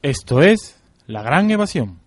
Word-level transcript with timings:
Esto 0.00 0.42
es 0.42 0.80
La 1.08 1.22
Gran 1.22 1.50
Evasión. 1.50 1.98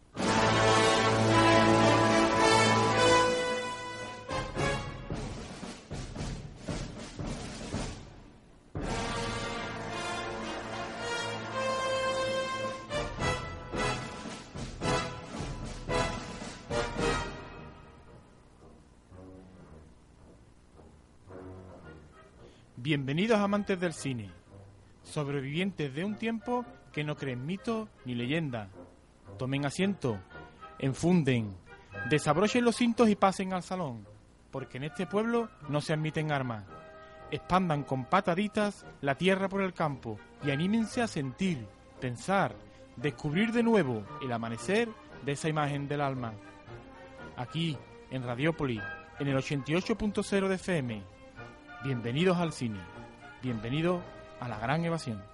Bienvenidos 22.78 23.38
amantes 23.38 23.78
del 23.82 23.92
cine, 23.92 24.30
sobrevivientes 25.04 25.94
de 25.94 26.06
un 26.06 26.16
tiempo 26.16 26.66
que 26.92 27.04
no 27.04 27.16
creen 27.16 27.46
mito 27.46 27.90
ni 28.06 28.16
leyenda. 28.16 28.70
Tomen 29.38 29.66
asiento, 29.66 30.20
enfunden, 30.80 31.56
desabrochen 32.10 32.66
los 32.66 32.76
cintos 32.76 33.10
y 33.10 33.16
pasen 33.16 33.54
al 33.54 33.64
salón, 33.64 34.06
porque 34.52 34.78
en 34.78 34.84
este 34.86 35.06
pueblo 35.06 35.50
no 35.70 35.82
se 35.82 35.94
admiten 35.94 36.32
armas. 36.32 36.66
Expandan 37.32 37.84
con 37.84 38.06
pataditas 38.06 38.86
la 39.00 39.16
tierra 39.16 39.48
por 39.48 39.62
el 39.62 39.74
campo 39.74 40.20
y 40.44 40.52
anímense 40.52 41.02
a 41.02 41.08
sentir, 41.08 41.66
pensar, 42.00 42.56
descubrir 42.98 43.52
de 43.52 43.64
nuevo 43.64 44.04
el 44.22 44.32
amanecer 44.32 44.90
de 45.24 45.32
esa 45.32 45.48
imagen 45.48 45.88
del 45.88 46.02
alma. 46.02 46.34
Aquí, 47.38 47.78
en 48.10 48.24
Radiópolis, 48.24 48.82
en 49.20 49.28
el 49.28 49.38
88.0 49.38 50.48
de 50.48 50.56
FM. 50.56 51.04
Bienvenidos 51.84 52.38
al 52.38 52.52
cine. 52.52 52.80
Bienvenidos 53.42 54.02
a 54.40 54.48
la 54.50 54.60
gran 54.60 54.84
evasión. 54.84 55.31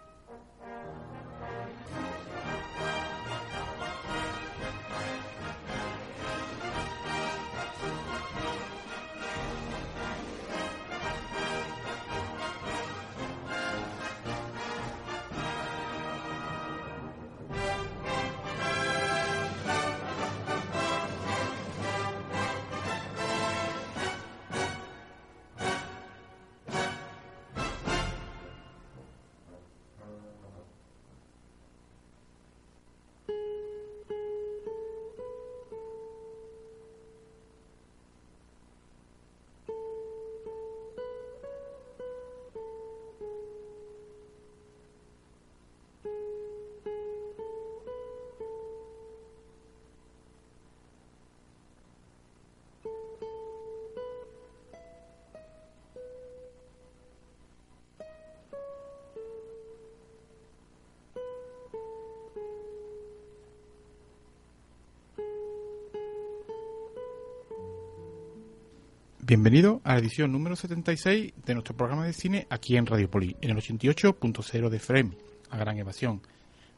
Bienvenido 69.28 69.82
a 69.84 69.92
la 69.92 70.00
edición 70.00 70.32
número 70.32 70.56
76 70.56 71.34
de 71.46 71.54
nuestro 71.54 71.76
programa 71.76 72.06
de 72.06 72.14
cine 72.14 72.48
aquí 72.50 72.78
en 72.78 72.86
Radio 72.86 73.12
Poli, 73.12 73.36
en 73.42 73.50
el 73.50 73.58
88.0 73.58 74.70
de 74.70 74.80
Frame, 74.80 75.18
a 75.50 75.58
Gran 75.58 75.78
Evasión. 75.78 76.22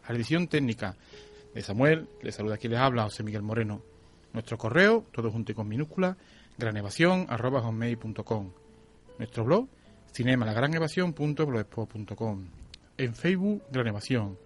A 0.03 0.11
la 0.11 0.17
edición 0.17 0.47
técnica 0.47 0.95
de 1.53 1.61
Samuel, 1.61 2.09
le 2.23 2.31
saluda 2.31 2.55
aquí 2.55 2.67
les 2.67 2.79
habla 2.79 3.03
José 3.03 3.21
Miguel 3.21 3.43
Moreno. 3.43 3.83
Nuestro 4.33 4.57
correo, 4.57 5.05
todo 5.11 5.29
junto 5.29 5.51
y 5.51 5.55
con 5.55 5.67
minúscula, 5.67 6.17
granevasión.com. 6.57 8.51
Nuestro 9.19 9.43
blog, 9.43 9.67
cinemalagranevasión.blogspot.com. 10.11 12.45
En 12.97 13.13
Facebook, 13.13 13.61
Gran 13.71 13.89
Evasión. 13.89 14.39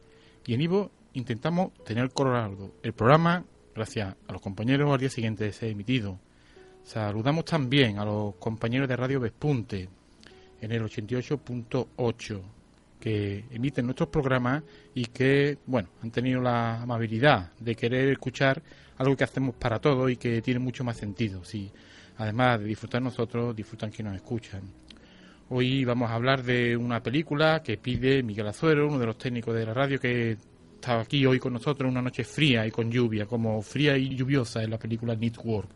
Y 0.46 0.56
en 0.56 0.62
Ivo 0.62 0.92
intentamos 1.14 1.74
tener 1.86 2.12
colorado 2.12 2.74
el 2.84 2.92
programa 2.92 3.46
gracias 3.74 4.18
a 4.28 4.34
los 4.34 4.42
compañeros 4.42 4.92
al 4.92 5.00
día 5.00 5.10
siguiente 5.10 5.46
de 5.46 5.54
ser 5.54 5.70
emitido. 5.70 6.20
Saludamos 6.84 7.46
también 7.46 7.98
a 7.98 8.06
los 8.06 8.36
compañeros 8.36 8.90
de 8.90 8.98
Radio 8.98 9.20
Vespunte 9.20 9.88
en 10.62 10.72
el 10.72 10.84
88.8 10.84 12.42
que 13.00 13.46
emiten 13.52 13.86
nuestros 13.86 14.10
programas 14.10 14.64
y 14.94 15.06
que, 15.06 15.58
bueno, 15.66 15.90
han 16.02 16.12
tenido 16.12 16.42
la 16.42 16.82
amabilidad 16.82 17.52
de 17.60 17.76
querer 17.76 18.10
escuchar 18.10 18.62
algo 18.98 19.16
que 19.16 19.24
hacemos 19.24 19.56
para 19.56 19.80
todos 19.80 20.12
y 20.12 20.18
que 20.18 20.42
tiene 20.42 20.60
mucho 20.60 20.84
más 20.84 20.98
sentido. 20.98 21.44
Si, 21.44 21.72
además 22.18 22.60
de 22.60 22.66
disfrutar 22.66 23.02
nosotros, 23.02 23.56
disfrutan 23.56 23.90
quienes 23.90 24.14
nos 24.14 24.22
escuchan. 24.22 24.62
Hoy 25.50 25.86
vamos 25.86 26.12
a 26.12 26.16
hablar 26.16 26.44
de 26.44 26.76
una 26.78 27.02
película 27.02 27.64
que 27.64 27.78
pide 27.78 28.24
Miguel 28.24 28.48
Azuero, 28.48 28.88
uno 28.88 29.00
de 29.00 29.06
los 29.06 29.18
técnicos 29.18 29.56
de 29.56 29.66
la 29.66 29.74
radio 29.74 30.00
que 30.00 30.38
está 30.76 31.00
aquí 31.00 31.26
hoy 31.26 31.40
con 31.40 31.54
nosotros 31.54 31.90
una 31.90 32.02
noche 32.02 32.24
fría 32.24 32.68
y 32.68 32.72
con 32.72 32.92
lluvia, 32.92 33.26
como 33.26 33.62
fría 33.62 33.98
y 33.98 34.16
lluviosa 34.16 34.64
en 34.64 34.72
la 34.72 34.78
película 34.78 35.16
Network 35.16 35.70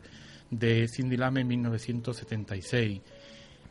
de 0.50 0.88
Cindy 0.88 1.16
Lame 1.16 1.42
en 1.42 1.48
1976. 1.48 3.00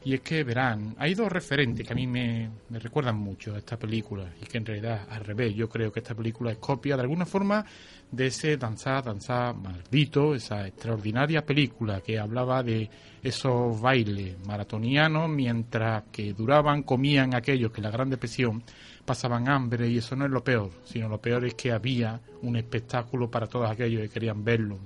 Y 0.04 0.14
es 0.14 0.22
que 0.22 0.44
verán, 0.44 0.96
hay 1.00 1.16
dos 1.16 1.30
referentes 1.30 1.86
que 1.86 1.92
a 1.92 1.96
mí 1.96 2.08
me, 2.08 2.50
recuerdan 2.70 3.18
mucho 3.18 3.56
a 3.56 3.58
esta 3.58 3.78
película 3.78 4.32
y 4.42 4.46
que 4.46 4.58
en 4.58 4.66
realidad 4.66 5.06
al 5.10 5.26
revés, 5.26 5.54
yo 5.54 5.68
creo 5.68 5.92
que 5.92 6.00
esta 6.00 6.16
película 6.16 6.52
es 6.52 6.60
copia 6.60 6.96
de 6.96 7.02
alguna 7.02 7.26
forma 7.26 7.66
de 8.10 8.28
ese 8.28 8.56
danzar, 8.56 9.04
danzar 9.04 9.56
maldito, 9.56 10.34
esa 10.34 10.66
extraordinaria 10.66 11.46
película 11.46 12.00
que 12.00 12.20
hablaba 12.20 12.64
de 12.64 12.90
esos 13.22 13.82
bailes 13.82 14.38
maratonianos 14.46 15.28
mientras 15.30 16.04
que 16.12 16.32
duraban, 16.32 16.84
comían 16.84 17.36
aquellos 17.36 17.72
que 17.72 17.82
en 17.82 17.86
la 17.86 17.92
Gran 17.92 18.10
Depresión 18.10 18.64
pasaban 19.04 19.50
hambre 19.50 19.90
y 19.90 19.98
eso 19.98 20.16
no 20.16 20.24
es 20.24 20.32
lo 20.32 20.44
peor, 20.44 20.72
sino 20.86 21.10
lo 21.10 21.20
peor 21.20 21.44
es 21.44 21.56
que 21.56 21.74
había 21.74 22.22
un 22.44 22.56
espectáculo 22.56 23.30
para 23.30 23.48
todos 23.48 23.70
aquellos 23.70 24.04
que 24.04 24.10
querían 24.10 24.42
verlo 24.44 24.80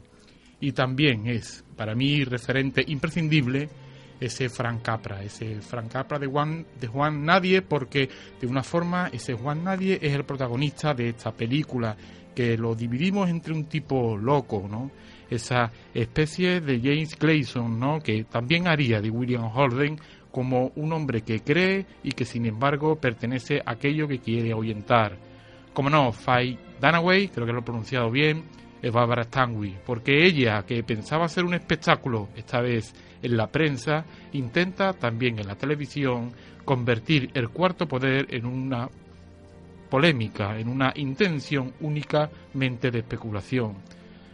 y 0.62 0.72
también 0.72 1.28
es 1.28 1.66
para 1.76 1.96
mí 1.96 2.24
referente 2.24 2.84
imprescindible 2.88 3.68
ese 4.20 4.50
Frank 4.50 4.84
Capra, 4.84 5.24
ese 5.24 5.60
Frank 5.62 5.92
Capra 5.92 6.20
de 6.20 6.28
Juan, 6.28 6.66
de 6.80 6.88
Juan 6.88 7.26
Nadie, 7.26 7.64
porque 7.64 8.08
de 8.40 8.48
una 8.48 8.62
forma 8.62 9.10
ese 9.12 9.34
Juan 9.34 9.64
Nadie 9.64 9.98
es 10.00 10.14
el 10.14 10.24
protagonista 10.24 10.94
de 10.94 11.10
esta 11.10 11.32
película, 11.32 11.98
que 12.36 12.56
lo 12.56 12.76
dividimos 12.76 13.30
entre 13.30 13.54
un 13.54 13.66
tipo 13.66 14.16
loco, 14.16 14.68
¿no? 14.70 14.92
Esa 15.30 15.72
especie 15.94 16.62
de 16.62 16.80
James 16.80 17.16
Clayson, 17.16 17.80
¿no? 17.80 18.00
Que 18.00 18.26
también 18.26 18.68
haría 18.68 19.02
de 19.02 19.10
William 19.10 19.50
Holden 19.54 20.00
como 20.32 20.72
un 20.76 20.94
hombre 20.94 21.24
que 21.24 21.42
cree 21.42 21.86
y 22.04 22.12
que 22.12 22.26
sin 22.26 22.46
embargo 22.46 22.96
pertenece 22.98 23.62
a 23.66 23.72
aquello 23.72 24.08
que 24.08 24.20
quiere 24.20 24.52
ahuyentar. 24.52 25.18
Como 25.74 25.90
no, 25.90 26.12
Faye 26.12 26.60
Danaway, 26.80 27.30
creo 27.30 27.46
que 27.46 27.54
lo 27.54 27.60
he 27.60 27.64
pronunciado 27.64 28.12
bien, 28.12 28.44
es 28.82 28.92
Barbara 28.92 29.24
Stanwyck, 29.24 29.80
porque 29.86 30.26
ella, 30.26 30.64
que 30.64 30.84
pensaba 30.84 31.26
hacer 31.26 31.44
un 31.44 31.54
espectáculo, 31.54 32.30
esta 32.36 32.62
vez 32.62 32.94
en 33.22 33.38
la 33.38 33.48
prensa, 33.48 34.06
intenta 34.34 34.94
también 34.94 35.40
en 35.40 35.48
la 35.48 35.56
televisión 35.56 36.32
convertir 36.66 37.30
el 37.34 37.50
cuarto 37.50 37.88
poder 37.88 38.34
en 38.34 38.46
una 38.46 38.90
polémica, 39.90 40.58
en 40.58 40.70
una 40.70 40.94
intención 40.96 41.74
únicamente 41.82 42.92
de 42.92 43.00
especulación. 43.00 43.76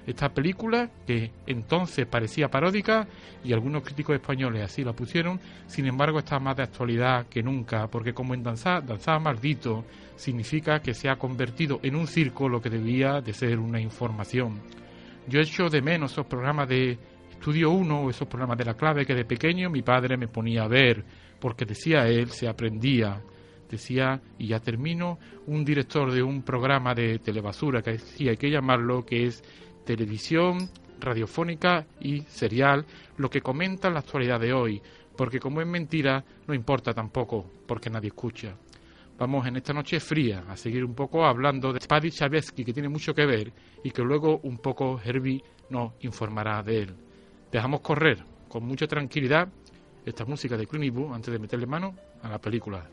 Esta 0.08 0.30
película, 0.30 0.90
que 1.06 1.32
entonces 1.46 2.06
parecía 2.06 2.48
paródica, 2.48 3.06
y 3.44 3.52
algunos 3.52 3.84
críticos 3.84 4.16
españoles 4.16 4.64
así 4.64 4.82
la 4.82 4.94
pusieron, 4.94 5.38
sin 5.66 5.86
embargo 5.86 6.20
está 6.20 6.40
más 6.40 6.56
de 6.56 6.64
actualidad 6.64 7.28
que 7.28 7.44
nunca, 7.44 7.88
porque 7.88 8.14
como 8.14 8.34
en 8.34 8.42
Danzar, 8.42 8.86
Danzar 8.86 9.20
Maldito 9.20 9.84
significa 10.16 10.80
que 10.80 10.94
se 10.94 11.10
ha 11.10 11.18
convertido 11.18 11.82
en 11.84 11.98
un 11.98 12.08
circo 12.08 12.48
lo 12.48 12.62
que 12.62 12.70
debía 12.70 13.20
de 13.20 13.34
ser 13.34 13.60
una 13.60 13.82
información. 13.82 14.62
Yo 15.28 15.42
echo 15.42 15.68
de 15.68 15.82
menos 15.82 16.14
esos 16.14 16.26
programas 16.26 16.70
de 16.70 16.98
Estudio 17.30 17.72
1 17.72 18.02
o 18.04 18.10
esos 18.10 18.30
programas 18.30 18.58
de 18.58 18.64
la 18.64 18.76
clave 18.76 19.06
que 19.06 19.14
de 19.14 19.26
pequeño 19.26 19.70
mi 19.70 19.82
padre 19.82 20.16
me 20.16 20.30
ponía 20.30 20.64
a 20.64 20.70
ver, 20.70 21.04
porque 21.38 21.66
decía 21.66 22.08
él, 22.08 22.30
se 22.30 22.48
aprendía 22.48 23.22
decía, 23.70 24.22
y 24.38 24.48
ya 24.48 24.60
termino, 24.60 25.20
un 25.48 25.64
director 25.66 26.12
de 26.12 26.24
un 26.24 26.42
programa 26.44 26.94
de 26.94 27.20
telebasura 27.20 27.82
que 27.82 27.92
decía, 27.92 28.32
hay 28.32 28.38
que 28.38 28.50
llamarlo, 28.50 29.06
que 29.06 29.26
es 29.26 29.44
televisión, 29.88 30.70
radiofónica 31.00 31.88
y 32.02 32.22
serial, 32.24 32.86
lo 33.16 33.30
que 33.30 33.42
comenta 33.42 33.90
la 33.90 34.00
actualidad 34.00 34.40
de 34.40 34.52
hoy, 34.52 34.82
porque 35.16 35.40
como 35.40 35.62
es 35.62 35.68
mentira, 35.68 36.24
no 36.46 36.54
importa 36.54 36.94
tampoco, 36.94 37.50
porque 37.66 37.90
nadie 37.90 38.10
escucha. 38.10 38.54
Vamos 39.18 39.48
en 39.48 39.56
esta 39.56 39.74
noche 39.74 40.00
fría 40.00 40.44
a 40.48 40.58
seguir 40.58 40.84
un 40.84 40.94
poco 40.94 41.26
hablando 41.26 41.72
de 41.72 41.80
Spadi 41.80 42.12
Chavesky, 42.12 42.66
que 42.66 42.74
tiene 42.74 42.90
mucho 42.90 43.16
que 43.16 43.26
ver, 43.26 43.52
y 43.84 43.90
que 43.90 44.04
luego 44.04 44.42
un 44.44 44.58
poco 44.58 45.00
Herbie 45.04 45.42
nos 45.70 45.94
informará 46.02 46.62
de 46.62 46.82
él. 46.82 46.96
Dejamos 47.52 47.80
correr 47.80 48.24
con 48.50 48.64
mucha 48.66 48.88
tranquilidad 48.88 49.48
esta 50.06 50.26
música 50.26 50.58
de 50.58 50.68
Clint 50.68 50.98
antes 51.14 51.32
de 51.32 51.40
meterle 51.40 51.66
mano 51.66 51.96
a 52.22 52.30
la 52.30 52.40
película. 52.40 52.88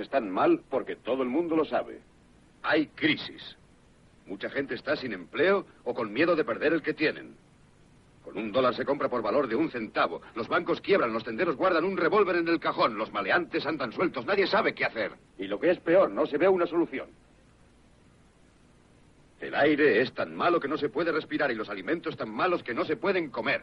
Están 0.00 0.30
mal 0.30 0.60
porque 0.68 0.96
todo 0.96 1.22
el 1.22 1.28
mundo 1.28 1.56
lo 1.56 1.64
sabe. 1.64 2.00
Hay 2.62 2.88
crisis. 2.88 3.56
Mucha 4.26 4.50
gente 4.50 4.74
está 4.74 4.96
sin 4.96 5.12
empleo 5.12 5.64
o 5.84 5.94
con 5.94 6.12
miedo 6.12 6.36
de 6.36 6.44
perder 6.44 6.72
el 6.72 6.82
que 6.82 6.94
tienen. 6.94 7.34
Con 8.22 8.36
un 8.36 8.52
dólar 8.52 8.74
se 8.74 8.84
compra 8.84 9.08
por 9.08 9.22
valor 9.22 9.48
de 9.48 9.56
un 9.56 9.70
centavo. 9.70 10.20
Los 10.34 10.48
bancos 10.48 10.82
quiebran, 10.82 11.14
los 11.14 11.24
tenderos 11.24 11.56
guardan 11.56 11.84
un 11.84 11.96
revólver 11.96 12.36
en 12.36 12.48
el 12.48 12.60
cajón, 12.60 12.98
los 12.98 13.10
maleantes 13.10 13.64
andan 13.64 13.92
sueltos, 13.92 14.26
nadie 14.26 14.46
sabe 14.46 14.74
qué 14.74 14.84
hacer. 14.84 15.12
Y 15.38 15.46
lo 15.46 15.58
que 15.58 15.70
es 15.70 15.78
peor, 15.80 16.10
no 16.10 16.26
se 16.26 16.36
ve 16.36 16.46
una 16.46 16.66
solución. 16.66 17.08
El 19.40 19.54
aire 19.54 20.02
es 20.02 20.12
tan 20.12 20.34
malo 20.34 20.60
que 20.60 20.68
no 20.68 20.76
se 20.76 20.88
puede 20.88 21.12
respirar 21.12 21.50
y 21.50 21.54
los 21.54 21.70
alimentos 21.70 22.16
tan 22.16 22.28
malos 22.28 22.62
que 22.62 22.74
no 22.74 22.84
se 22.84 22.96
pueden 22.96 23.30
comer. 23.30 23.62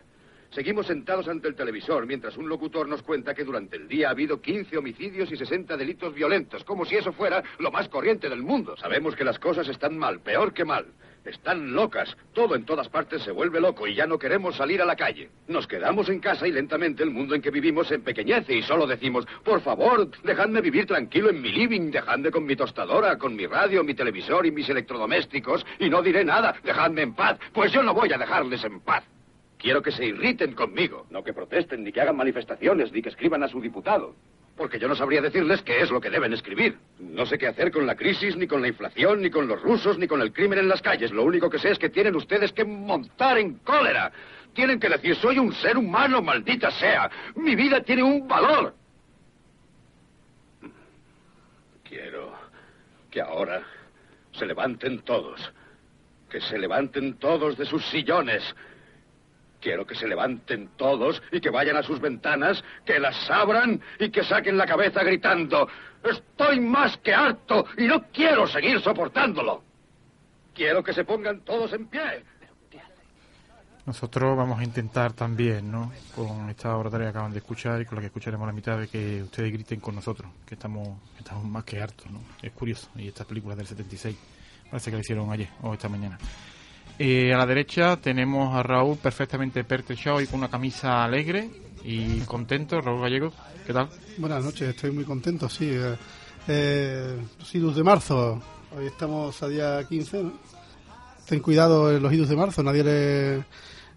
Seguimos 0.51 0.87
sentados 0.87 1.27
ante 1.27 1.47
el 1.47 1.55
televisor 1.55 2.05
mientras 2.05 2.37
un 2.37 2.47
locutor 2.47 2.87
nos 2.87 3.01
cuenta 3.01 3.33
que 3.33 3.43
durante 3.43 3.77
el 3.77 3.87
día 3.87 4.07
ha 4.07 4.11
habido 4.11 4.41
15 4.41 4.77
homicidios 4.77 5.31
y 5.31 5.37
60 5.37 5.75
delitos 5.77 6.13
violentos, 6.13 6.63
como 6.63 6.85
si 6.85 6.95
eso 6.95 7.11
fuera 7.11 7.43
lo 7.59 7.71
más 7.71 7.89
corriente 7.89 8.29
del 8.29 8.41
mundo. 8.41 8.77
Sabemos 8.77 9.15
que 9.15 9.23
las 9.23 9.39
cosas 9.39 9.67
están 9.67 9.97
mal, 9.97 10.21
peor 10.21 10.53
que 10.53 10.65
mal. 10.65 10.85
Están 11.25 11.73
locas. 11.73 12.15
Todo 12.33 12.55
en 12.55 12.65
todas 12.65 12.87
partes 12.87 13.23
se 13.23 13.31
vuelve 13.31 13.59
loco 13.59 13.87
y 13.87 13.95
ya 13.95 14.05
no 14.05 14.19
queremos 14.19 14.55
salir 14.55 14.81
a 14.81 14.85
la 14.85 14.95
calle. 14.95 15.29
Nos 15.47 15.65
quedamos 15.65 16.07
en 16.09 16.19
casa 16.19 16.47
y 16.47 16.51
lentamente 16.51 17.01
el 17.03 17.09
mundo 17.09 17.33
en 17.33 17.41
que 17.41 17.49
vivimos 17.49 17.87
se 17.87 17.95
empequeñece 17.95 18.53
y 18.53 18.61
solo 18.61 18.85
decimos, 18.85 19.25
por 19.43 19.61
favor, 19.61 20.09
dejadme 20.23 20.61
vivir 20.61 20.85
tranquilo 20.85 21.29
en 21.29 21.41
mi 21.41 21.51
living, 21.51 21.89
dejadme 21.89 22.29
con 22.29 22.45
mi 22.45 22.55
tostadora, 22.55 23.17
con 23.17 23.35
mi 23.35 23.47
radio, 23.47 23.83
mi 23.83 23.95
televisor 23.95 24.45
y 24.45 24.51
mis 24.51 24.69
electrodomésticos 24.69 25.65
y 25.79 25.89
no 25.89 26.03
diré 26.03 26.23
nada, 26.23 26.55
dejadme 26.63 27.01
en 27.01 27.15
paz, 27.15 27.39
pues 27.51 27.71
yo 27.71 27.81
no 27.81 27.93
voy 27.93 28.13
a 28.13 28.17
dejarles 28.17 28.63
en 28.63 28.79
paz. 28.81 29.03
Quiero 29.65 29.81
que 29.81 29.91
se 29.91 30.05
irriten 30.05 30.53
conmigo, 30.53 31.07
no 31.09 31.23
que 31.23 31.33
protesten, 31.33 31.83
ni 31.83 31.91
que 31.91 31.99
hagan 31.99 32.15
manifestaciones, 32.15 32.91
ni 32.91 33.01
que 33.01 33.09
escriban 33.09 33.41
a 33.41 33.47
su 33.47 33.59
diputado. 33.59 34.13
Porque 34.55 34.77
yo 34.77 34.87
no 34.87 34.95
sabría 34.95 35.21
decirles 35.21 35.63
qué 35.63 35.81
es 35.81 35.89
lo 35.89 35.99
que 35.99 36.11
deben 36.11 36.33
escribir. 36.33 36.77
No 36.99 37.25
sé 37.25 37.39
qué 37.39 37.47
hacer 37.47 37.71
con 37.71 37.87
la 37.87 37.95
crisis, 37.95 38.35
ni 38.35 38.45
con 38.45 38.61
la 38.61 38.67
inflación, 38.67 39.23
ni 39.23 39.31
con 39.31 39.47
los 39.47 39.59
rusos, 39.59 39.97
ni 39.97 40.07
con 40.07 40.21
el 40.21 40.31
crimen 40.31 40.59
en 40.59 40.67
las 40.67 40.83
calles. 40.83 41.09
Lo 41.09 41.23
único 41.23 41.49
que 41.49 41.57
sé 41.57 41.71
es 41.71 41.79
que 41.79 41.89
tienen 41.89 42.15
ustedes 42.15 42.51
que 42.51 42.63
montar 42.63 43.39
en 43.39 43.55
cólera. 43.55 44.11
Tienen 44.53 44.79
que 44.79 44.87
decir, 44.87 45.15
soy 45.15 45.39
un 45.39 45.51
ser 45.51 45.77
humano, 45.77 46.21
maldita 46.21 46.69
sea. 46.69 47.09
Mi 47.33 47.55
vida 47.55 47.81
tiene 47.81 48.03
un 48.03 48.27
valor. 48.27 48.75
Quiero 51.89 52.33
que 53.09 53.19
ahora 53.19 53.63
se 54.31 54.45
levanten 54.45 54.99
todos. 54.99 55.51
Que 56.29 56.39
se 56.39 56.59
levanten 56.59 57.15
todos 57.15 57.57
de 57.57 57.65
sus 57.65 57.83
sillones 57.87 58.43
Quiero 59.65 59.83
que 59.83 59.95
se 59.95 60.07
levanten 60.07 60.69
todos 60.77 61.23
y 61.31 61.41
que 61.41 61.49
vayan 61.49 61.75
a 61.75 61.81
sus 61.81 61.99
ventanas, 61.99 62.63
que 62.85 62.99
las 62.99 63.27
abran 63.31 63.81
y 63.97 64.11
que 64.11 64.23
saquen 64.23 64.57
la 64.57 64.67
cabeza 64.67 65.01
gritando, 65.03 65.67
estoy 66.03 66.59
más 66.59 66.95
que 66.97 67.15
harto 67.15 67.65
y 67.75 67.87
no 67.87 68.03
quiero 68.13 68.45
seguir 68.45 68.79
soportándolo. 68.79 69.63
Quiero 70.53 70.83
que 70.83 70.93
se 70.93 71.03
pongan 71.03 71.39
todos 71.39 71.73
en 71.73 71.87
pie. 71.87 72.23
Nosotros 73.87 74.37
vamos 74.37 74.59
a 74.59 74.63
intentar 74.63 75.13
también, 75.13 75.71
¿no? 75.71 75.91
Con 76.15 76.47
esta 76.51 76.77
oratoria 76.77 77.07
que 77.07 77.09
acaban 77.09 77.31
de 77.31 77.39
escuchar 77.39 77.81
y 77.81 77.85
con 77.85 77.95
la 77.95 78.01
que 78.01 78.07
escucharemos 78.07 78.45
la 78.45 78.53
mitad 78.53 78.77
de 78.77 78.87
que 78.87 79.23
ustedes 79.23 79.51
griten 79.51 79.79
con 79.79 79.95
nosotros, 79.95 80.29
que 80.45 80.53
estamos, 80.53 80.89
estamos 81.17 81.43
más 81.43 81.63
que 81.63 81.81
hartos, 81.81 82.11
¿no? 82.11 82.21
Es 82.39 82.51
curioso. 82.51 82.91
Y 82.97 83.07
esta 83.07 83.25
película 83.25 83.55
del 83.55 83.65
76 83.65 84.15
parece 84.69 84.91
que 84.91 84.97
la 84.97 85.01
hicieron 85.01 85.31
ayer 85.31 85.49
o 85.63 85.73
esta 85.73 85.89
mañana. 85.89 86.19
Eh, 86.97 87.33
a 87.33 87.37
la 87.37 87.45
derecha 87.45 87.97
tenemos 87.97 88.55
a 88.55 88.63
Raúl 88.63 88.97
perfectamente 88.97 89.63
pertrechado 89.63 90.21
y 90.21 90.27
con 90.27 90.39
una 90.39 90.49
camisa 90.49 91.03
alegre 91.03 91.49
y 91.83 92.19
contento. 92.21 92.79
Raúl 92.79 93.01
Gallego, 93.01 93.33
¿qué 93.65 93.73
tal? 93.73 93.89
Buenas 94.17 94.43
noches, 94.43 94.69
estoy 94.69 94.91
muy 94.91 95.03
contento, 95.03 95.49
sí. 95.49 95.69
Eh, 95.71 95.95
eh 96.47 97.17
los 97.39 97.55
idus 97.55 97.75
de 97.75 97.83
marzo, 97.83 98.41
hoy 98.77 98.87
estamos 98.87 99.41
a 99.43 99.47
día 99.47 99.83
15, 99.87 100.23
Ten 101.27 101.39
cuidado 101.39 101.91
en 101.91 102.03
los 102.03 102.13
idus 102.13 102.29
de 102.29 102.35
marzo, 102.35 102.61
nadie 102.63 102.83
le, 102.83 103.43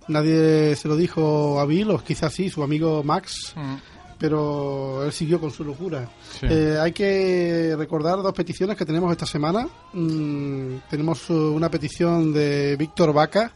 nadie 0.09 0.75
se 0.75 0.89
lo 0.89 0.97
dijo 0.97 1.61
a 1.61 1.67
Bill, 1.67 1.91
o 1.91 2.03
quizás 2.03 2.33
sí, 2.33 2.49
su 2.49 2.63
amigo 2.63 3.03
Max. 3.05 3.53
Mm 3.55 3.98
pero 4.19 5.05
él 5.05 5.13
siguió 5.13 5.41
con 5.41 5.51
su 5.51 5.65
locura. 5.65 6.09
Eh, 6.43 6.77
hay 6.81 6.93
que 6.93 7.75
recordar 7.79 8.21
dos 8.23 8.33
peticiones 8.33 8.77
que 8.77 8.85
tenemos 8.85 9.11
esta 9.13 9.27
semana. 9.27 9.69
Mm, 9.93 10.77
tenemos 10.91 11.31
uh, 11.31 11.55
una 11.55 11.71
petición 11.71 12.33
de 12.33 12.77
Víctor 12.77 13.13
Vaca, 13.13 13.53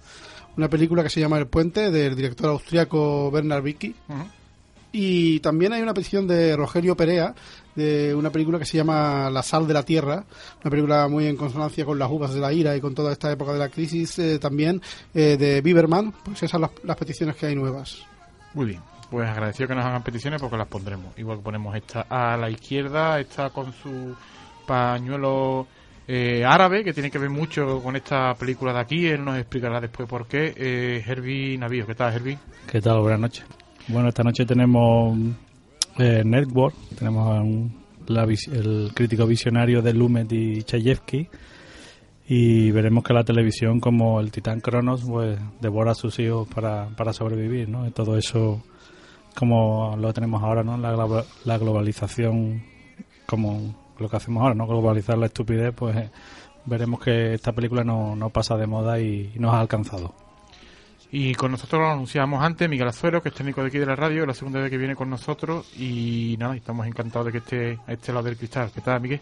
una 0.57 0.69
película 0.69 1.03
que 1.03 1.11
se 1.11 1.21
llama 1.21 1.39
El 1.39 1.49
Puente, 1.49 1.91
del 1.91 2.15
director 2.15 2.51
austriaco 2.51 3.31
Bernard 3.31 3.63
Vicky. 3.63 3.95
Y 4.95 5.41
también 5.41 5.73
hay 5.73 5.83
una 5.83 5.95
petición 5.95 6.27
de 6.27 6.55
Rogelio 6.55 6.95
Perea, 6.95 7.35
de 7.75 8.15
una 8.15 8.31
película 8.31 8.59
que 8.59 8.67
se 8.67 8.77
llama 8.77 9.31
La 9.31 9.43
sal 9.43 9.67
de 9.67 9.73
la 9.73 9.83
tierra, 9.83 10.27
una 10.63 10.71
película 10.71 11.09
muy 11.09 11.27
en 11.27 11.37
consonancia 11.37 11.87
con 11.87 11.99
las 11.99 12.11
uvas 12.11 12.35
de 12.35 12.41
la 12.41 12.53
ira 12.53 12.77
y 12.77 12.81
con 12.81 12.95
toda 12.95 13.11
esta 13.11 13.33
época 13.33 13.55
de 13.55 13.59
la 13.59 13.71
crisis 13.71 14.19
eh, 14.19 14.39
también, 14.39 14.83
eh, 15.15 15.39
de 15.39 15.63
Biberman. 15.63 16.13
Pues 16.25 16.43
esas 16.43 16.51
son 16.51 16.71
las 16.85 16.97
peticiones 16.97 17.37
que 17.37 17.47
hay 17.47 17.55
nuevas. 17.57 18.03
Muy 18.53 18.67
bien 18.67 18.92
pues 19.13 19.29
agradecido 19.29 19.69
que 19.69 19.75
nos 19.75 19.85
hagan 19.85 20.03
peticiones 20.03 20.41
porque 20.41 20.57
las 20.57 20.69
pondremos. 20.69 21.19
Igual 21.19 21.37
que 21.37 21.45
ponemos 21.45 21.77
esta 21.77 22.07
a 22.09 22.35
la 22.39 22.49
izquierda, 22.49 23.21
esta 23.21 23.51
con 23.51 23.71
su 23.75 24.17
pañuelo 24.67 25.67
eh, 26.09 26.47
árabe, 26.47 26.83
que 26.83 26.95
tiene 26.95 27.11
que 27.11 27.19
ver 27.19 27.29
mucho 27.29 27.83
con 27.83 27.95
esta 27.95 28.35
película 28.35 28.73
de 28.73 28.81
aquí. 28.81 29.07
Él 29.07 29.23
nos 29.23 29.37
explicará 29.37 29.83
después 29.83 30.09
por 30.09 30.27
qué. 30.27 30.55
Eh, 30.57 31.05
Herbie 31.07 31.59
Navío, 31.59 31.87
¿qué 31.87 31.95
tal, 31.95 32.15
Herbie? 32.15 32.39
¿Qué 32.67 32.81
tal? 32.81 33.01
Buenas 33.01 33.21
noches. 33.21 33.45
Bueno, 33.89 34.09
esta 34.09 34.23
noche 34.23 34.47
tenemos 34.47 35.19
eh, 35.99 36.23
Network, 36.25 36.75
tenemos 36.99 37.71
el 38.09 38.93
crítico 38.95 39.27
visionario 39.27 39.83
de 39.83 39.93
Lumet 39.93 40.33
y 40.33 40.63
Chayefsky 40.63 41.29
y 42.29 42.71
veremos 42.71 43.05
que 43.05 43.13
la 43.13 43.25
televisión 43.25 43.79
como 43.79 44.21
el 44.21 44.31
titán 44.31 44.61
Cronos 44.61 45.05
pues 45.07 45.39
devora 45.61 45.91
a 45.91 45.95
sus 45.95 46.19
hijos 46.19 46.49
para, 46.49 46.89
para 46.97 47.13
sobrevivir, 47.13 47.69
¿no? 47.69 47.91
Todo 47.91 48.17
eso 48.17 48.63
como 49.35 49.97
lo 49.97 50.13
tenemos 50.13 50.43
ahora, 50.43 50.63
¿no? 50.63 50.77
La, 50.77 51.25
la 51.45 51.59
globalización, 51.59 52.63
como 53.27 53.75
lo 53.99 54.09
que 54.09 54.17
hacemos 54.17 54.43
ahora, 54.43 54.55
¿no? 54.55 54.67
Globalizar 54.67 55.17
la 55.19 55.27
estupidez, 55.27 55.73
pues 55.75 55.97
eh, 55.97 56.11
veremos 56.65 57.01
que 57.01 57.35
esta 57.35 57.53
película 57.53 57.85
no, 57.85 58.15
no 58.17 58.31
pasa 58.31 58.57
de 58.57 58.67
moda 58.67 59.01
y, 59.01 59.33
nos 59.37 59.55
ha 59.55 59.61
alcanzado. 59.61 60.15
Y 61.11 61.35
con 61.35 61.51
nosotros 61.51 61.81
lo 61.83 61.91
anunciábamos 61.91 62.43
antes, 62.43 62.69
Miguel 62.69 62.89
Azuero, 62.89 63.23
que 63.23 63.29
es 63.29 63.35
técnico 63.35 63.61
de 63.61 63.69
aquí 63.69 63.79
de 63.79 63.85
la 63.85 63.97
radio, 63.97 64.25
la 64.25 64.33
segunda 64.33 64.61
vez 64.61 64.71
que 64.71 64.79
viene 64.79 64.97
con 64.97 65.11
nosotros. 65.11 65.71
Y 65.77 66.37
nada, 66.39 66.57
estamos 66.57 66.87
encantados 66.87 67.27
de 67.27 67.33
que 67.33 67.39
esté 67.39 67.79
a 67.87 67.93
este 67.93 68.13
lado 68.13 68.25
del 68.25 68.39
cristal. 68.39 68.71
¿Qué 68.75 68.81
tal, 68.81 69.01
Miguel? 69.03 69.21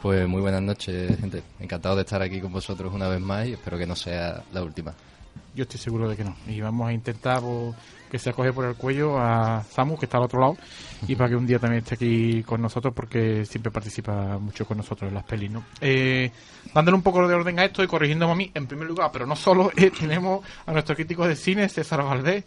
Pues 0.00 0.26
muy 0.26 0.40
buenas 0.40 0.62
noches, 0.62 1.18
gente. 1.20 1.42
Encantado 1.60 1.96
de 1.96 2.02
estar 2.02 2.22
aquí 2.22 2.40
con 2.40 2.52
vosotros 2.52 2.94
una 2.94 3.08
vez 3.08 3.20
más 3.20 3.46
y 3.46 3.52
espero 3.52 3.76
que 3.76 3.86
no 3.86 3.94
sea 3.94 4.42
la 4.52 4.62
última. 4.62 4.94
Yo 5.54 5.62
estoy 5.62 5.80
seguro 5.80 6.08
de 6.08 6.16
que 6.16 6.24
no. 6.24 6.36
Y 6.46 6.60
vamos 6.60 6.88
a 6.88 6.92
intentar 6.92 7.40
pues, 7.40 7.74
que 8.10 8.18
se 8.18 8.30
acoge 8.30 8.52
por 8.52 8.64
el 8.64 8.74
cuello 8.74 9.18
a 9.18 9.62
Samu, 9.70 9.98
que 9.98 10.06
está 10.06 10.18
al 10.18 10.24
otro 10.24 10.40
lado, 10.40 10.56
y 11.06 11.14
para 11.14 11.30
que 11.30 11.36
un 11.36 11.46
día 11.46 11.58
también 11.58 11.82
esté 11.82 11.94
aquí 11.94 12.42
con 12.42 12.60
nosotros, 12.60 12.94
porque 12.94 13.44
siempre 13.44 13.70
participa 13.70 14.38
mucho 14.38 14.66
con 14.66 14.78
nosotros 14.78 15.08
en 15.08 15.14
las 15.14 15.24
pelis, 15.24 15.50
¿no? 15.50 15.64
Eh, 15.80 16.30
dándole 16.74 16.96
un 16.96 17.02
poco 17.02 17.26
de 17.26 17.34
orden 17.34 17.58
a 17.58 17.64
esto 17.64 17.82
y 17.82 17.86
corrigiéndome 17.86 18.32
a 18.32 18.36
mí, 18.36 18.50
en 18.54 18.66
primer 18.66 18.88
lugar, 18.88 19.10
pero 19.12 19.26
no 19.26 19.36
solo, 19.36 19.70
eh, 19.76 19.90
tenemos 19.98 20.44
a 20.66 20.72
nuestro 20.72 20.94
crítico 20.94 21.26
de 21.26 21.36
cine, 21.36 21.68
César 21.68 22.02
Valdés, 22.02 22.44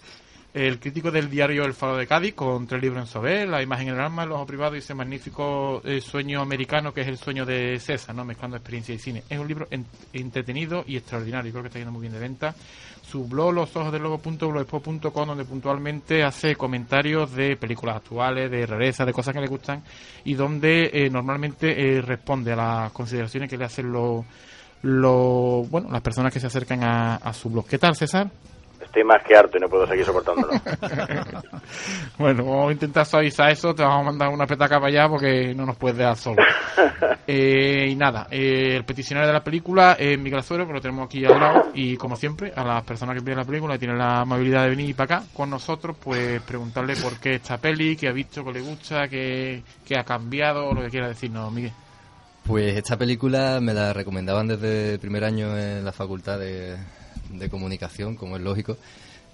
el 0.53 0.79
crítico 0.79 1.11
del 1.11 1.29
diario 1.29 1.63
El 1.63 1.73
Faro 1.73 1.95
de 1.95 2.05
Cádiz, 2.05 2.33
con 2.33 2.67
tres 2.67 2.81
libros 2.81 3.01
en 3.01 3.07
sobre 3.07 3.47
La 3.47 3.61
imagen 3.61 3.87
en 3.87 3.93
el 3.95 4.01
alma, 4.01 4.23
El 4.23 4.33
ojo 4.33 4.45
privado 4.45 4.75
y 4.75 4.79
ese 4.79 4.93
magnífico 4.93 5.81
eh, 5.85 6.01
sueño 6.01 6.41
americano 6.41 6.93
que 6.93 7.01
es 7.01 7.07
el 7.07 7.17
sueño 7.17 7.45
de 7.45 7.79
César, 7.79 8.13
¿no? 8.13 8.25
mezclando 8.25 8.57
experiencia 8.57 8.93
y 8.93 8.99
cine. 8.99 9.23
Es 9.29 9.39
un 9.39 9.47
libro 9.47 9.67
entretenido 10.11 10.83
y 10.85 10.97
extraordinario, 10.97 11.51
creo 11.51 11.63
que 11.63 11.67
está 11.67 11.79
yendo 11.79 11.93
muy 11.93 12.01
bien 12.01 12.13
de 12.13 12.19
venta. 12.19 12.53
Su 13.01 13.27
blog, 13.27 13.53
los 13.53 13.75
ojos 13.75 13.91
del 13.91 14.03
lobo.blogspot.com, 14.03 15.27
donde 15.27 15.45
puntualmente 15.45 16.23
hace 16.23 16.55
comentarios 16.55 17.33
de 17.33 17.55
películas 17.55 17.97
actuales, 17.97 18.51
de 18.51 18.65
rarezas, 18.65 19.07
de 19.07 19.13
cosas 19.13 19.33
que 19.33 19.41
le 19.41 19.47
gustan 19.47 19.83
y 20.25 20.33
donde 20.33 20.91
eh, 20.93 21.09
normalmente 21.09 21.97
eh, 21.97 22.01
responde 22.01 22.53
a 22.53 22.55
las 22.57 22.91
consideraciones 22.91 23.49
que 23.49 23.57
le 23.57 23.65
hacen 23.65 23.91
los, 23.91 24.25
lo, 24.83 25.63
bueno, 25.69 25.89
las 25.89 26.01
personas 26.01 26.33
que 26.33 26.39
se 26.39 26.47
acercan 26.47 26.83
a, 26.83 27.15
a 27.15 27.33
su 27.33 27.49
blog. 27.49 27.67
¿Qué 27.67 27.77
tal, 27.77 27.95
César? 27.95 28.29
Estoy 28.91 29.05
más 29.05 29.23
que 29.23 29.33
harto 29.33 29.57
y 29.57 29.61
no 29.61 29.69
puedo 29.69 29.87
seguir 29.87 30.03
soportándolo. 30.03 30.51
bueno, 32.17 32.43
vamos 32.43 32.69
a 32.69 32.71
intentar 32.73 33.05
suavizar 33.05 33.49
eso. 33.49 33.73
Te 33.73 33.83
vamos 33.83 34.01
a 34.01 34.03
mandar 34.03 34.27
una 34.27 34.45
petaca 34.45 34.81
para 34.81 34.87
allá 34.87 35.07
porque 35.07 35.55
no 35.55 35.65
nos 35.65 35.77
puedes 35.77 35.97
dejar 35.97 36.17
solo. 36.17 36.43
eh, 37.25 37.87
y 37.89 37.95
nada, 37.95 38.27
eh, 38.29 38.75
el 38.75 38.83
peticionario 38.83 39.27
de 39.27 39.33
la 39.33 39.45
película 39.45 39.95
es 39.97 40.19
Miguel 40.19 40.39
Azuero, 40.39 40.67
que 40.67 40.73
lo 40.73 40.81
tenemos 40.81 41.05
aquí 41.05 41.23
al 41.23 41.39
lado. 41.39 41.69
Y 41.73 41.95
como 41.95 42.17
siempre, 42.17 42.51
a 42.53 42.65
las 42.65 42.83
personas 42.83 43.15
que 43.15 43.23
ven 43.23 43.37
la 43.37 43.45
película 43.45 43.75
y 43.75 43.79
tienen 43.79 43.97
la 43.97 44.19
amabilidad 44.19 44.63
de 44.63 44.71
venir 44.71 44.93
para 44.93 45.19
acá 45.19 45.25
con 45.33 45.49
nosotros, 45.49 45.95
pues 46.03 46.41
preguntarle 46.41 46.97
por 46.97 47.17
qué 47.17 47.35
esta 47.35 47.59
peli, 47.59 47.95
qué 47.95 48.09
ha 48.09 48.11
visto, 48.11 48.43
qué 48.43 48.51
le 48.51 48.59
gusta, 48.59 49.07
qué, 49.07 49.63
qué 49.85 49.97
ha 49.97 50.03
cambiado, 50.03 50.67
o 50.67 50.73
lo 50.73 50.81
que 50.81 50.89
quiera 50.89 51.07
decirnos, 51.07 51.49
Miguel. 51.53 51.71
Pues 52.45 52.75
esta 52.75 52.97
película 52.97 53.59
me 53.61 53.73
la 53.73 53.93
recomendaban 53.93 54.47
desde 54.47 54.95
el 54.95 54.99
primer 54.99 55.23
año 55.23 55.57
en 55.57 55.85
la 55.85 55.93
facultad 55.93 56.39
de, 56.39 56.75
de 57.33 57.49
comunicación, 57.49 58.15
como 58.15 58.37
es 58.37 58.43
lógico. 58.43 58.77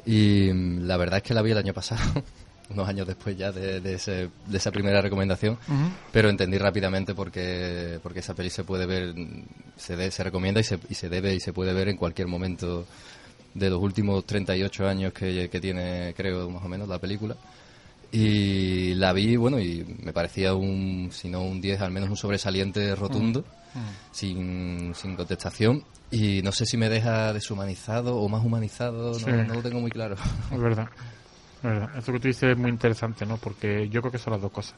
Y 0.05 0.51
mm, 0.51 0.87
la 0.87 0.97
verdad 0.97 1.17
es 1.17 1.23
que 1.23 1.33
la 1.33 1.41
vi 1.41 1.51
el 1.51 1.57
año 1.57 1.73
pasado, 1.73 2.01
unos 2.69 2.87
años 2.87 3.07
después 3.07 3.37
ya 3.37 3.51
de, 3.51 3.81
de, 3.81 3.93
ese, 3.93 4.29
de 4.45 4.57
esa 4.57 4.71
primera 4.71 5.01
recomendación, 5.01 5.57
pero 6.11 6.29
entendí 6.29 6.57
rápidamente 6.57 7.13
porque, 7.15 7.99
porque 8.03 8.19
esa 8.19 8.33
peli 8.33 8.49
se 8.49 8.63
puede 8.63 8.85
ver, 8.85 9.13
se, 9.77 10.11
se 10.11 10.23
recomienda 10.23 10.59
y 10.59 10.63
se, 10.63 10.79
y 10.89 10.95
se 10.95 11.09
debe 11.09 11.33
y 11.33 11.39
se 11.39 11.53
puede 11.53 11.73
ver 11.73 11.89
en 11.89 11.97
cualquier 11.97 12.27
momento 12.27 12.85
de 13.53 13.69
los 13.69 13.81
últimos 13.81 14.25
38 14.25 14.87
años 14.87 15.13
que, 15.13 15.49
que 15.49 15.59
tiene, 15.59 16.13
creo, 16.15 16.49
más 16.49 16.63
o 16.63 16.67
menos, 16.67 16.87
la 16.87 16.99
película. 16.99 17.35
Y 18.11 18.93
la 18.93 19.11
vi, 19.11 19.35
bueno, 19.35 19.59
y 19.59 19.83
me 20.01 20.13
parecía 20.13 20.53
un, 20.53 21.09
si 21.11 21.27
no 21.27 21.41
un 21.41 21.59
10, 21.59 21.81
al 21.81 21.91
menos 21.91 22.09
un 22.09 22.17
sobresaliente 22.17 22.95
rotundo, 22.95 23.43
sin, 24.11 24.93
sin 24.95 25.15
contestación. 25.15 25.83
Y 26.09 26.41
no 26.41 26.51
sé 26.51 26.65
si 26.65 26.77
me 26.77 26.87
deja 26.89 27.33
deshumanizado 27.33 28.15
o 28.17 28.29
más 28.29 28.43
humanizado, 28.43 29.11
no, 29.11 29.13
Sí. 29.19 29.25
no 29.29 29.55
lo 29.55 29.61
tengo 29.61 29.79
muy 29.81 29.91
claro. 29.91 30.15
Es 30.51 30.59
verdad. 30.59 30.87
Es 31.57 31.63
verdad. 31.63 31.89
Eso 31.97 32.11
que 32.13 32.19
tú 32.19 32.27
dices 32.27 32.51
es 32.51 32.57
muy 32.57 32.69
interesante, 32.69 33.25
¿no? 33.25 33.37
Porque 33.37 33.89
yo 33.89 34.01
creo 34.01 34.11
que 34.11 34.17
son 34.17 34.33
las 34.33 34.41
dos 34.41 34.51
cosas. 34.51 34.75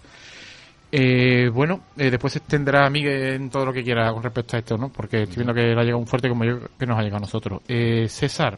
Eh, 0.91 1.50
bueno, 1.53 1.81
eh, 1.98 2.10
después 2.10 2.34
se 2.34 2.39
extenderá 2.39 2.89
Miguel 2.89 3.34
en 3.34 3.50
todo 3.51 3.63
lo 3.65 3.72
que 3.74 3.84
quiera 3.84 4.12
con 4.12 4.24
respecto 4.24 4.55
a 4.55 4.60
esto, 4.60 4.75
¿no? 4.75 4.89
Porque 4.89 5.22
estoy 5.24 5.36
viendo 5.43 5.53
que 5.53 5.62
le 5.62 5.74
ha 5.74 5.84
llegado 5.84 6.00
un 6.00 6.08
fuerte 6.08 6.27
como 6.29 6.43
yo 6.46 6.60
que 6.79 6.86
nos 6.88 6.98
ha 6.98 7.01
llegado 7.01 7.17
a 7.17 7.22
nosotros. 7.27 7.62
Eh, 7.67 8.08
César, 8.10 8.58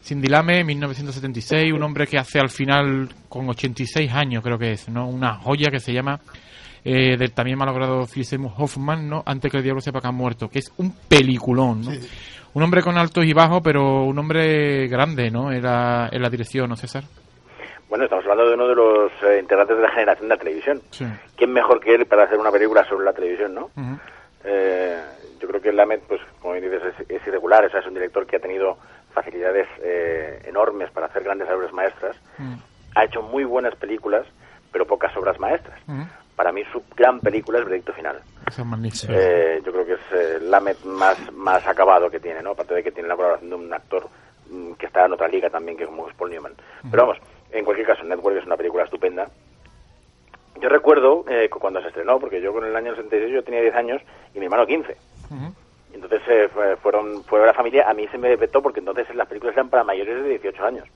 Sindilame, 0.00 0.62
1976, 0.62 1.72
un 1.72 1.82
hombre 1.82 2.06
que 2.06 2.16
hace 2.16 2.38
al 2.38 2.48
final 2.50 3.08
con 3.28 3.48
86 3.48 4.12
años, 4.12 4.44
creo 4.44 4.56
que 4.56 4.70
es, 4.72 4.88
¿no? 4.88 5.08
Una 5.08 5.34
joya 5.34 5.68
que 5.72 5.80
se 5.80 5.92
llama 5.92 6.20
eh, 6.90 7.18
del 7.18 7.32
también 7.32 7.58
malogrado 7.58 8.06
Seymour 8.06 8.52
Hoffman, 8.56 9.08
¿no? 9.08 9.22
Antes 9.26 9.50
que 9.50 9.58
el 9.58 9.62
diablo 9.62 9.82
sepa 9.82 10.00
que 10.00 10.08
ha 10.08 10.12
muerto, 10.12 10.48
que 10.48 10.60
es 10.60 10.72
un 10.78 10.94
peliculón, 11.06 11.82
¿no? 11.82 11.90
Un 12.54 12.62
hombre 12.62 12.80
con 12.80 12.96
altos 12.96 13.26
y 13.26 13.34
bajos, 13.34 13.60
pero 13.62 14.04
un 14.04 14.18
hombre 14.18 14.88
grande, 14.88 15.30
¿no? 15.30 15.52
En 15.52 15.62
la, 15.62 16.08
en 16.10 16.22
la 16.22 16.30
dirección, 16.30 16.70
¿no, 16.70 16.76
César? 16.76 17.04
Bueno, 17.90 18.04
estamos 18.04 18.24
hablando 18.24 18.48
de 18.48 18.54
uno 18.54 18.68
de 18.68 18.74
los 18.74 19.12
eh, 19.22 19.38
integrantes 19.38 19.76
de 19.76 19.82
la 19.82 19.90
generación 19.90 20.28
de 20.28 20.34
la 20.34 20.40
televisión. 20.40 20.80
Sí. 20.90 21.04
¿Quién 21.36 21.52
mejor 21.52 21.78
que 21.78 21.94
él 21.94 22.06
para 22.06 22.24
hacer 22.24 22.38
una 22.38 22.50
película 22.50 22.84
sobre 22.88 23.04
la 23.04 23.12
televisión, 23.12 23.54
no? 23.54 23.70
Eh, 24.44 24.98
yo 25.40 25.48
creo 25.48 25.60
que 25.60 25.72
Lamed, 25.72 26.00
pues, 26.08 26.20
como 26.40 26.54
bien 26.54 26.70
dices, 26.70 26.94
es, 26.98 27.10
es 27.10 27.26
irregular. 27.26 27.64
O 27.66 27.70
sea, 27.70 27.80
es 27.80 27.86
un 27.86 27.94
director 27.94 28.26
que 28.26 28.36
ha 28.36 28.40
tenido 28.40 28.78
facilidades 29.12 29.66
eh, 29.82 30.42
enormes 30.46 30.90
para 30.90 31.06
hacer 31.06 31.22
grandes 31.22 31.48
obras 31.50 31.72
maestras. 31.72 32.16
Ha 32.94 33.04
hecho 33.04 33.20
muy 33.22 33.44
buenas 33.44 33.74
películas, 33.76 34.26
pero 34.72 34.86
pocas 34.86 35.14
obras 35.16 35.38
maestras. 35.38 35.78
Para 36.38 36.52
mí, 36.52 36.62
su 36.70 36.80
gran 36.96 37.18
película 37.18 37.58
es 37.58 37.64
Veredicto 37.64 37.92
Final. 37.92 38.20
Eso 38.48 38.62
es 38.62 38.66
magnífico. 38.68 39.12
Eh, 39.12 39.60
yo 39.66 39.72
creo 39.72 39.84
que 39.84 39.94
es 39.94 40.00
eh, 40.12 40.38
Lamed 40.40 40.76
más, 40.84 41.18
más 41.32 41.66
acabado 41.66 42.08
que 42.08 42.20
tiene, 42.20 42.40
¿no? 42.42 42.52
Aparte 42.52 42.74
de 42.74 42.84
que 42.84 42.92
tiene 42.92 43.08
la 43.08 43.16
colaboración 43.16 43.50
de 43.50 43.56
un 43.56 43.74
actor 43.74 44.06
mm, 44.48 44.74
que 44.74 44.86
está 44.86 45.04
en 45.06 45.14
otra 45.14 45.26
liga 45.26 45.50
también, 45.50 45.76
que 45.76 45.84
como 45.84 46.08
es 46.08 46.14
Paul 46.14 46.30
Newman. 46.30 46.54
Pero 46.88 47.02
vamos, 47.08 47.18
en 47.50 47.64
cualquier 47.64 47.88
caso, 47.88 48.04
Network 48.04 48.36
es 48.36 48.46
una 48.46 48.56
película 48.56 48.84
estupenda. 48.84 49.28
Yo 50.60 50.68
recuerdo 50.68 51.24
eh, 51.28 51.48
cuando 51.50 51.80
se 51.82 51.88
estrenó, 51.88 52.20
porque 52.20 52.40
yo 52.40 52.52
con 52.52 52.64
el 52.64 52.76
año 52.76 52.94
66 52.94 53.32
yo 53.34 53.42
tenía 53.42 53.60
10 53.62 53.74
años 53.74 54.00
y 54.32 54.38
mi 54.38 54.44
hermano 54.44 54.64
15. 54.64 54.96
Ujú. 55.32 55.54
Y 55.90 55.94
Entonces 55.96 56.22
eh, 56.28 56.48
fue- 56.54 56.76
fueron 56.76 57.24
fue 57.24 57.44
la 57.44 57.52
familia, 57.52 57.90
a 57.90 57.94
mí 57.94 58.06
se 58.12 58.18
me 58.18 58.36
vetó 58.36 58.62
porque 58.62 58.78
entonces 58.78 59.12
las 59.16 59.26
películas 59.26 59.56
eran 59.56 59.70
para 59.70 59.82
mayores 59.82 60.22
de 60.22 60.28
18 60.28 60.64
años. 60.64 60.86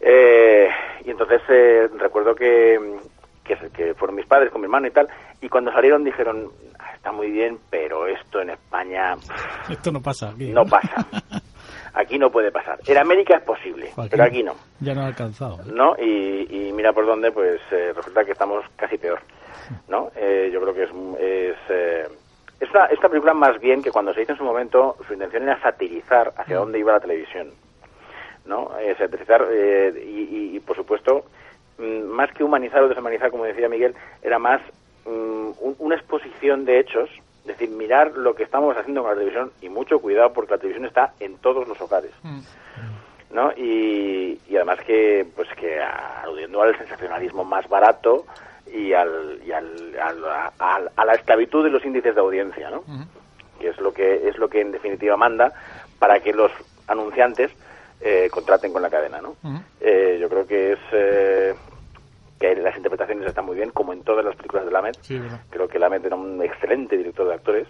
Eh, 0.00 0.70
y 1.04 1.10
entonces 1.10 1.42
eh, 1.50 1.88
recuerdo 1.98 2.34
que, 2.34 2.80
que, 3.58 3.70
que 3.70 3.94
fueron 3.94 4.16
mis 4.16 4.26
padres 4.26 4.50
con 4.50 4.60
mi 4.60 4.66
hermano 4.66 4.86
y 4.86 4.90
tal, 4.90 5.08
y 5.40 5.48
cuando 5.48 5.72
salieron 5.72 6.04
dijeron, 6.04 6.50
"Ah, 6.78 6.92
está 6.94 7.12
muy 7.12 7.30
bien, 7.30 7.58
pero 7.70 8.06
esto 8.06 8.40
en 8.40 8.50
España 8.50 9.16
Esto 9.70 9.90
no 9.92 10.00
pasa 10.00 10.30
aquí. 10.30 10.48
no 10.50 10.64
pasa. 10.64 11.06
Aquí 11.94 12.18
no 12.18 12.30
puede 12.30 12.52
pasar. 12.52 12.78
En 12.86 12.98
América 12.98 13.36
es 13.36 13.42
posible, 13.42 13.90
pero 14.10 14.22
aquí 14.22 14.42
no. 14.44 14.54
Ya 14.78 14.94
no 14.94 15.02
ha 15.02 15.06
alcanzado. 15.06 15.56
¿eh? 15.60 15.72
¿no? 15.72 15.96
Y, 15.98 16.46
y 16.68 16.72
mira 16.72 16.92
por 16.92 17.04
dónde, 17.04 17.32
pues 17.32 17.60
eh, 17.72 17.92
resulta 17.94 18.24
que 18.24 18.30
estamos 18.32 18.64
casi 18.76 18.96
peor, 18.96 19.20
¿no? 19.88 20.10
Eh, 20.14 20.50
yo 20.52 20.60
creo 20.60 20.72
que 20.74 20.84
es 20.84 20.90
es, 21.20 21.56
eh, 21.68 22.08
es, 22.60 22.70
una, 22.70 22.84
es 22.86 22.98
una 23.00 23.08
película 23.08 23.34
más 23.34 23.58
bien 23.60 23.82
que 23.82 23.90
cuando 23.90 24.14
se 24.14 24.22
hizo 24.22 24.32
en 24.32 24.38
su 24.38 24.44
momento, 24.44 24.96
su 25.06 25.12
intención 25.14 25.42
era 25.42 25.60
satirizar 25.60 26.32
hacia 26.36 26.58
dónde 26.58 26.78
iba 26.78 26.92
la 26.92 27.00
televisión, 27.00 27.50
¿no? 28.44 28.70
Eh, 28.78 28.94
satirizar 28.96 29.46
eh, 29.50 29.92
y, 30.06 30.20
y- 30.36 30.56
y, 30.56 30.60
por 30.60 30.76
supuesto, 30.76 31.24
mm, 31.24 31.49
más 31.80 32.30
que 32.32 32.44
humanizar 32.44 32.82
o 32.82 32.88
deshumanizar, 32.88 33.30
como 33.30 33.44
decía 33.44 33.68
Miguel, 33.68 33.94
era 34.22 34.38
más 34.38 34.60
mm, 35.06 35.50
un- 35.60 35.76
una 35.78 35.94
exposición 35.96 36.64
de 36.64 36.78
hechos, 36.78 37.08
es 37.42 37.46
decir, 37.46 37.70
mirar 37.70 38.12
lo 38.16 38.34
que 38.34 38.42
estamos 38.42 38.76
haciendo 38.76 39.00
con 39.02 39.10
la 39.10 39.16
televisión 39.16 39.50
y 39.62 39.68
mucho 39.68 39.98
cuidado 40.00 40.32
porque 40.32 40.52
la 40.52 40.58
televisión 40.58 40.86
está 40.86 41.14
en 41.20 41.38
todos 41.38 41.66
los 41.66 41.80
hogares. 41.80 42.12
¿no? 43.32 43.52
Y, 43.56 44.40
y 44.48 44.56
además 44.56 44.80
que, 44.86 45.24
pues 45.36 45.48
que 45.56 45.80
aludiendo 45.80 46.60
al 46.62 46.76
sensacionalismo 46.76 47.44
más 47.44 47.68
barato 47.68 48.26
y, 48.72 48.92
al, 48.92 49.40
y 49.44 49.52
al, 49.52 49.96
al- 50.58 50.90
a, 50.96 51.04
la 51.04 51.14
esclavitud 51.14 51.62
de 51.64 51.70
los 51.70 51.84
índices 51.84 52.14
de 52.14 52.20
audiencia, 52.20 52.70
¿no? 52.70 52.82
Que 53.60 53.68
es 53.68 53.78
lo 53.78 53.92
que 53.92 54.28
es 54.28 54.36
lo 54.38 54.48
que 54.48 54.60
en 54.60 54.72
definitiva 54.72 55.16
manda 55.16 55.52
para 55.98 56.18
que 56.20 56.32
los 56.32 56.50
anunciantes 56.88 57.50
eh, 58.00 58.28
contraten 58.32 58.72
con 58.72 58.82
la 58.82 58.90
cadena, 58.90 59.20
¿no? 59.20 59.36
Eh, 59.80 60.18
yo 60.20 60.28
creo 60.28 60.46
que 60.46 60.72
es 60.72 60.78
eh, 60.92 61.54
que 62.40 62.56
las 62.56 62.76
interpretaciones 62.76 63.26
están 63.26 63.44
muy 63.44 63.56
bien, 63.56 63.70
como 63.70 63.92
en 63.92 64.02
todas 64.02 64.24
las 64.24 64.34
películas 64.34 64.64
de 64.64 64.72
Lamed. 64.72 64.94
Sí. 65.02 65.20
Creo 65.50 65.68
que 65.68 65.78
Lamed 65.78 66.06
era 66.06 66.16
un 66.16 66.42
excelente 66.42 66.96
director 66.96 67.28
de 67.28 67.34
actores. 67.34 67.68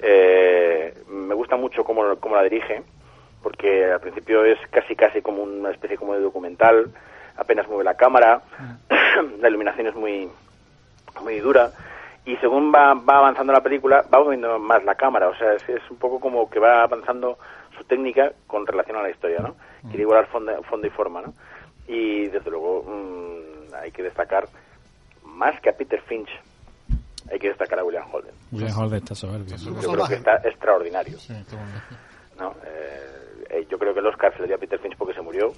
Eh, 0.00 0.92
me 1.08 1.34
gusta 1.34 1.56
mucho 1.56 1.84
cómo, 1.84 2.16
cómo 2.16 2.34
la 2.34 2.42
dirige, 2.42 2.82
porque 3.42 3.84
al 3.84 4.00
principio 4.00 4.44
es 4.44 4.58
casi 4.70 4.96
casi 4.96 5.22
como 5.22 5.44
una 5.44 5.70
especie 5.70 5.96
como 5.96 6.14
de 6.14 6.20
documental, 6.20 6.90
apenas 7.36 7.68
mueve 7.68 7.84
la 7.84 7.94
cámara, 7.94 8.42
la 9.40 9.48
iluminación 9.48 9.86
es 9.86 9.94
muy 9.94 10.28
muy 11.22 11.40
dura 11.40 11.70
y 12.24 12.36
según 12.36 12.72
va, 12.72 12.94
va 12.94 13.18
avanzando 13.18 13.52
la 13.52 13.62
película 13.62 14.04
va 14.12 14.22
moviendo 14.22 14.58
más 14.58 14.82
la 14.84 14.94
cámara, 14.94 15.28
o 15.28 15.36
sea, 15.36 15.54
es, 15.54 15.68
es 15.68 15.82
un 15.90 15.98
poco 15.98 16.18
como 16.18 16.48
que 16.48 16.58
va 16.58 16.82
avanzando 16.82 17.38
su 17.76 17.84
técnica 17.84 18.32
con 18.46 18.66
relación 18.66 18.96
a 18.96 19.02
la 19.02 19.10
historia, 19.10 19.40
¿no? 19.40 19.54
Quiere 19.82 20.02
igualar 20.02 20.26
fondo, 20.26 20.52
fondo 20.64 20.86
y 20.86 20.90
forma, 20.90 21.22
¿no? 21.22 21.34
Y 21.86 22.28
desde 22.28 22.50
luego 22.50 22.84
mm, 22.84 23.41
hay 23.74 23.90
que 23.90 24.02
destacar 24.02 24.48
más 25.24 25.60
que 25.60 25.70
a 25.70 25.72
Peter 25.72 26.00
Finch, 26.02 26.28
hay 27.30 27.38
que 27.38 27.48
destacar 27.48 27.78
a 27.78 27.84
William 27.84 28.04
Holden. 28.12 28.34
William 28.50 28.78
Holden 28.78 28.98
está 28.98 29.14
soberbio. 29.14 29.56
Yo 29.56 29.92
creo 29.92 30.06
que 30.06 30.14
está 30.14 30.36
extraordinario. 30.44 31.16
Eh, 31.28 33.02
eh, 33.50 33.66
yo 33.70 33.78
creo 33.78 33.94
que 33.94 34.00
el 34.00 34.06
Oscar 34.06 34.32
se 34.34 34.40
le 34.40 34.48
dio 34.48 34.56
a 34.56 34.58
Peter 34.58 34.78
Finch 34.80 34.96
porque 34.96 35.14
se 35.14 35.20
murió, 35.20 35.52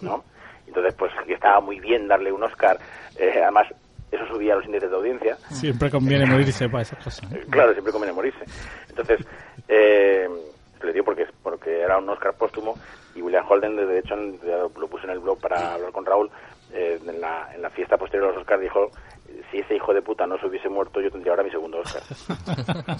¿no? 0.00 0.24
Entonces, 0.66 0.94
pues 0.94 1.12
estaba 1.28 1.60
muy 1.60 1.78
bien 1.78 2.08
darle 2.08 2.32
un 2.32 2.42
Oscar. 2.42 2.78
Eh, 3.16 3.40
además, 3.42 3.66
eso 4.10 4.26
subía 4.26 4.54
los 4.54 4.64
índices 4.64 4.90
de 4.90 4.96
audiencia. 4.96 5.36
Siempre 5.50 5.90
conviene 5.90 6.26
morirse 6.26 6.68
para 6.68 6.82
esas 6.82 7.02
cosas. 7.02 7.32
¿eh? 7.32 7.44
Claro, 7.50 7.72
siempre 7.72 7.92
conviene 7.92 8.12
morirse. 8.12 8.44
Entonces, 8.88 9.20
eh, 9.68 10.28
le 10.82 10.92
dio 10.92 11.04
porque, 11.04 11.26
porque 11.42 11.80
era 11.80 11.98
un 11.98 12.08
Oscar 12.08 12.34
póstumo 12.34 12.76
y 13.14 13.22
William 13.22 13.44
Holden, 13.48 13.76
de 13.76 13.98
hecho, 13.98 14.14
lo 14.16 14.88
puso 14.88 15.04
en 15.04 15.10
el 15.10 15.20
blog 15.20 15.40
para 15.40 15.74
hablar 15.74 15.90
con 15.90 16.04
Raúl, 16.04 16.30
eh, 16.72 17.00
en, 17.06 17.20
la, 17.20 17.54
en 17.54 17.62
la 17.62 17.70
fiesta 17.70 17.96
posterior 17.96 18.28
a 18.28 18.32
los 18.32 18.42
Oscars 18.42 18.60
dijo, 18.60 18.90
si 19.50 19.58
ese 19.58 19.76
hijo 19.76 19.94
de 19.94 20.02
puta 20.02 20.26
no 20.26 20.38
se 20.38 20.46
hubiese 20.46 20.68
muerto, 20.68 21.00
yo 21.00 21.10
tendría 21.10 21.32
ahora 21.32 21.44
mi 21.44 21.50
segundo 21.50 21.78
Oscar. 21.78 22.02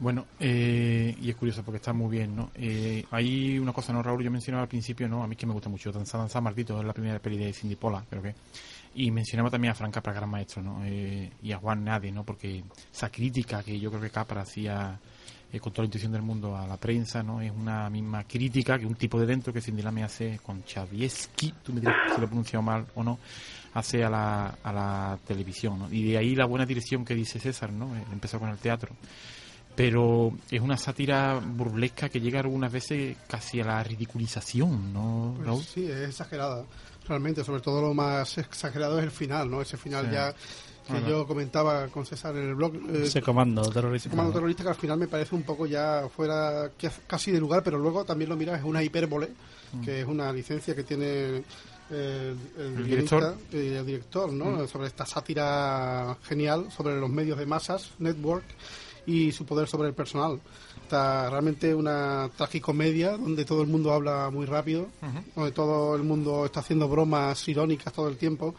Bueno, 0.00 0.24
eh, 0.40 1.14
y 1.20 1.28
es 1.28 1.36
curioso 1.36 1.62
porque 1.62 1.76
está 1.76 1.92
muy 1.92 2.10
bien, 2.10 2.34
¿no? 2.34 2.50
Eh, 2.54 3.04
hay 3.10 3.58
una 3.58 3.74
cosa, 3.74 3.92
¿no, 3.92 4.02
Raúl? 4.02 4.24
Yo 4.24 4.30
mencionaba 4.30 4.62
al 4.62 4.68
principio, 4.68 5.06
¿no? 5.06 5.22
A 5.22 5.26
mí 5.26 5.36
que 5.36 5.44
me 5.44 5.52
gusta 5.52 5.68
mucho, 5.68 5.92
Danza, 5.92 6.16
Danza 6.16 6.40
Maldito, 6.40 6.80
es 6.80 6.86
la 6.86 6.94
primera 6.94 7.18
peli 7.18 7.36
de 7.36 7.52
Cindy 7.52 7.76
Pola, 7.76 8.02
creo 8.08 8.22
que. 8.22 8.34
Y 8.94 9.10
mencionaba 9.10 9.50
también 9.50 9.72
a 9.72 9.74
Frank 9.74 9.92
Capra, 9.92 10.14
gran 10.14 10.30
maestro, 10.30 10.62
¿no? 10.62 10.82
Eh, 10.86 11.30
y 11.42 11.52
a 11.52 11.58
Juan 11.58 11.84
Nade, 11.84 12.10
¿no? 12.10 12.24
Porque 12.24 12.64
esa 12.90 13.10
crítica 13.10 13.62
que 13.62 13.78
yo 13.78 13.90
creo 13.90 14.00
que 14.00 14.08
Capra 14.08 14.40
hacía 14.40 14.98
eh, 15.52 15.60
con 15.60 15.72
toda 15.72 15.82
la 15.82 15.86
intuición 15.86 16.12
del 16.12 16.22
mundo 16.22 16.56
a 16.56 16.66
la 16.66 16.76
prensa, 16.76 17.22
¿no? 17.22 17.40
Es 17.40 17.50
una 17.52 17.88
misma 17.90 18.24
crítica 18.24 18.78
que 18.78 18.86
un 18.86 18.94
tipo 18.94 19.18
de 19.20 19.26
dentro 19.26 19.52
que 19.52 19.60
Cindy 19.60 19.82
me 19.90 20.04
hace 20.04 20.38
con 20.44 20.64
Chavieski, 20.64 21.54
tú 21.62 21.72
me 21.72 21.80
dirás 21.80 21.96
si 22.14 22.20
lo 22.20 22.24
he 22.26 22.28
pronunciado 22.28 22.62
mal 22.62 22.86
o 22.94 23.02
no, 23.02 23.18
hace 23.74 24.02
a 24.04 24.10
la, 24.10 24.58
a 24.62 24.72
la 24.72 25.18
televisión, 25.26 25.78
¿no? 25.78 25.92
Y 25.92 26.10
de 26.10 26.18
ahí 26.18 26.34
la 26.34 26.46
buena 26.46 26.66
dirección 26.66 27.04
que 27.04 27.14
dice 27.14 27.38
César, 27.40 27.72
¿no? 27.72 27.94
Eh, 27.96 28.02
empezó 28.12 28.38
con 28.38 28.48
el 28.50 28.58
teatro 28.58 28.94
pero 29.74 30.32
es 30.50 30.60
una 30.60 30.76
sátira 30.76 31.38
burlesca 31.42 32.08
que 32.10 32.20
llega 32.20 32.40
algunas 32.40 32.70
veces 32.70 33.16
casi 33.26 33.60
a 33.60 33.64
la 33.64 33.82
ridiculización, 33.82 34.92
¿no, 34.92 35.32
Pues 35.36 35.46
Raúl? 35.46 35.62
sí, 35.64 35.86
es 35.86 36.08
exagerada. 36.10 36.64
Realmente, 37.08 37.42
sobre 37.44 37.62
todo 37.62 37.80
lo 37.80 37.94
más 37.94 38.36
exagerado 38.38 38.98
es 38.98 39.04
el 39.04 39.10
final, 39.10 39.50
¿no? 39.50 39.62
Ese 39.62 39.76
final 39.78 40.06
Sí. 40.06 40.12
ya 40.12 40.34
que 40.92 41.00
Bueno. 41.00 41.08
yo 41.08 41.26
comentaba 41.26 41.86
con 41.88 42.04
César 42.06 42.36
en 42.36 42.48
el 42.48 42.54
blog. 42.54 42.74
eh, 42.74 43.02
Ese 43.04 43.22
comando 43.22 43.62
terrorista. 43.70 44.08
ese 44.08 44.16
comando 44.16 44.32
terrorista 44.34 44.62
que 44.62 44.68
al 44.70 44.74
final 44.74 44.98
me 44.98 45.08
parece 45.08 45.34
un 45.34 45.42
poco 45.42 45.66
ya 45.66 46.08
fuera 46.14 46.70
casi 47.06 47.30
de 47.30 47.40
lugar, 47.40 47.62
pero 47.62 47.78
luego 47.78 48.04
también 48.04 48.28
lo 48.30 48.36
miras, 48.36 48.58
es 48.60 48.64
una 48.64 48.82
hipérbole, 48.82 49.28
que 49.84 50.00
es 50.00 50.06
una 50.06 50.32
licencia 50.32 50.74
que 50.74 50.82
tiene 50.84 51.42
eh, 51.92 52.34
el, 52.58 52.62
El 52.78 52.84
guionista 52.84 53.16
director. 53.16 53.36
y 53.52 53.66
el 53.74 53.86
director, 53.86 54.32
¿no? 54.32 54.66
Sobre 54.68 54.86
esta 54.88 55.04
sátira 55.06 56.16
genial 56.24 56.70
sobre 56.70 56.98
los 57.00 57.10
medios 57.10 57.38
de 57.38 57.46
masas, 57.46 57.90
network, 57.98 58.44
y 59.06 59.32
su 59.32 59.44
poder 59.46 59.66
sobre 59.66 59.88
el 59.88 59.94
personal. 59.94 60.38
Está 60.82 61.30
realmente 61.30 61.74
una 61.74 62.28
tragicomedia 62.36 63.16
donde 63.16 63.44
todo 63.44 63.62
el 63.62 63.68
mundo 63.68 63.92
habla 63.92 64.28
muy 64.30 64.44
rápido, 64.46 64.88
donde 65.34 65.52
todo 65.52 65.94
el 65.96 66.02
mundo 66.02 66.44
está 66.44 66.60
haciendo 66.60 66.88
bromas 66.88 67.46
irónicas 67.48 67.92
todo 67.92 68.08
el 68.08 68.16
tiempo 68.16 68.54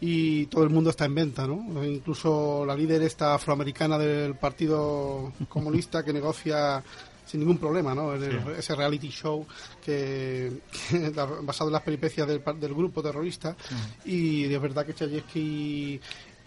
y 0.00 0.46
todo 0.46 0.62
el 0.64 0.70
mundo 0.70 0.90
está 0.90 1.04
en 1.06 1.14
venta, 1.14 1.46
¿no? 1.46 1.84
Incluso 1.84 2.64
la 2.64 2.76
líder 2.76 3.02
esta 3.02 3.34
afroamericana 3.34 3.98
del 3.98 4.34
Partido 4.36 5.32
Comunista 5.48 6.04
que 6.04 6.12
negocia 6.12 6.82
sin 7.26 7.40
ningún 7.40 7.58
problema, 7.58 7.94
¿no? 7.94 8.14
El- 8.14 8.22
ese 8.58 8.74
reality 8.74 9.08
show 9.10 9.44
que, 9.84 10.60
que 10.90 11.10
basado 11.42 11.68
en 11.68 11.72
las 11.74 11.82
peripecias 11.82 12.26
del, 12.26 12.42
del 12.58 12.74
grupo 12.74 13.02
terrorista 13.02 13.54
y 14.04 14.44
de 14.44 14.58
verdad 14.58 14.86
que 14.86 14.94
Chayefsky 14.94 16.00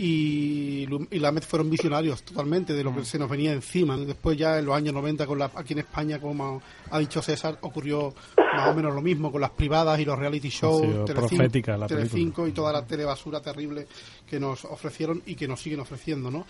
y, 0.04 0.88
y 1.12 1.20
Lamed 1.20 1.44
fueron 1.44 1.70
visionarios 1.70 2.24
totalmente 2.24 2.74
de 2.74 2.84
lo 2.84 2.96
que 2.96 3.06
se 3.06 3.20
nos 3.20 3.30
venía 3.30 3.54
encima. 3.54 3.96
Después 3.98 4.36
ya 4.38 4.58
en 4.58 4.66
los 4.66 4.76
años 4.76 4.94
90 4.96 5.28
con 5.28 5.38
la, 5.38 5.52
aquí 5.54 5.74
en 5.74 5.80
España, 5.80 6.20
como 6.20 6.60
ha 6.90 6.98
dicho 7.00 7.22
César, 7.22 7.60
ocurrió 7.62 8.14
más 8.38 8.70
o 8.70 8.74
menos 8.74 8.94
lo 8.96 9.02
mismo 9.02 9.32
con 9.32 9.42
las 9.42 9.52
privadas 9.52 10.00
y 10.00 10.06
los 10.06 10.18
reality 10.18 10.50
shows, 10.50 10.82
Telecinco- 11.06 11.38
la. 11.78 11.88
Telecinco 11.88 12.48
y 12.48 12.52
toda 12.52 12.74
la 12.74 12.84
telebasura 12.86 13.42
terrible 13.42 13.88
que 14.28 14.40
nos 14.40 14.66
ofrecieron 14.66 15.22
y 15.26 15.36
que 15.36 15.48
nos 15.48 15.62
siguen 15.62 15.80
ofreciendo, 15.82 16.32
¿no? 16.32 16.46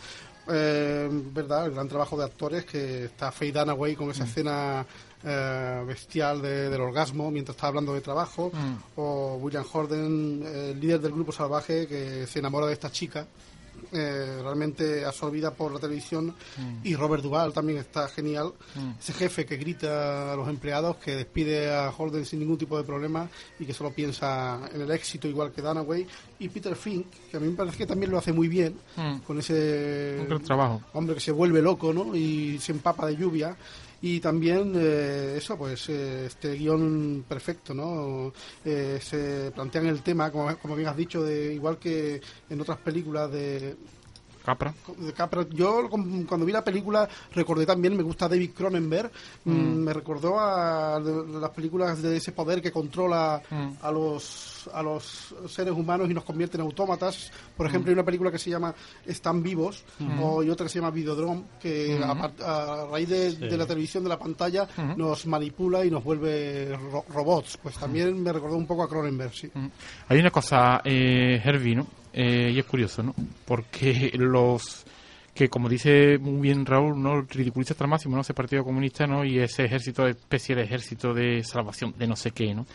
Eh, 0.50 1.08
verdad, 1.12 1.66
el 1.68 1.74
gran 1.74 1.88
trabajo 1.88 2.18
de 2.18 2.26
actores 2.26 2.66
que 2.66 3.06
está 3.06 3.32
Faye 3.32 3.52
Dunaway 3.52 3.96
con 3.96 4.10
esa 4.10 4.24
escena 4.26 4.86
eh, 5.24 5.84
bestial 5.86 6.42
de- 6.42 6.70
del 6.70 6.82
orgasmo 6.82 7.30
mientras 7.30 7.56
está 7.56 7.68
hablando 7.68 7.94
de 7.94 8.02
trabajo, 8.02 8.52
o 8.96 9.38
William 9.40 9.64
Horden, 9.72 10.44
el 10.44 10.80
líder 10.80 11.00
del 11.00 11.12
grupo 11.12 11.32
salvaje 11.32 11.86
que 11.88 12.26
se 12.26 12.40
enamora 12.40 12.66
de 12.66 12.74
esta 12.74 12.92
chica. 12.92 13.28
Eh, 13.94 14.40
realmente 14.42 15.04
absorbida 15.06 15.52
por 15.54 15.74
la 15.74 15.80
televisión 15.80 16.34
y 16.84 16.96
Robert 16.96 17.24
Duvall 17.24 17.52
también 17.54 17.80
está 17.80 18.08
genial 18.08 18.54
ese 19.00 19.12
jefe 19.14 19.46
que 19.46 19.58
grita 19.58 20.32
a 20.32 20.36
los 20.36 20.48
empleados 20.48 20.98
que 20.98 21.16
despide 21.16 21.74
a 21.74 21.90
Holden 21.90 22.26
sin 22.26 22.40
ningún 22.40 22.58
tipo 22.58 22.78
de 22.78 22.84
problema 22.84 23.28
y 23.60 23.66
que 23.66 23.74
solo 23.74 23.92
piensa 23.92 24.60
en 24.74 24.82
el 24.82 24.92
éxito 24.92 25.28
igual 25.28 25.52
que 25.52 25.62
Dunaway 25.62 26.06
y 26.40 26.50
Peter 26.50 26.76
Fink 26.76 27.08
que 27.30 27.38
a 27.38 27.40
mí 27.40 27.48
me 27.50 27.56
parece 27.56 27.78
que 27.78 27.86
también 27.88 28.12
lo 28.12 28.18
hace 28.18 28.32
muy 28.32 28.48
bien 28.48 28.76
Mm. 28.96 29.20
con 29.20 29.40
ese 29.40 30.26
trabajo. 30.46 30.82
hombre 30.94 31.16
que 31.16 31.22
se 31.22 31.32
vuelve 31.32 31.62
loco 31.62 31.92
¿no? 31.94 32.16
y 32.16 32.60
se 32.60 32.72
empapa 32.72 33.08
de 33.08 33.16
lluvia 33.18 33.56
y 34.02 34.20
también 34.20 34.74
eh, 34.76 35.36
eso 35.38 35.58
pues 35.58 35.90
eh, 35.90 36.26
este 36.26 36.54
guion 36.56 37.24
perfecto 37.28 37.74
no 37.74 38.34
Eh, 38.66 39.00
se 39.02 39.52
plantean 39.52 39.88
el 39.88 40.02
tema 40.02 40.32
como, 40.32 40.56
como 40.58 40.76
bien 40.76 40.90
has 40.90 40.98
dicho 40.98 41.24
de 41.24 41.54
igual 41.54 41.78
que 41.78 42.22
en 42.50 42.62
otras 42.62 42.78
películas 42.80 43.32
de 43.32 43.76
Capra. 44.46 44.74
Capra. 45.16 45.46
Yo 45.52 45.88
cuando 45.90 46.46
vi 46.46 46.52
la 46.52 46.64
película 46.64 47.08
recordé 47.34 47.66
también, 47.66 47.96
me 47.96 48.04
gusta 48.04 48.28
David 48.28 48.52
Cronenberg, 48.56 49.12
mm, 49.46 49.52
me 49.52 49.94
recordó 49.94 50.40
a 50.40 51.00
las 51.00 51.50
películas 51.52 52.02
de 52.02 52.18
ese 52.18 52.32
poder 52.32 52.62
que 52.62 52.72
controla 52.72 53.42
Mm. 53.50 53.72
a 53.82 53.92
los 53.92 54.48
a 54.74 54.84
los 54.84 55.34
seres 55.48 55.74
humanos 55.74 56.08
y 56.10 56.14
nos 56.14 56.24
convierte 56.24 56.56
en 56.58 56.62
autómatas. 56.62 57.32
Por 57.58 57.66
ejemplo, 57.66 57.90
hay 57.90 57.94
una 57.94 58.04
película 58.06 58.32
que 58.32 58.38
se 58.38 58.50
llama 58.52 58.74
Están 59.06 59.42
vivos 59.42 59.84
o, 60.22 60.44
y 60.44 60.50
otra 60.52 60.66
que 60.66 60.70
se 60.70 60.80
llama 60.80 60.92
Videodrome, 60.92 61.44
que 61.60 62.00
a, 62.04 62.12
a 62.12 62.86
raíz 62.86 63.10
de, 63.10 63.36
de 63.36 63.58
la 63.58 63.66
televisión, 63.66 64.04
de 64.04 64.10
la 64.10 64.20
pantalla, 64.20 64.68
nos 64.98 65.26
manipula 65.26 65.84
y 65.84 65.90
nos 65.90 66.04
vuelve 66.04 66.78
ro- 66.78 67.06
robots. 67.10 67.58
Pues 67.58 67.76
también 67.76 68.22
me 68.22 68.32
recordó 68.32 68.56
un 68.56 68.68
poco 68.68 68.84
a 68.84 68.88
Cronenberg, 68.90 69.34
sí. 69.34 69.50
Hay 70.08 70.20
una 70.20 70.30
cosa, 70.32 70.82
eh, 70.86 71.42
Herbie, 71.44 71.76
¿no? 71.76 71.88
Eh, 72.14 72.52
y 72.54 72.60
es 72.60 72.66
curioso, 72.66 73.04
¿no? 73.04 73.16
Porque 73.46 74.12
los 74.16 74.86
que, 75.34 75.48
como 75.48 75.70
dice 75.70 76.18
muy 76.18 76.42
bien 76.42 76.66
Raúl, 76.66 77.02
¿no? 77.02 77.22
Ridiculiza 77.22 77.74
hasta 77.74 77.86
el 77.86 77.90
máximo, 77.90 78.16
¿no? 78.16 78.22
Ese 78.22 78.34
Partido 78.34 78.64
Comunista, 78.64 79.08
¿no? 79.08 79.24
Y 79.24 79.40
ese 79.40 79.64
ejército, 79.64 80.06
especie 80.08 80.56
de 80.56 80.64
ejército 80.64 81.14
de 81.14 81.44
salvación, 81.44 81.94
de 81.98 82.08
no 82.08 82.16
sé 82.16 82.32
qué, 82.32 82.54
¿no? 82.54 82.66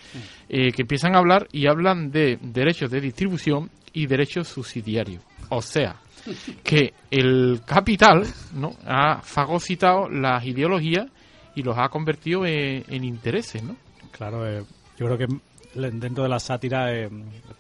Eh, 0.49 0.73
que 0.73 0.83
empiezan 0.83 1.15
a 1.15 1.19
hablar 1.19 1.49
y 1.53 1.67
hablan 1.67 2.11
de 2.11 2.39
derechos 2.41 2.91
de 2.91 3.01
distribución 3.01 3.71
y 3.93 4.07
derechos 4.07 4.49
subsidiarios. 4.49 5.23
O 5.51 5.61
sea, 5.61 5.97
que 6.65 6.95
el 7.11 7.61
capital, 7.67 8.27
¿no? 8.55 8.73
Ha 8.87 9.21
fagocitado 9.23 10.09
las 10.09 10.45
ideologías 10.45 11.07
y 11.55 11.63
los 11.63 11.77
ha 11.79 11.89
convertido 11.89 12.47
en, 12.47 12.85
en 12.89 13.05
intereses, 13.05 13.63
¿no? 13.63 13.77
Claro, 14.13 14.47
eh, 14.49 14.65
yo 14.99 15.07
creo 15.07 15.19
que 15.19 15.27
dentro 15.77 16.23
de 16.23 16.29
la 16.29 16.41
sátira, 16.41 16.93
eh, 16.95 17.09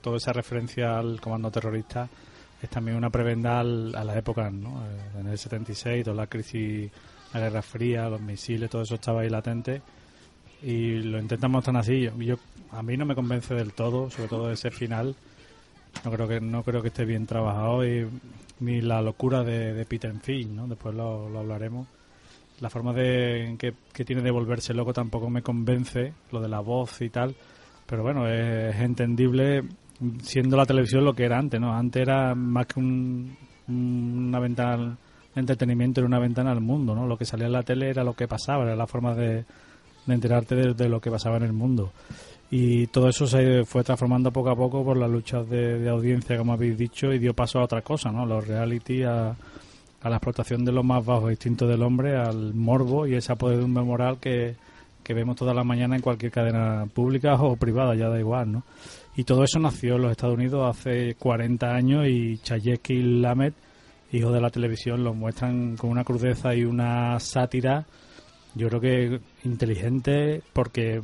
toda 0.01 0.17
esa 0.17 0.33
referencia 0.33 0.99
al 0.99 1.21
comando 1.21 1.51
terrorista 1.51 2.09
es 2.63 2.71
también 2.71 2.97
una 2.97 3.11
prebenda 3.11 3.61
al- 3.61 3.95
a 3.95 4.03
las 4.05 4.17
épocas, 4.17 4.53
¿no? 4.53 4.83
Eh, 4.87 5.21
en 5.21 5.27
el 5.29 5.39
76, 5.39 6.05
toda 6.05 6.17
la 6.17 6.27
crisis, 6.27 6.91
la 7.35 7.41
Guerra 7.41 7.63
Fría, 7.63 8.09
los 8.09 8.21
misiles, 8.21 8.71
todo 8.71 8.83
eso 8.83 8.95
estaba 8.95 9.21
ahí 9.23 9.29
latente 9.31 9.83
y 10.63 11.01
lo 11.03 11.19
intentan 11.19 11.51
mostrar 11.51 11.77
así. 11.77 12.01
Yo, 12.03 12.17
yo- 12.19 12.39
a 12.73 12.83
mí 12.83 12.97
no 12.97 13.05
me 13.07 13.15
convence 13.15 13.55
del 13.55 13.73
todo, 13.73 14.11
sobre 14.11 14.29
todo 14.29 14.51
ese 14.51 14.71
final. 14.71 15.15
No 16.05 16.11
creo 16.11 16.29
que 16.29 16.41
no 16.41 16.63
creo 16.63 16.83
que 16.83 16.89
esté 16.89 17.05
bien 17.05 17.27
trabajado 17.27 17.87
y 17.87 18.07
ni 18.61 18.81
la 18.81 19.01
locura 19.03 19.45
de, 19.45 19.73
de 19.75 19.85
Peter 19.85 20.13
Finch, 20.21 20.49
¿no? 20.49 20.67
Después 20.67 20.95
lo, 20.95 21.29
lo 21.29 21.41
hablaremos 21.41 21.87
la 22.61 22.71
forma 22.71 22.95
de 22.95 23.55
que, 23.59 23.75
que 23.93 24.05
tiene 24.07 24.23
de 24.23 24.31
volverse 24.31 24.73
loco 24.73 24.95
tampoco 24.95 25.29
me 25.29 25.43
convence, 25.43 26.15
lo 26.33 26.41
de 26.41 26.49
la 26.49 26.61
voz 26.61 27.03
y 27.03 27.11
tal, 27.11 27.35
pero 27.87 28.03
bueno, 28.03 28.29
es, 28.29 28.77
entendible 28.77 29.63
siendo 30.23 30.57
la 30.57 30.67
televisión 30.67 31.05
lo 31.05 31.15
que 31.15 31.25
era 31.25 31.39
antes, 31.39 31.61
¿no? 31.61 31.73
Antes 31.75 32.03
era 32.03 32.35
más 32.35 32.67
que 32.67 32.81
un- 32.81 33.37
una 33.69 34.39
ventana 34.39 34.97
de 35.35 35.41
entretenimiento, 35.41 36.01
era 36.01 36.07
una 36.09 36.19
ventana 36.19 36.53
al 36.53 36.61
mundo, 36.61 36.95
¿no? 36.95 37.07
Lo 37.07 37.17
que 37.17 37.25
salía 37.25 37.47
en 37.47 37.53
la 37.53 37.63
tele 37.63 37.91
era 37.91 38.05
lo 38.05 38.15
que 38.15 38.29
pasaba, 38.29 38.65
era 38.65 38.77
la 38.77 38.87
forma 38.87 39.15
de, 39.15 39.45
enterarte 40.07 40.55
de, 40.55 40.89
lo 40.89 41.01
que 41.01 41.11
pasaba 41.11 41.37
en 41.39 41.45
el 41.45 41.53
mundo. 41.53 41.93
Y 42.51 42.87
todo 42.89 43.09
eso 43.09 43.27
se 43.27 43.65
fue 43.65 43.83
transformando 43.83 44.31
poco 44.31 44.51
a 44.51 44.57
poco 44.57 44.85
por 44.85 44.97
las 44.97 45.11
luchas 45.11 45.49
de, 45.49 45.81
de 45.81 45.89
audiencia, 45.89 46.39
como 46.39 46.53
habéis 46.53 46.79
dicho, 46.79 47.13
y 47.13 47.19
dio 47.19 47.35
paso 47.35 47.59
a 47.59 47.65
otra 47.65 47.83
cosa, 47.83 48.13
¿no? 48.13 48.25
Los 48.25 48.47
reality, 48.47 49.03
a, 49.03 49.31
a 49.31 50.09
la 50.09 50.17
explotación 50.17 50.65
de 50.65 50.73
los 50.73 50.85
más 50.85 51.05
bajos 51.05 51.31
instintos 51.31 51.69
del 51.69 51.83
hombre, 51.83 52.17
al 52.17 52.55
morbo 52.55 53.07
y 53.07 53.15
esa 53.15 53.35
podredumbre 53.35 53.83
moral 53.83 54.19
que, 54.21 54.55
que 55.07 55.15
vemos 55.15 55.37
toda 55.37 55.55
la 55.55 55.63
mañana 55.63 55.95
en 55.95 56.03
cualquier 56.03 56.33
cadena 56.33 56.85
pública 56.93 57.35
o 57.35 57.55
privada, 57.55 57.95
ya 57.95 58.09
da 58.09 58.19
igual, 58.19 58.51
¿no? 58.51 58.65
Y 59.15 59.23
todo 59.23 59.45
eso 59.45 59.61
nació 59.61 59.95
en 59.95 60.03
los 60.03 60.11
Estados 60.11 60.35
Unidos 60.35 60.69
hace 60.69 61.15
40 61.15 61.73
años 61.73 62.09
y 62.09 62.39
Chayefsky 62.39 62.95
y 62.95 63.21
Lamet, 63.21 63.55
hijos 64.11 64.33
de 64.35 64.41
la 64.41 64.51
televisión, 64.51 65.05
lo 65.05 65.15
muestran 65.15 65.77
con 65.77 65.91
una 65.91 66.03
crudeza 66.03 66.57
y 66.57 66.65
una 66.65 67.21
sátira, 67.21 67.87
yo 68.57 68.69
creo 68.69 68.81
que 68.81 69.21
inteligente 69.45 70.43
porque 70.53 71.01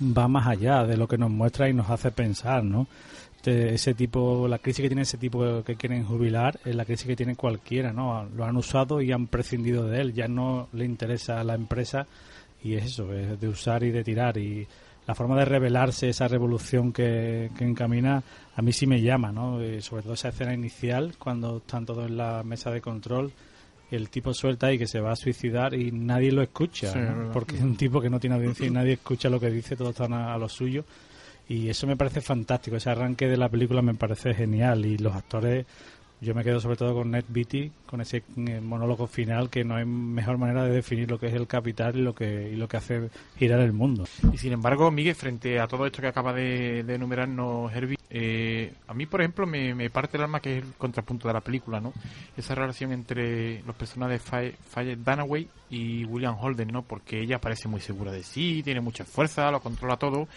va 0.00 0.26
más 0.26 0.48
allá 0.48 0.82
de 0.82 0.96
lo 0.96 1.06
que 1.06 1.16
nos 1.16 1.30
muestra 1.30 1.68
y 1.68 1.72
nos 1.72 1.88
hace 1.90 2.10
pensar, 2.10 2.64
¿no? 2.64 2.88
Ese 3.44 3.94
tipo, 3.94 4.48
la 4.48 4.58
crisis 4.58 4.82
que 4.82 4.88
tiene 4.88 5.02
ese 5.02 5.18
tipo 5.18 5.62
que 5.62 5.76
quieren 5.76 6.02
jubilar 6.04 6.58
es 6.64 6.74
la 6.74 6.84
crisis 6.84 7.06
que 7.06 7.14
tiene 7.14 7.36
cualquiera, 7.36 7.92
¿no? 7.92 8.24
Lo 8.34 8.44
han 8.44 8.56
usado 8.56 9.00
y 9.00 9.12
han 9.12 9.28
prescindido 9.28 9.86
de 9.86 10.00
él, 10.00 10.14
ya 10.14 10.26
no 10.26 10.66
le 10.72 10.84
interesa 10.84 11.38
a 11.38 11.44
la 11.44 11.54
empresa 11.54 12.08
y 12.64 12.74
es 12.74 12.86
eso, 12.86 13.12
es 13.12 13.38
de 13.38 13.48
usar 13.48 13.84
y 13.84 13.90
de 13.90 14.02
tirar 14.02 14.36
y 14.38 14.66
la 15.06 15.14
forma 15.14 15.36
de 15.36 15.44
revelarse, 15.44 16.08
esa 16.08 16.26
revolución 16.28 16.92
que, 16.92 17.50
que 17.56 17.64
encamina, 17.64 18.22
a 18.56 18.62
mí 18.62 18.72
sí 18.72 18.86
me 18.86 19.02
llama, 19.02 19.30
¿no? 19.30 19.60
Eh, 19.60 19.82
sobre 19.82 20.02
todo 20.02 20.14
esa 20.14 20.30
escena 20.30 20.54
inicial, 20.54 21.14
cuando 21.18 21.58
están 21.58 21.84
todos 21.84 22.08
en 22.08 22.16
la 22.16 22.42
mesa 22.42 22.70
de 22.70 22.80
control, 22.80 23.30
el 23.90 24.08
tipo 24.08 24.32
suelta 24.32 24.72
y 24.72 24.78
que 24.78 24.86
se 24.86 25.00
va 25.00 25.12
a 25.12 25.16
suicidar 25.16 25.74
y 25.74 25.92
nadie 25.92 26.32
lo 26.32 26.42
escucha, 26.42 26.92
porque 27.34 27.56
es 27.56 27.62
un 27.62 27.76
tipo 27.76 28.00
que 28.00 28.08
no 28.08 28.18
tiene 28.18 28.36
audiencia 28.36 28.66
y 28.66 28.70
nadie 28.70 28.94
escucha 28.94 29.28
lo 29.28 29.38
que 29.38 29.50
dice, 29.50 29.76
todos 29.76 29.90
están 29.90 30.14
a, 30.14 30.32
a 30.32 30.38
lo 30.38 30.48
suyo. 30.48 30.84
Y 31.46 31.68
eso 31.68 31.86
me 31.86 31.96
parece 31.96 32.22
fantástico, 32.22 32.76
ese 32.76 32.88
arranque 32.88 33.28
de 33.28 33.36
la 33.36 33.50
película 33.50 33.82
me 33.82 33.94
parece 33.94 34.32
genial 34.32 34.86
y 34.86 34.96
los 34.96 35.14
actores, 35.14 35.66
yo 36.20 36.34
me 36.34 36.44
quedo 36.44 36.60
sobre 36.60 36.76
todo 36.76 36.94
con 36.94 37.10
Ned 37.10 37.24
Beatty, 37.28 37.70
con 37.86 38.00
ese 38.00 38.22
eh, 38.36 38.60
monólogo 38.60 39.06
final 39.06 39.50
que 39.50 39.64
no 39.64 39.76
hay 39.76 39.84
mejor 39.84 40.38
manera 40.38 40.64
de 40.64 40.70
definir 40.70 41.10
lo 41.10 41.18
que 41.18 41.26
es 41.26 41.34
el 41.34 41.46
capital 41.46 41.96
y 41.96 42.02
lo 42.02 42.14
que, 42.14 42.50
y 42.52 42.56
lo 42.56 42.68
que 42.68 42.76
hace 42.76 43.10
girar 43.36 43.60
el 43.60 43.72
mundo. 43.72 44.04
Y 44.32 44.38
sin 44.38 44.52
embargo, 44.52 44.90
Miguel, 44.90 45.14
frente 45.14 45.60
a 45.60 45.66
todo 45.66 45.86
esto 45.86 46.00
que 46.00 46.08
acaba 46.08 46.32
de, 46.32 46.82
de 46.84 46.94
enumerarnos 46.94 47.72
Herbie, 47.72 47.98
eh, 48.16 48.72
a 48.86 48.94
mí, 48.94 49.06
por 49.06 49.22
ejemplo, 49.22 49.44
me, 49.44 49.74
me 49.74 49.90
parte 49.90 50.16
el 50.16 50.22
alma 50.22 50.38
que 50.38 50.58
es 50.58 50.64
el 50.64 50.72
contrapunto 50.74 51.26
de 51.26 51.34
la 51.34 51.40
película, 51.40 51.80
¿no? 51.80 51.92
Esa 52.36 52.54
relación 52.54 52.92
entre 52.92 53.60
los 53.64 53.74
personajes 53.74 54.22
Faye, 54.22 54.94
Dunaway 54.94 55.48
y 55.68 56.04
William 56.04 56.36
Holden, 56.40 56.68
¿no? 56.68 56.82
Porque 56.82 57.20
ella 57.20 57.40
parece 57.40 57.66
muy 57.66 57.80
segura 57.80 58.12
de 58.12 58.22
sí, 58.22 58.62
tiene 58.62 58.80
mucha 58.80 59.04
fuerza, 59.04 59.50
lo 59.50 59.60
controla 59.60 59.96
todo, 59.96 60.28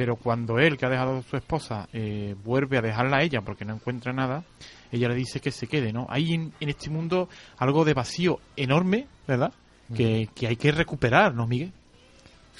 pero 0.00 0.16
cuando 0.16 0.58
él, 0.58 0.78
que 0.78 0.86
ha 0.86 0.88
dejado 0.88 1.18
a 1.18 1.22
su 1.22 1.36
esposa, 1.36 1.86
eh, 1.92 2.34
vuelve 2.42 2.78
a 2.78 2.80
dejarla 2.80 3.18
a 3.18 3.22
ella 3.22 3.42
porque 3.42 3.66
no 3.66 3.74
encuentra 3.74 4.14
nada, 4.14 4.44
ella 4.90 5.10
le 5.10 5.14
dice 5.14 5.40
que 5.40 5.50
se 5.50 5.66
quede, 5.66 5.92
¿no? 5.92 6.06
Hay 6.08 6.32
en, 6.32 6.54
en 6.58 6.70
este 6.70 6.88
mundo 6.88 7.28
algo 7.58 7.84
de 7.84 7.92
vacío 7.92 8.40
enorme, 8.56 9.08
¿verdad? 9.28 9.52
Que, 9.94 10.30
que 10.34 10.46
hay 10.46 10.56
que 10.56 10.72
recuperar, 10.72 11.34
¿no, 11.34 11.46
Miguel? 11.46 11.74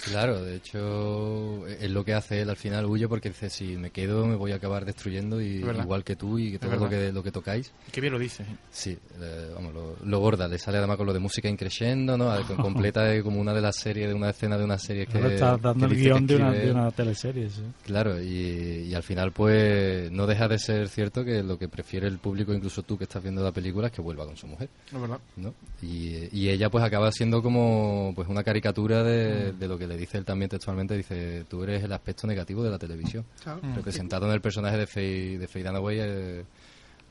Claro, 0.04 0.42
de 0.42 0.56
hecho 0.56 1.66
es 1.66 1.90
lo 1.90 2.04
que 2.04 2.14
hace 2.14 2.40
él 2.42 2.50
al 2.50 2.56
final 2.56 2.86
huye 2.86 3.06
porque 3.08 3.28
dice 3.28 3.50
si 3.50 3.76
me 3.76 3.90
quedo 3.90 4.26
me 4.26 4.36
voy 4.36 4.52
a 4.52 4.56
acabar 4.56 4.84
destruyendo 4.84 5.40
y 5.40 5.56
igual 5.64 6.04
que 6.04 6.16
tú 6.16 6.38
y 6.38 6.52
que 6.52 6.58
todo 6.58 6.76
lo 6.76 6.88
que, 6.88 7.12
lo 7.12 7.22
que 7.22 7.30
tocáis. 7.32 7.72
Qué 7.92 8.00
bien 8.00 8.12
lo 8.12 8.18
dice. 8.18 8.42
¿eh? 8.42 8.56
Sí, 8.70 8.98
eh, 9.20 9.50
vamos, 9.54 9.74
lo, 9.74 9.96
lo 10.04 10.18
gorda, 10.20 10.48
le 10.48 10.58
sale 10.58 10.78
además 10.78 10.96
con 10.96 11.06
lo 11.06 11.12
de 11.12 11.18
música 11.18 11.48
increyendo, 11.48 12.16
¿no? 12.16 12.30
Completa 12.56 13.14
eh, 13.14 13.22
como 13.22 13.40
una 13.40 13.52
de 13.54 13.60
las 13.60 13.76
series, 13.76 14.08
de 14.08 14.14
una 14.14 14.30
escena 14.30 14.56
de 14.58 14.64
una 14.64 14.78
serie 14.78 15.06
que... 15.06 15.18
Ahora 15.18 15.34
estás 15.34 15.62
dando 15.62 15.88
que 15.88 15.94
el 15.94 16.00
guion 16.00 16.26
de 16.26 16.36
una, 16.36 16.50
de 16.52 16.92
teleserie, 16.92 17.50
sí. 17.50 17.62
Claro, 17.84 18.20
y, 18.22 18.86
y 18.88 18.94
al 18.94 19.02
final 19.02 19.32
pues 19.32 20.10
no 20.10 20.26
deja 20.26 20.48
de 20.48 20.58
ser 20.58 20.88
cierto 20.88 21.24
que 21.24 21.42
lo 21.42 21.58
que 21.58 21.68
prefiere 21.68 22.06
el 22.06 22.18
público, 22.18 22.52
incluso 22.52 22.82
tú 22.82 22.96
que 22.96 23.04
estás 23.04 23.22
viendo 23.22 23.42
la 23.42 23.52
película, 23.52 23.88
es 23.88 23.92
que 23.92 24.00
vuelva 24.02 24.24
con 24.26 24.36
su 24.36 24.46
mujer. 24.46 24.68
Es 24.92 25.00
verdad. 25.00 25.18
¿no? 25.36 25.52
Y, 25.82 26.28
y 26.32 26.48
ella 26.48 26.70
pues 26.70 26.84
acaba 26.84 27.12
siendo 27.12 27.42
como 27.42 28.12
pues 28.14 28.28
una 28.28 28.42
caricatura 28.42 29.00
Mm. 29.00 29.04
de, 29.04 29.52
de 29.52 29.68
lo 29.68 29.78
que 29.78 29.86
le 29.90 29.98
dice 29.98 30.16
él 30.18 30.24
también 30.24 30.48
textualmente, 30.48 30.96
dice, 30.96 31.44
tú 31.48 31.62
eres 31.62 31.83
el 31.85 31.92
aspecto 31.92 32.26
negativo 32.26 32.62
de 32.62 32.70
la 32.70 32.79
televisión, 32.79 33.24
Claro. 33.42 33.61
representado 33.74 34.26
en 34.26 34.33
el 34.33 34.40
personaje 34.40 34.76
de 34.79 34.87
Faye, 34.87 35.38
de 35.38 35.46
Faye 35.48 35.64
Dunaway 35.64 35.98
eh, 36.00 36.44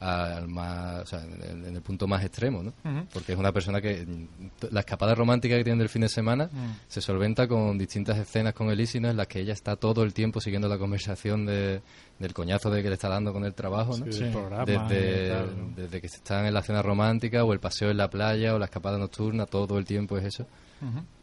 al 0.02 0.48
más, 0.48 1.02
o 1.02 1.06
sea, 1.08 1.22
en, 1.26 1.34
el- 1.44 1.65
en 1.65 1.76
el 1.76 1.82
punto 1.82 2.08
más 2.08 2.24
extremo, 2.24 2.63
¿no? 2.63 2.72
Porque 3.12 3.34
es 3.34 3.38
una 3.38 3.52
persona 3.52 3.82
que 3.82 4.06
mm, 4.06 4.28
la 4.72 4.80
escapada 4.80 5.13
romántica 5.13 5.58
que 5.58 5.63
tiene 5.65 5.78
del 5.80 5.89
fin 5.89 6.04
de 6.04 6.08
semana 6.08 6.46
Mm. 6.46 6.72
se 6.88 7.02
solventa 7.02 7.50
con 7.50 7.78
distintas 7.78 8.18
escenas 8.18 8.54
con 8.54 8.70
Elise, 8.70 9.02
¿no? 9.02 9.10
En 9.10 9.18
las 9.18 9.28
que 9.28 9.42
ella 9.42 9.52
está 9.52 9.76
todo 9.76 10.04
el 10.04 10.13
tiempo 10.13 10.39
siguiendo 10.39 10.70
la 10.70 10.78
conversación 10.78 11.46
de, 11.46 11.82
del 12.18 12.34
coñazo 12.34 12.70
de 12.70 12.82
que 12.82 12.88
le 12.88 12.94
está 12.94 13.10
dando 13.10 13.34
con 13.34 13.44
el 13.44 13.54
trabajo, 13.54 13.98
¿no? 13.98 14.10
Sí, 14.10 14.24
el 14.24 14.32
programa 14.32 14.63
desde, 14.63 15.30
tal, 15.32 15.58
¿no? 15.58 15.74
desde 15.76 16.00
que 16.00 16.08
se 16.08 16.15
están 16.15 16.46
en 16.46 16.54
la 16.54 16.62
cena 16.63 16.82
romántica 16.82 17.44
o 17.44 17.52
el 17.52 17.60
paseo 17.60 17.92
en 17.92 17.98
la 17.98 18.10
playa 18.10 18.56
o 18.56 18.58
la 18.60 18.65
escapada 18.65 18.98
nocturna, 18.98 19.48
todo 19.48 19.78
el 19.78 19.84
tiempo 19.84 20.18
es 20.18 20.24
eso. 20.24 20.48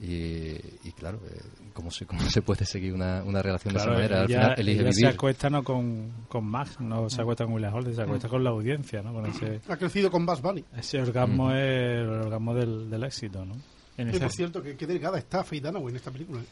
Y, 0.01 0.57
y 0.85 0.92
claro, 0.97 1.21
eh, 1.31 1.40
¿cómo, 1.73 1.90
se, 1.90 2.07
¿cómo 2.07 2.21
se 2.23 2.42
puede 2.42 2.64
seguir 2.64 2.92
una, 2.92 3.23
una 3.25 3.40
relación 3.42 3.75
de 3.75 3.81
esa 3.81 3.90
manera? 3.90 4.21
Al 4.23 4.27
final 4.27 4.55
elige 4.59 4.81
ella 4.83 4.92
se 4.92 5.07
acuesta 5.07 5.49
no 5.51 5.62
con, 5.64 6.12
con 6.29 6.45
Max, 6.45 6.79
no 6.81 7.09
se 7.09 7.21
acuesta 7.23 7.45
con 7.45 7.55
William 7.55 7.75
Holden, 7.75 7.95
se 7.95 8.03
acuesta 8.03 8.29
con 8.29 8.45
la 8.45 8.51
audiencia, 8.51 9.03
¿no? 9.03 9.12
Con 9.12 9.27
ese, 9.27 9.61
Ha 9.69 9.77
crecido 9.77 10.11
con 10.11 10.27
Bass 10.27 10.42
Bunny. 10.42 10.64
ese 10.77 11.01
orgasmo 11.01 11.51
es 11.53 12.01
el 12.03 12.09
orgasmo 12.09 12.55
del, 12.55 12.90
del 12.90 13.05
éxito, 13.05 13.45
¿no? 13.45 13.55
En 13.97 14.11
Que, 14.11 14.17
esa, 14.17 14.27
por 14.27 14.33
cierto, 14.33 14.63
que, 14.63 14.77
que 14.77 14.87
delgada 14.87 15.19
está 15.19 15.43
Faye 15.43 15.63
Dunaway 15.63 15.91
en 15.91 15.97
esta 15.97 16.11
película. 16.11 16.41
¿eh? 16.41 16.45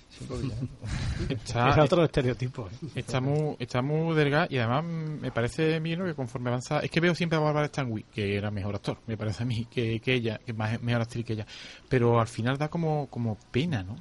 está, 1.29 1.71
es 1.71 1.79
otro 1.79 2.05
estereotipo. 2.05 2.69
¿eh? 2.69 2.89
está 2.95 3.21
muy, 3.21 3.57
está 3.59 3.83
muy 3.83 4.17
delgada 4.17 4.47
y 4.49 4.57
además 4.59 4.85
me 4.85 5.31
parece 5.31 5.79
bien 5.81 5.99
¿no? 5.99 6.07
que 6.07 6.15
conforme 6.15 6.49
avanza. 6.49 6.81
Es 6.81 6.91
que 6.91 7.01
veo 7.01 7.15
siempre 7.15 7.37
a 7.37 7.41
Barbara 7.41 7.69
Stanwyck, 7.69 8.11
que 8.11 8.37
era 8.37 8.51
mejor 8.51 8.75
actor, 8.75 8.99
me 9.07 9.17
parece 9.17 9.43
a 9.43 9.47
mí, 9.47 9.67
que, 9.67 10.01
que 10.01 10.15
ella, 10.15 10.41
que 10.45 10.53
es 10.53 10.57
más, 10.57 10.81
mejor 10.83 11.03
actriz 11.03 11.25
que 11.27 11.35
ella. 11.35 11.47
Pero 11.89 12.19
al 12.19 12.29
final 12.29 12.57
da 12.57 12.69
como, 12.69 13.09
como 13.09 13.37
pena, 13.51 13.83
¿no? 13.83 13.97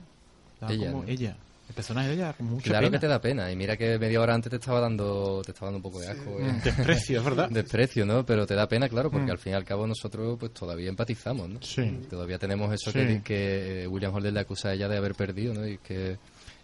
Da 0.61 0.71
Ella, 0.71 0.91
como 0.91 1.03
¿no? 1.03 1.09
ella. 1.09 1.35
El 1.73 1.75
personaje 1.75 2.09
de 2.09 2.13
ella 2.13 2.35
Claro 2.61 2.85
pena. 2.87 2.91
que 2.91 2.99
te 2.99 3.07
da 3.07 3.19
pena. 3.19 3.51
Y 3.51 3.55
mira 3.55 3.75
que 3.75 3.97
media 3.97 4.21
hora 4.21 4.35
antes 4.35 4.49
te 4.51 4.57
estaba 4.57 4.79
dando, 4.79 5.41
te 5.43 5.51
estaba 5.53 5.71
dando 5.71 5.77
un 5.77 5.81
poco 5.91 5.99
de 6.01 6.07
asco. 6.07 6.37
eh. 6.39 6.53
Desprecio, 6.63 7.17
es 7.17 7.25
verdad. 7.25 7.49
Desprecio, 7.51 8.05
¿no? 8.05 8.23
Pero 8.23 8.45
te 8.45 8.53
da 8.53 8.67
pena, 8.67 8.87
claro, 8.87 9.09
porque 9.09 9.25
Mm. 9.27 9.31
al 9.31 9.37
fin 9.39 9.53
y 9.53 9.55
al 9.55 9.63
cabo 9.65 9.87
nosotros 9.87 10.37
pues 10.39 10.53
todavía 10.53 10.89
empatizamos, 10.89 11.49
¿no? 11.49 11.59
Sí. 11.63 11.99
Todavía 12.09 12.37
tenemos 12.37 12.71
eso 12.71 12.91
Sí. 12.91 12.99
que, 12.99 13.21
que 13.23 13.83
eh, 13.83 13.87
William 13.87 14.13
Holden 14.13 14.35
le 14.35 14.39
acusa 14.41 14.69
a 14.69 14.73
ella 14.73 14.87
de 14.87 14.97
haber 14.97 15.15
perdido, 15.15 15.53
¿no? 15.55 15.65
Y 15.67 15.79
que, 15.79 16.17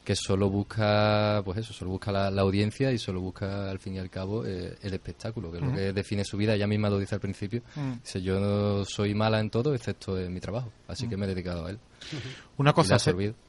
que 0.10 0.16
solo 0.16 0.50
busca, 0.50 1.40
pues 1.46 1.60
eso, 1.60 1.72
solo 1.72 1.92
busca 1.92 2.12
la, 2.12 2.32
la 2.32 2.42
audiencia 2.42 2.92
y 2.92 2.98
solo 2.98 3.22
busca 3.22 3.70
al 3.70 3.78
fin 3.78 3.94
y 3.94 4.00
al 4.00 4.10
cabo 4.10 4.44
eh, 4.44 4.76
el 4.82 4.94
espectáculo, 4.96 5.52
que 5.52 5.60
es 5.60 5.64
lo 5.64 5.72
que 5.72 5.94
define 5.94 6.26
su 6.26 6.36
vida. 6.36 6.56
Ella 6.56 6.66
misma 6.66 6.90
lo 6.90 6.98
dice 6.98 7.14
al 7.14 7.22
principio. 7.22 7.62
Dice, 8.02 8.20
yo 8.20 8.40
no 8.40 8.86
soy 8.86 9.14
mala 9.14 9.40
en 9.40 9.52
todo 9.52 9.76
excepto 9.76 10.18
en 10.18 10.34
mi 10.34 10.40
trabajo, 10.40 10.72
así 10.88 11.08
que 11.08 11.16
me 11.16 11.28
he 11.28 11.30
dedicado 11.30 11.68
a 11.68 11.70
él. 11.70 11.80
Una 12.58 12.74
cosa, 12.74 12.98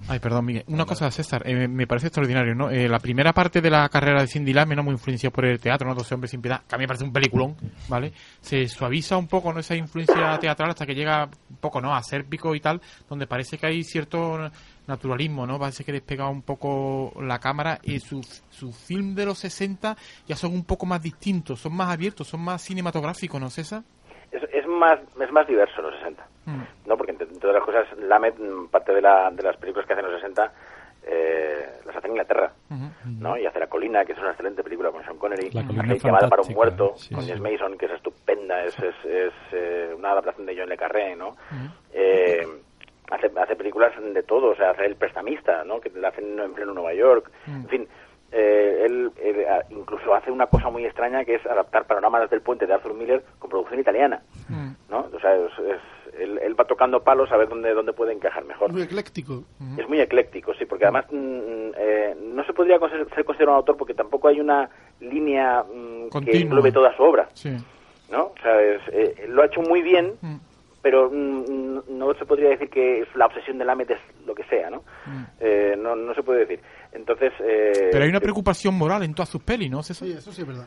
ay, 0.08 0.18
perdón, 0.18 0.44
Miguel. 0.44 0.64
Una 0.68 0.84
cosa, 0.84 1.10
César, 1.10 1.42
eh, 1.46 1.66
me 1.66 1.86
parece 1.86 2.08
extraordinario, 2.08 2.54
¿no? 2.54 2.70
Eh, 2.70 2.88
la 2.88 2.98
primera 2.98 3.32
parte 3.32 3.60
de 3.60 3.70
la 3.70 3.88
carrera 3.88 4.20
de 4.20 4.28
Cindy 4.28 4.52
Lamena, 4.52 4.82
muy 4.82 4.92
influenciada 4.92 5.32
por 5.32 5.46
el 5.46 5.58
teatro, 5.58 5.88
¿no? 5.88 5.94
12 5.94 6.14
hombres 6.14 6.30
sin 6.30 6.42
piedad, 6.42 6.62
que 6.68 6.74
a 6.74 6.78
mí 6.78 6.82
me 6.82 6.88
parece 6.88 7.04
un 7.04 7.12
peliculón, 7.12 7.56
¿vale? 7.88 8.12
Se 8.40 8.68
suaviza 8.68 9.16
un 9.16 9.28
poco, 9.28 9.52
¿no? 9.52 9.60
Esa 9.60 9.74
influencia 9.74 10.38
teatral 10.38 10.70
hasta 10.70 10.84
que 10.84 10.94
llega 10.94 11.24
un 11.24 11.56
poco, 11.56 11.80
¿no? 11.80 11.94
A 11.94 12.02
ser 12.02 12.26
pico 12.26 12.54
y 12.54 12.60
tal, 12.60 12.80
donde 13.08 13.26
parece 13.26 13.56
que 13.56 13.66
hay 13.66 13.82
cierto 13.82 14.50
naturalismo, 14.90 15.46
¿no? 15.46 15.58
Parece 15.58 15.84
que 15.84 15.92
despega 15.92 16.28
un 16.28 16.42
poco 16.42 17.12
la 17.22 17.38
cámara 17.38 17.78
y 17.82 17.98
su, 18.00 18.22
su 18.50 18.72
film 18.72 19.14
de 19.14 19.24
los 19.24 19.38
60 19.38 19.96
ya 20.26 20.36
son 20.36 20.52
un 20.52 20.64
poco 20.64 20.84
más 20.84 21.02
distintos, 21.02 21.60
son 21.60 21.74
más 21.74 21.90
abiertos, 21.90 22.28
son 22.28 22.40
más 22.40 22.62
cinematográficos, 22.62 23.40
¿no, 23.40 23.48
César? 23.48 23.82
Es, 24.30 24.42
es 24.52 24.66
más 24.66 24.98
es 25.20 25.32
más 25.32 25.46
diverso 25.46 25.80
en 25.80 25.86
los 25.86 25.94
60. 25.96 26.26
Mm. 26.46 26.62
¿no? 26.86 26.96
Porque 26.96 27.12
entre, 27.12 27.28
entre 27.28 27.48
otras 27.48 27.64
cosas, 27.64 27.86
Lamed, 27.98 28.34
mm, 28.38 28.68
parte 28.68 28.92
de, 28.92 29.00
la, 29.00 29.30
de 29.30 29.42
las 29.42 29.56
películas 29.56 29.86
que 29.86 29.92
hace 29.92 30.02
en 30.02 30.10
los 30.10 30.20
60, 30.20 30.52
eh, 31.06 31.66
las 31.86 31.96
hace 31.96 32.06
en 32.06 32.12
Inglaterra, 32.12 32.52
Ujú. 32.70 32.90
¿no? 33.18 33.38
Y 33.38 33.46
hace 33.46 33.58
La 33.58 33.68
Colina, 33.68 34.04
que 34.04 34.12
es 34.12 34.18
una 34.18 34.30
excelente 34.30 34.62
película 34.62 34.90
con 34.90 35.02
Sean 35.04 35.16
Connery, 35.16 35.50
La 35.50 35.66
Colina 35.66 35.94
Llamada 35.94 36.28
para 36.28 36.42
un 36.42 36.52
muerto, 36.52 36.94
sí, 36.96 37.14
con 37.14 37.24
sí. 37.24 37.30
Jess 37.30 37.40
Mason, 37.40 37.78
que 37.78 37.86
es 37.86 37.92
estupenda, 37.92 38.64
es, 38.64 38.78
es, 38.78 38.94
es, 39.04 39.32
eh, 39.52 39.94
una 39.96 40.12
adaptación 40.12 40.46
de 40.46 40.56
John 40.58 40.68
Le 40.68 40.76
Carré, 40.76 41.16
¿no? 41.16 41.36
Eh, 41.92 42.46
hace, 43.10 43.30
hace 43.36 43.56
películas 43.56 43.92
de 44.02 44.22
todo, 44.22 44.50
o 44.52 44.56
sea, 44.56 44.70
hace 44.70 44.86
El 44.86 44.96
Prestamista, 44.96 45.64
¿no? 45.64 45.80
Que 45.80 45.90
la 45.90 46.08
hacen 46.08 46.38
en 46.38 46.52
pleno 46.54 46.72
Nueva 46.74 46.94
York, 46.94 47.30
Mm. 47.46 47.54
en 47.62 47.68
fin... 47.68 47.88
eh, 48.32 48.82
él, 48.86 49.10
él, 49.20 49.44
ah, 49.48 49.62
incluso 49.70 50.14
hace 50.14 50.30
una 50.30 50.46
cosa 50.46 50.70
muy 50.70 50.84
extraña 50.84 51.24
que 51.24 51.34
es 51.34 51.44
adaptar 51.46 51.84
Panoramas 51.86 52.30
del 52.30 52.40
Puente 52.42 52.64
de 52.64 52.72
Arthur 52.74 52.94
Miller 52.94 53.24
con 53.40 53.50
producción 53.50 53.80
italiana. 53.80 54.22
Mm. 54.48 54.70
¿no? 54.88 55.08
O 55.12 55.18
sea, 55.20 55.34
es, 55.34 55.50
es- 55.58 56.14
él, 56.20 56.38
él 56.42 56.58
va 56.58 56.64
tocando 56.64 57.02
palos 57.02 57.30
a 57.32 57.36
ver 57.36 57.48
dónde, 57.48 57.72
dónde 57.72 57.92
puede 57.92 58.12
encajar 58.12 58.44
mejor. 58.44 58.72
Muy 58.72 58.82
ecléctico. 58.82 59.42
Es 59.78 59.88
muy 59.88 60.00
ecléctico, 60.00 60.52
sí, 60.54 60.64
porque 60.66 60.84
además 60.84 61.06
mm, 61.10 61.70
eh, 61.76 62.16
no 62.20 62.44
se 62.44 62.52
podría 62.52 62.78
ser 62.78 63.24
considerado 63.24 63.52
un 63.52 63.56
autor 63.58 63.76
porque 63.76 63.94
tampoco 63.94 64.28
hay 64.28 64.38
una 64.40 64.68
línea 65.00 65.62
mm, 65.62 66.04
que 66.04 66.08
Continua. 66.10 66.40
englobe 66.42 66.72
toda 66.72 66.94
su 66.96 67.02
obra, 67.02 67.28
Sí. 67.32 67.56
¿no? 68.10 68.24
O 68.26 68.34
sea, 68.42 68.60
es, 68.62 68.80
eh, 68.92 69.26
lo 69.28 69.42
ha 69.42 69.46
hecho 69.46 69.62
muy 69.62 69.82
bien, 69.82 70.14
Mm. 70.20 70.36
Pero 70.82 71.10
mm, 71.10 71.80
no 71.88 72.14
se 72.14 72.24
podría 72.24 72.50
decir 72.50 72.70
que 72.70 73.06
la 73.14 73.26
obsesión 73.26 73.58
de 73.58 73.64
Lamet 73.64 73.90
es 73.90 74.00
lo 74.26 74.34
que 74.34 74.44
sea, 74.44 74.70
¿no? 74.70 74.82
Mm. 75.06 75.24
Eh, 75.40 75.74
no, 75.78 75.96
no 75.96 76.14
se 76.14 76.22
puede 76.22 76.40
decir. 76.40 76.60
Entonces... 76.92 77.32
eh, 77.40 77.88
Pero 77.92 78.04
hay 78.04 78.10
una 78.10 78.20
preocupación 78.20 78.74
moral 78.74 79.02
en 79.02 79.14
todas 79.14 79.28
sus 79.28 79.42
pelis, 79.42 79.70
¿no, 79.70 79.82
César? 79.82 80.08
Sí, 80.08 80.14
eso 80.14 80.32
sí 80.32 80.42
es 80.42 80.48
verdad. 80.48 80.66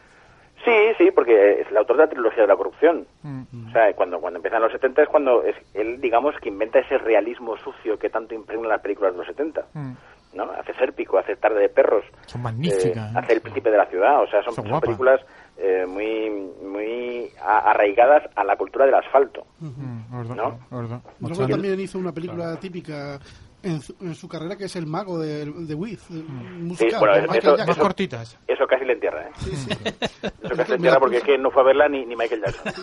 Sí, 0.63 0.71
sí, 0.97 1.11
porque 1.11 1.61
es 1.61 1.67
el 1.69 1.77
autor 1.77 1.97
de 1.97 2.03
la 2.03 2.09
trilogía 2.09 2.43
de 2.43 2.47
la 2.47 2.55
corrupción. 2.55 3.05
Mm. 3.21 3.67
O 3.67 3.71
sea, 3.71 3.93
cuando, 3.93 4.19
cuando 4.21 4.37
empiezan 4.37 4.61
los 4.61 4.71
70 4.71 5.03
es 5.03 5.09
cuando 5.09 5.43
es 5.43 5.55
él, 5.73 5.99
digamos, 5.99 6.35
que 6.41 6.49
inventa 6.49 6.79
ese 6.79 6.97
realismo 6.99 7.57
sucio 7.57 7.97
que 7.99 8.09
tanto 8.09 8.33
impregna 8.33 8.69
las 8.69 8.81
películas 8.81 9.11
de 9.13 9.17
los 9.17 9.27
70. 9.27 9.65
Mm. 9.73 9.93
¿no? 10.35 10.43
Hace 10.51 10.73
Sérpico, 10.73 11.17
hace 11.17 11.35
Tarde 11.35 11.61
de 11.61 11.69
Perros. 11.69 12.05
Son 12.25 12.41
magníficas, 12.41 12.85
eh, 12.85 12.93
¿eh? 12.95 13.17
hace 13.17 13.33
El 13.33 13.41
Príncipe 13.41 13.71
de 13.71 13.77
la 13.77 13.85
Ciudad. 13.87 14.21
O 14.23 14.27
sea, 14.27 14.41
son, 14.43 14.53
Son 14.53 14.79
películas 14.79 15.21
eh, 15.57 15.85
muy, 15.87 16.29
muy 16.29 17.29
arraigadas 17.41 18.23
a 18.35 18.43
la 18.43 18.55
cultura 18.55 18.85
del 18.85 18.95
asfalto. 18.95 19.45
Mm, 19.59 19.92
verdad, 20.19 20.35
¿No? 20.35 20.77
verdad. 20.81 21.01
Luego 21.19 21.47
también 21.47 21.79
hizo 21.79 21.97
una 21.99 22.11
película 22.11 22.55
típica 22.59 23.19
en, 23.61 23.79
su, 23.81 23.95
en 24.01 24.13
su 24.15 24.27
carrera 24.27 24.55
que 24.57 24.65
es 24.65 24.75
el 24.75 24.85
mago 24.85 25.17
de, 25.19 25.45
de 25.45 25.73
Wiz, 25.75 26.07
de- 26.09 26.21
Mm. 26.23 26.67
musical. 26.67 26.99
bueno, 26.99 27.27
con 27.27 27.35
eso- 27.69 27.81
cortitas. 27.81 28.37
Eso 28.47 28.67
casi 28.67 28.85
le 28.85 28.93
entierra, 28.93 29.21
¿eh? 29.27 29.31
Sí, 29.37 29.55
sí. 29.55 29.69
Eso 29.71 30.55
casi 30.55 30.69
le 30.71 30.75
entierra 30.75 30.99
porque 30.99 31.17
es 31.17 31.23
que 31.23 31.37
no 31.37 31.49
fue 31.51 31.61
a 31.61 31.65
verla 31.65 31.87
ni, 31.87 32.05
ni 32.05 32.15
Michael 32.15 32.41
Jackson. 32.45 32.73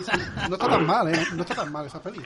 No 0.49 0.55
está 0.55 0.67
tan 0.69 0.85
mal, 0.85 1.07
¿eh? 1.07 1.17
No 1.35 1.41
está 1.43 1.55
tan 1.55 1.71
mal 1.71 1.85
esa 1.85 2.01
peli. 2.01 2.21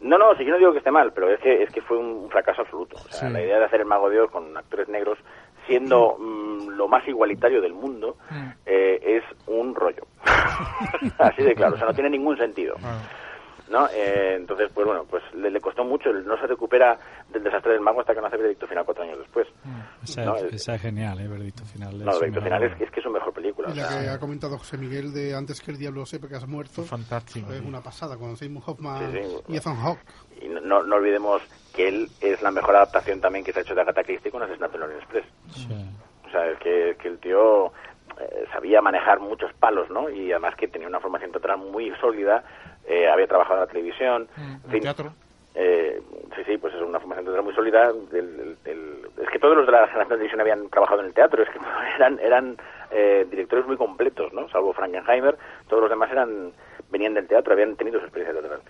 No, 0.00 0.16
no, 0.16 0.32
sí, 0.36 0.44
yo 0.44 0.52
no 0.52 0.58
digo 0.58 0.70
que 0.72 0.78
esté 0.78 0.92
mal, 0.92 1.12
pero 1.12 1.28
es 1.32 1.40
que 1.40 1.62
es 1.64 1.70
que 1.72 1.82
fue 1.82 1.98
un 1.98 2.30
fracaso 2.30 2.62
absoluto. 2.62 2.96
O 2.96 3.12
sea, 3.12 3.26
Sí. 3.28 3.32
la 3.34 3.42
idea 3.42 3.58
de 3.58 3.64
hacer 3.64 3.80
el 3.80 3.86
Mago 3.86 4.08
de 4.08 4.20
Oz 4.20 4.30
con 4.30 4.56
actores 4.56 4.88
negros, 4.88 5.18
siendo 5.66 6.16
mm, 6.18 6.68
lo 6.68 6.86
más 6.86 7.06
igualitario 7.08 7.60
del 7.60 7.74
mundo, 7.74 8.16
Mm. 8.30 8.48
eh, 8.64 9.00
es 9.02 9.24
un 9.48 9.74
rollo. 9.74 10.04
Así 11.18 11.42
de 11.42 11.54
claro, 11.54 11.74
o 11.74 11.78
sea, 11.78 11.86
no 11.88 11.94
tiene 11.94 12.10
ningún 12.10 12.36
sentido. 12.38 12.76
¿No? 13.70 13.86
Eh, 13.88 14.34
entonces, 14.36 14.70
pues 14.74 14.86
bueno, 14.86 15.04
pues 15.08 15.22
le, 15.34 15.50
le 15.50 15.60
costó 15.60 15.84
mucho, 15.84 16.12
no 16.12 16.38
se 16.38 16.46
recupera 16.46 16.98
del 17.30 17.42
desastre 17.44 17.72
del 17.72 17.80
mago 17.80 18.00
hasta 18.00 18.14
que 18.14 18.20
no 18.20 18.26
hace 18.26 18.36
Veredicto 18.36 18.66
Final 18.66 18.84
cuatro 18.84 19.04
años 19.04 19.18
después. 19.18 19.46
Esa, 20.02 20.24
No, 20.24 20.36
es, 20.36 20.42
el- 20.44 20.54
esa 20.54 20.74
es 20.74 20.82
genial, 20.82 21.20
¿eh? 21.20 21.28
Verdicto 21.28 21.64
final. 21.64 22.04
No, 22.04 22.10
es 22.12 22.20
Veredicto 22.20 22.42
Final 22.44 22.62
es, 22.64 22.80
es 22.80 22.90
que 22.90 23.00
es 23.00 23.04
su 23.04 23.10
mejor 23.10 23.32
película. 23.32 23.68
Y 23.68 23.72
o 23.72 23.74
la 23.76 23.88
sea, 23.88 24.00
que 24.02 24.08
ha 24.10 24.18
comentado 24.18 24.58
José 24.58 24.78
Miguel 24.78 25.12
de 25.12 25.34
Antes 25.34 25.60
que 25.60 25.70
el 25.70 25.78
diablo 25.78 26.04
sepa 26.06 26.28
que 26.28 26.36
has 26.36 26.46
muerto. 26.46 26.82
Fantástico. 26.82 27.52
Es 27.52 27.60
una 27.60 27.80
pasada, 27.80 28.16
con 28.16 28.36
Seymour 28.36 28.62
Hoffman 28.66 29.12
Sí, 29.12 29.18
sí. 29.22 29.36
y 29.48 29.56
Ethan 29.56 29.76
Hawke. 29.76 30.00
y 30.42 30.48
no, 30.48 30.60
no, 30.60 30.82
no 30.82 30.96
olvidemos 30.96 31.42
que 31.74 31.88
él 31.88 32.08
es 32.20 32.40
la 32.42 32.50
mejor 32.50 32.74
adaptación 32.76 33.20
también 33.20 33.44
que 33.44 33.52
se 33.52 33.60
ha 33.60 33.62
hecho 33.62 33.74
de 33.74 33.82
Agatha 33.82 34.02
Christie 34.02 34.30
con 34.30 34.42
Asesinato 34.42 34.76
en 34.76 34.82
el 34.82 34.88
Orient 34.88 35.02
Express. 35.04 35.26
Sí. 35.54 35.68
O 36.26 36.30
sea, 36.30 36.46
es 36.50 36.58
que, 36.58 36.96
que 37.00 37.08
el 37.08 37.18
tío 37.18 37.66
eh, 38.20 38.44
sabía 38.52 38.80
manejar 38.82 39.20
muchos 39.20 39.52
palos, 39.54 39.88
¿no? 39.90 40.10
Y 40.10 40.30
además 40.32 40.54
que 40.56 40.68
tenía 40.68 40.88
una 40.88 41.00
formación 41.00 41.30
teatral 41.30 41.58
muy 41.58 41.90
sólida, 42.00 42.42
eh, 42.88 43.08
había 43.08 43.26
trabajado 43.26 43.56
en 43.56 43.60
la 43.60 43.66
televisión, 43.72 44.28
en 44.36 44.60
El 44.64 44.70
fin, 44.70 44.82
teatro. 44.82 45.12
eh, 45.54 46.00
sí, 46.36 46.42
sí, 46.46 46.58
pues 46.58 46.74
es 46.74 46.80
una 46.82 46.98
formación 46.98 47.26
teatral 47.26 47.44
muy 47.44 47.54
sólida. 47.54 47.92
del- 48.10 48.56
es 49.22 49.28
que 49.30 49.38
todos 49.38 49.56
los 49.56 49.66
de 49.66 49.72
la 49.72 49.86
generación 49.88 50.08
de 50.08 50.14
televisión 50.16 50.40
habían 50.40 50.68
trabajado 50.70 51.00
en 51.00 51.06
el 51.06 51.12
teatro, 51.14 51.42
es 51.42 51.48
que 51.50 51.58
eran 51.96 52.18
eran 52.20 52.56
eh, 52.90 53.26
directores 53.30 53.66
muy 53.66 53.76
completos, 53.76 54.32
¿no? 54.32 54.48
Salvo 54.48 54.72
Frankenheimer, 54.72 55.36
todos 55.68 55.82
los 55.82 55.90
demás 55.90 56.10
eran 56.10 56.52
venían 56.90 57.14
del 57.14 57.26
teatro, 57.28 57.52
habían 57.52 57.76
tenido 57.76 57.98
su 58.00 58.06
experiencia 58.06 58.38
teatral. 58.40 58.60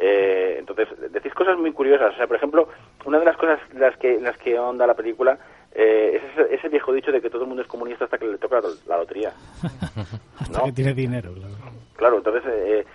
Eh, 0.00 0.56
entonces, 0.58 0.88
decís 1.12 1.32
cosas 1.34 1.56
muy 1.58 1.72
curiosas. 1.72 2.14
O 2.14 2.16
sea, 2.16 2.26
por 2.26 2.36
ejemplo, 2.36 2.68
una 3.04 3.18
de 3.18 3.24
las 3.24 3.36
cosas 3.36 3.58
las 3.74 3.96
que 3.98 4.20
las 4.20 4.36
que 4.38 4.58
onda 4.58 4.86
la 4.86 4.94
película 4.94 5.38
eh, 5.72 6.20
es 6.22 6.22
ese, 6.46 6.54
ese 6.54 6.68
viejo 6.68 6.92
dicho 6.92 7.10
de 7.12 7.20
que 7.20 7.30
todo 7.30 7.42
el 7.42 7.48
mundo 7.48 7.62
es 7.62 7.68
comunista 7.68 8.04
hasta 8.04 8.16
que 8.18 8.26
le 8.26 8.38
toca 8.38 8.60
la, 8.60 8.68
la 8.86 8.96
lotería. 8.98 9.32
Hasta 10.40 10.58
¿no? 10.58 10.64
que 10.66 10.72
tiene 10.72 10.94
dinero, 10.94 11.32
claro. 11.34 11.54
Claro, 11.96 12.16
entonces 12.18 12.42
eh, 12.46 12.86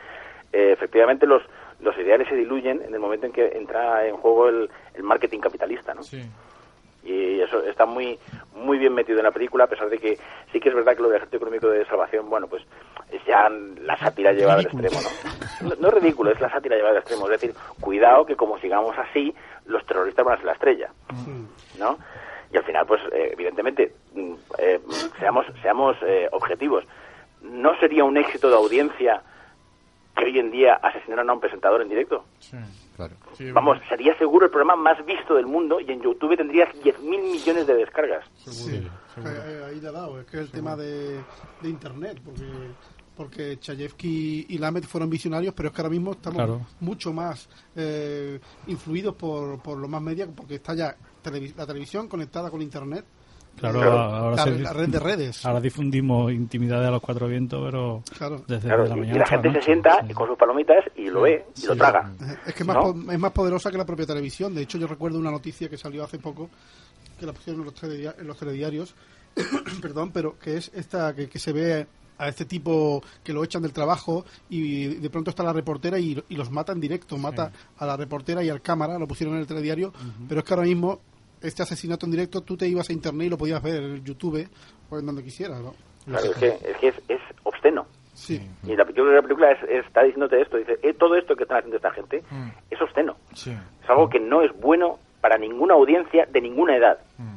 eh, 0.53 0.71
efectivamente 0.71 1.25
los 1.25 1.41
los 1.79 1.97
ideales 1.97 2.29
se 2.29 2.35
diluyen 2.35 2.81
en 2.81 2.93
el 2.93 2.99
momento 2.99 3.25
en 3.25 3.33
que 3.33 3.57
entra 3.57 4.07
en 4.07 4.15
juego 4.15 4.47
el, 4.47 4.69
el 4.93 5.03
marketing 5.03 5.39
capitalista, 5.39 5.93
¿no? 5.93 6.03
Sí. 6.03 6.23
Y 7.03 7.41
eso 7.41 7.61
está 7.63 7.85
muy 7.85 8.17
muy 8.55 8.77
bien 8.77 8.93
metido 8.93 9.17
en 9.17 9.25
la 9.25 9.31
película, 9.31 9.65
a 9.65 9.67
pesar 9.67 9.89
de 9.89 9.97
que 9.97 10.17
sí 10.51 10.59
que 10.59 10.69
es 10.69 10.75
verdad 10.75 10.95
que 10.95 11.01
lo 11.01 11.09
del 11.09 11.17
ejército 11.17 11.37
económico 11.37 11.67
de 11.67 11.85
salvación, 11.85 12.29
bueno, 12.29 12.47
pues 12.47 12.63
es 13.11 13.23
ya 13.25 13.49
la 13.49 13.97
sátira 13.97 14.31
llevada 14.31 14.59
al 14.59 14.65
extremo, 14.65 14.99
¿no? 15.01 15.69
¿no? 15.69 15.75
No 15.75 15.87
es 15.89 15.93
ridículo, 15.95 16.31
es 16.31 16.39
la 16.39 16.49
sátira 16.49 16.77
llevada 16.77 16.93
al 16.93 16.99
extremo. 16.99 17.25
Es 17.25 17.41
decir, 17.41 17.53
cuidado 17.81 18.25
que 18.25 18.35
como 18.35 18.57
sigamos 18.59 18.97
así, 18.97 19.35
los 19.65 19.85
terroristas 19.85 20.23
van 20.25 20.35
a 20.35 20.37
ser 20.37 20.45
la 20.45 20.53
estrella, 20.53 20.89
¿no? 21.77 21.97
Y 22.53 22.57
al 22.57 22.63
final, 22.63 22.85
pues, 22.85 23.01
eh, 23.11 23.31
evidentemente, 23.33 23.93
mm, 24.13 24.33
eh, 24.59 24.79
seamos, 25.19 25.45
seamos 25.61 25.97
eh, 26.03 26.29
objetivos. 26.31 26.85
¿No 27.41 27.75
sería 27.79 28.03
un 28.03 28.15
éxito 28.15 28.49
de 28.49 28.55
audiencia 28.55 29.21
que 30.15 30.25
hoy 30.25 30.39
en 30.39 30.51
día 30.51 30.75
asesinaran 30.75 31.29
a 31.29 31.33
un 31.33 31.39
presentador 31.39 31.81
en 31.81 31.89
directo? 31.89 32.25
Sí. 32.39 32.57
Claro. 32.95 33.15
Sí, 33.35 33.51
Vamos, 33.51 33.79
sería 33.89 34.15
seguro 34.19 34.45
el 34.45 34.51
programa 34.51 34.75
más 34.75 35.03
visto 35.05 35.33
del 35.33 35.47
mundo 35.47 35.79
y 35.79 35.91
en 35.91 35.99
YouTube 36.01 36.37
tendría 36.37 36.71
10.000 36.71 37.01
millones 37.03 37.65
de 37.65 37.73
descargas. 37.75 38.23
seguro, 38.37 38.89
seguro. 39.15 39.33
Eh, 39.33 39.63
Ahí 39.67 39.79
le 39.81 39.87
ha 39.87 39.91
dado, 39.91 40.19
es 40.19 40.27
que 40.27 40.37
el 40.37 40.51
tema 40.51 40.75
de, 40.75 41.19
de 41.61 41.69
Internet, 41.69 42.21
porque 42.23 42.43
porque 43.15 43.59
Chayefsky 43.59 44.47
y 44.49 44.57
Lamet 44.57 44.85
fueron 44.85 45.07
visionarios, 45.07 45.53
pero 45.53 45.69
es 45.69 45.75
que 45.75 45.81
ahora 45.81 45.91
mismo 45.91 46.11
estamos 46.13 46.35
Claro. 46.37 46.61
mucho 46.79 47.13
más 47.13 47.47
eh, 47.75 48.39
influidos 48.65 49.13
por, 49.15 49.61
por 49.61 49.77
los 49.77 49.87
más 49.89 50.01
medios, 50.01 50.29
porque 50.35 50.55
está 50.55 50.73
ya 50.73 50.95
televi- 51.23 51.55
la 51.55 51.67
televisión 51.67 52.07
conectada 52.07 52.49
con 52.49 52.59
Internet, 52.63 53.05
Claro, 53.59 53.79
Claro. 53.79 53.97
ahora, 53.99 54.35
la, 54.35 54.43
se- 54.43 54.59
la 54.59 54.73
red 54.73 54.89
de 54.89 54.99
redes. 54.99 55.45
ahora 55.45 55.61
difundimos 55.61 56.31
intimidades 56.33 56.87
a 56.87 56.91
los 56.91 57.01
cuatro 57.01 57.27
vientos, 57.27 57.61
pero 57.63 58.03
Claro. 58.17 58.43
desde 58.47 58.67
Claro, 58.67 58.85
la 58.87 58.95
y, 58.97 58.99
mañana 58.99 59.15
y 59.15 59.19
la 59.19 59.25
gente 59.27 59.47
se 59.49 59.53
noche, 59.53 59.65
sienta 59.65 60.05
sí. 60.07 60.13
con 60.13 60.27
sus 60.27 60.37
palomitas 60.37 60.83
y 60.97 61.05
lo 61.09 61.21
ve 61.21 61.45
y 61.61 61.65
lo 61.67 61.75
traga. 61.75 62.11
Eh, 62.21 62.35
Es 62.47 62.53
que 62.55 62.63
es 62.63 62.67
más, 62.67 62.75
¿No? 62.77 62.93
po- 62.93 63.11
es 63.11 63.19
más 63.19 63.31
poderosa 63.31 63.71
que 63.71 63.77
la 63.77 63.85
propia 63.85 64.05
televisión. 64.05 64.53
De 64.55 64.61
hecho, 64.63 64.77
yo 64.77 64.87
recuerdo 64.87 65.19
una 65.19 65.31
noticia 65.31 65.69
que 65.69 65.77
salió 65.77 66.03
hace 66.03 66.19
poco, 66.19 66.49
que 67.19 67.25
la 67.25 67.31
pusieron 67.33 67.61
en 67.61 67.65
los, 67.65 67.75
teledia- 67.75 68.15
en 68.19 68.27
los 68.27 68.37
telediarios, 68.37 68.95
perdón, 69.81 70.11
pero 70.11 70.37
que 70.39 70.57
es 70.57 70.71
esta 70.73 71.15
que, 71.15 71.29
que 71.29 71.39
se 71.39 71.53
ve 71.53 71.87
a 72.17 72.27
este 72.27 72.45
tipo 72.45 73.01
que 73.23 73.33
lo 73.33 73.43
echan 73.43 73.61
del 73.61 73.73
trabajo 73.73 74.23
y 74.49 74.85
de 74.85 75.09
pronto 75.09 75.29
está 75.31 75.41
la 75.43 75.51
reportera 75.53 75.97
y, 75.99 76.21
y 76.29 76.35
los 76.35 76.51
mata 76.51 76.71
en 76.71 76.79
directo, 76.79 77.17
mata 77.17 77.51
a 77.77 77.85
la 77.85 77.97
reportera 77.97 78.43
y 78.43 78.49
al 78.49 78.61
cámara, 78.61 78.99
lo 78.99 79.07
pusieron 79.07 79.35
en 79.35 79.41
el 79.41 79.47
telediario, 79.47 79.91
pero 80.27 80.39
es 80.41 80.45
que 80.45 80.53
ahora 80.53 80.65
mismo 80.67 80.99
este 81.43 81.61
asesinato 81.63 82.05
en 82.05 82.11
directo 82.11 82.41
tú 82.41 82.57
te 82.57 82.67
ibas 82.67 82.89
a 82.89 82.93
internet 82.93 83.27
y 83.27 83.29
lo 83.29 83.37
podías 83.37 83.61
ver 83.61 83.75
en 83.83 84.03
YouTube 84.03 84.47
o 84.89 84.97
en 84.99 85.05
donde 85.05 85.23
quisieras, 85.23 85.59
¿no? 85.61 85.73
Claro, 86.05 86.25
es 86.25 86.35
que, 86.37 86.47
es, 86.47 86.77
que 86.77 86.87
es, 86.89 86.95
es 87.09 87.21
obsceno. 87.43 87.85
Sí. 88.13 88.41
Y 88.63 88.75
la, 88.75 88.85
yo 88.87 88.93
creo 88.93 89.05
que 89.09 89.15
la 89.15 89.21
película 89.21 89.51
es- 89.51 89.63
es- 89.69 89.85
está 89.85 90.03
diciéndote 90.03 90.39
esto. 90.41 90.57
Dice, 90.57 90.77
eh, 90.83 90.93
todo 90.93 91.15
esto 91.15 91.35
que 91.35 91.43
están 91.43 91.57
haciendo 91.59 91.77
esta 91.77 91.91
gente 91.91 92.23
Mm. 92.29 92.49
es 92.69 92.81
obsceno. 92.81 93.15
Sí. 93.33 93.51
Es 93.83 93.89
algo 93.89 94.09
que 94.09 94.19
no 94.19 94.41
es 94.41 94.51
bueno 94.59 94.99
para 95.21 95.37
ninguna 95.37 95.73
audiencia 95.75 96.25
de 96.31 96.41
ninguna 96.41 96.75
edad. 96.77 96.97
Mm. 97.17 97.33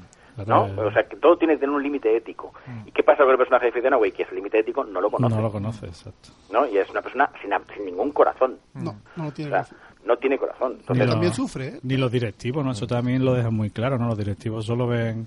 ¿no? 0.46 0.64
O 0.64 0.92
sea, 0.92 1.04
que 1.08 1.16
todo 1.16 1.38
tiene 1.38 1.54
que 1.54 1.60
tener 1.60 1.74
un 1.74 1.82
límite 1.82 2.14
ético. 2.14 2.52
¿Y 2.84 2.90
qué 2.92 3.02
pasa 3.02 3.22
con 3.22 3.30
el 3.30 3.38
personaje 3.38 3.66
de 3.66 3.72
Fitzgerald? 3.72 4.12
Que 4.12 4.24
ese 4.24 4.34
límite 4.34 4.58
ético 4.58 4.84
no 4.84 5.00
lo 5.00 5.10
conoce. 5.10 5.34
no 5.34 5.40
lo 5.40 5.50
conoce, 5.50 5.86
exacto. 5.86 6.28
¿no? 6.52 6.66
Y 6.68 6.76
es 6.76 6.90
una 6.90 7.00
persona 7.00 7.30
sin, 7.40 7.50
sin 7.74 7.86
ningún 7.86 8.10
corazón. 8.10 8.58
No, 8.74 8.96
no 9.16 9.22
lo 9.24 9.28
O 9.30 9.32
tiene 9.32 9.50
sea, 9.50 9.58
gracia. 9.60 9.76
No 10.06 10.16
tiene 10.16 10.38
corazón. 10.38 10.72
Ni 10.74 10.78
Entonces, 10.80 11.06
lo- 11.06 11.12
también 11.12 11.34
sufre, 11.34 11.66
¿eh? 11.68 11.80
Ni 11.82 11.96
los 11.96 12.10
directivos, 12.12 12.64
¿no? 12.64 12.72
Eso 12.72 12.86
también 12.86 13.24
lo 13.24 13.34
dejan 13.34 13.52
muy 13.54 13.70
claro, 13.70 13.98
¿no? 13.98 14.08
Los 14.08 14.18
directivos 14.18 14.64
solo 14.64 14.86
ven 14.86 15.26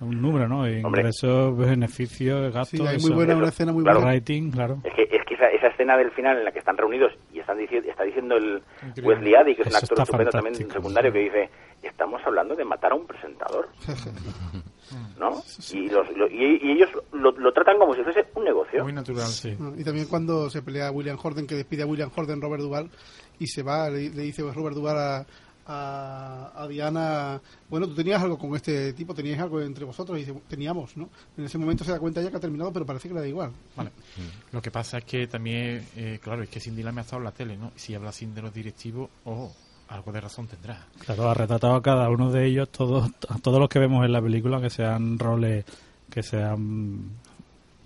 un 0.00 0.20
número, 0.22 0.46
¿no? 0.48 0.68
Ingresos, 0.68 1.56
beneficios, 1.56 2.52
gastos, 2.52 2.78
Sí, 2.80 2.86
hay 2.86 2.98
muy 2.98 3.10
buena, 3.12 3.32
eso, 3.32 3.38
una 3.40 3.48
escena 3.48 3.72
muy 3.72 3.82
claro. 3.82 4.00
buena. 4.00 4.12
rating, 4.14 4.50
claro. 4.50 4.78
Es 4.84 4.92
que, 4.94 5.02
es 5.16 5.24
que 5.24 5.34
esa, 5.34 5.48
esa 5.50 5.66
escena 5.68 5.96
del 5.96 6.10
final 6.12 6.38
en 6.38 6.44
la 6.44 6.52
que 6.52 6.58
están 6.60 6.76
reunidos 6.76 7.12
y 7.32 7.40
están 7.40 7.58
dici- 7.58 7.84
está 7.84 8.04
diciendo 8.04 8.36
el 8.36 8.62
Increíble. 8.86 9.02
Wesley 9.14 9.34
Addy, 9.34 9.54
que 9.56 9.62
es 9.62 9.66
un 9.68 9.72
Eso 9.74 9.78
actor 9.78 9.92
está 9.98 10.02
estupendo 10.04 10.30
también 10.30 10.54
secundario, 10.70 11.10
sí. 11.10 11.18
que 11.18 11.24
dice, 11.24 11.50
estamos 11.82 12.20
hablando 12.24 12.54
de 12.54 12.64
matar 12.64 12.92
a 12.92 12.94
un 12.94 13.06
presentador, 13.06 13.68
¿no? 15.18 15.42
Y, 15.72 15.88
los, 15.90 16.16
lo- 16.16 16.28
y, 16.30 16.58
y 16.62 16.70
ellos 16.72 16.90
lo, 17.12 17.32
lo 17.32 17.52
tratan 17.52 17.78
como 17.78 17.94
si 17.94 18.02
fuese 18.02 18.24
un 18.34 18.44
negocio. 18.44 18.82
Muy 18.84 18.92
natural, 18.92 19.26
sí. 19.26 19.56
Y 19.76 19.84
también 19.84 20.06
cuando 20.06 20.48
se 20.48 20.62
pelea 20.62 20.90
William 20.90 21.18
Horden, 21.22 21.46
que 21.46 21.54
despide 21.56 21.82
a 21.82 21.86
William 21.86 22.10
Horden, 22.14 22.40
Robert 22.40 22.62
Duval, 22.62 22.90
y 23.38 23.46
se 23.46 23.62
va, 23.62 23.88
le, 23.90 24.10
le 24.10 24.22
dice 24.22 24.42
Robert 24.42 24.74
Duval 24.74 24.98
a, 24.98 25.26
a, 25.66 26.62
a 26.62 26.68
Diana, 26.68 27.40
bueno, 27.68 27.86
tú 27.86 27.94
tenías 27.94 28.22
algo 28.22 28.38
con 28.38 28.56
este 28.56 28.92
tipo, 28.94 29.14
tenías 29.14 29.38
algo 29.40 29.60
entre 29.60 29.84
vosotros, 29.84 30.16
y 30.18 30.24
dice, 30.24 30.34
teníamos, 30.48 30.96
¿no? 30.96 31.08
En 31.36 31.44
ese 31.44 31.58
momento 31.58 31.84
se 31.84 31.92
da 31.92 31.98
cuenta 31.98 32.22
ya 32.22 32.30
que 32.30 32.36
ha 32.36 32.40
terminado, 32.40 32.72
pero 32.72 32.86
parece 32.86 33.08
que 33.08 33.14
le 33.14 33.20
da 33.20 33.28
igual. 33.28 33.52
Vale. 33.76 33.90
Lo 34.52 34.62
que 34.62 34.70
pasa 34.70 34.98
es 34.98 35.04
que 35.04 35.26
también, 35.26 35.86
eh, 35.96 36.18
claro, 36.22 36.42
es 36.42 36.48
que 36.48 36.60
Cindy 36.60 36.82
Lame 36.82 37.00
ha 37.00 37.04
estado 37.04 37.20
en 37.20 37.24
la 37.24 37.32
tele, 37.32 37.56
¿no? 37.56 37.72
Si 37.76 37.94
habla 37.94 38.12
sin 38.12 38.34
de 38.34 38.42
los 38.42 38.52
directivos, 38.52 39.10
oh, 39.24 39.52
algo 39.88 40.12
de 40.12 40.20
razón 40.20 40.46
tendrá. 40.46 40.86
Claro, 41.04 41.28
ha 41.28 41.34
retratado 41.34 41.74
a 41.74 41.82
cada 41.82 42.08
uno 42.08 42.30
de 42.30 42.46
ellos, 42.46 42.70
todos, 42.70 43.10
a 43.28 43.38
todos 43.38 43.60
los 43.60 43.68
que 43.68 43.78
vemos 43.78 44.04
en 44.04 44.12
la 44.12 44.22
película, 44.22 44.60
que 44.60 44.70
sean 44.70 45.18
roles 45.18 45.64
que 46.10 46.22
sean 46.22 47.10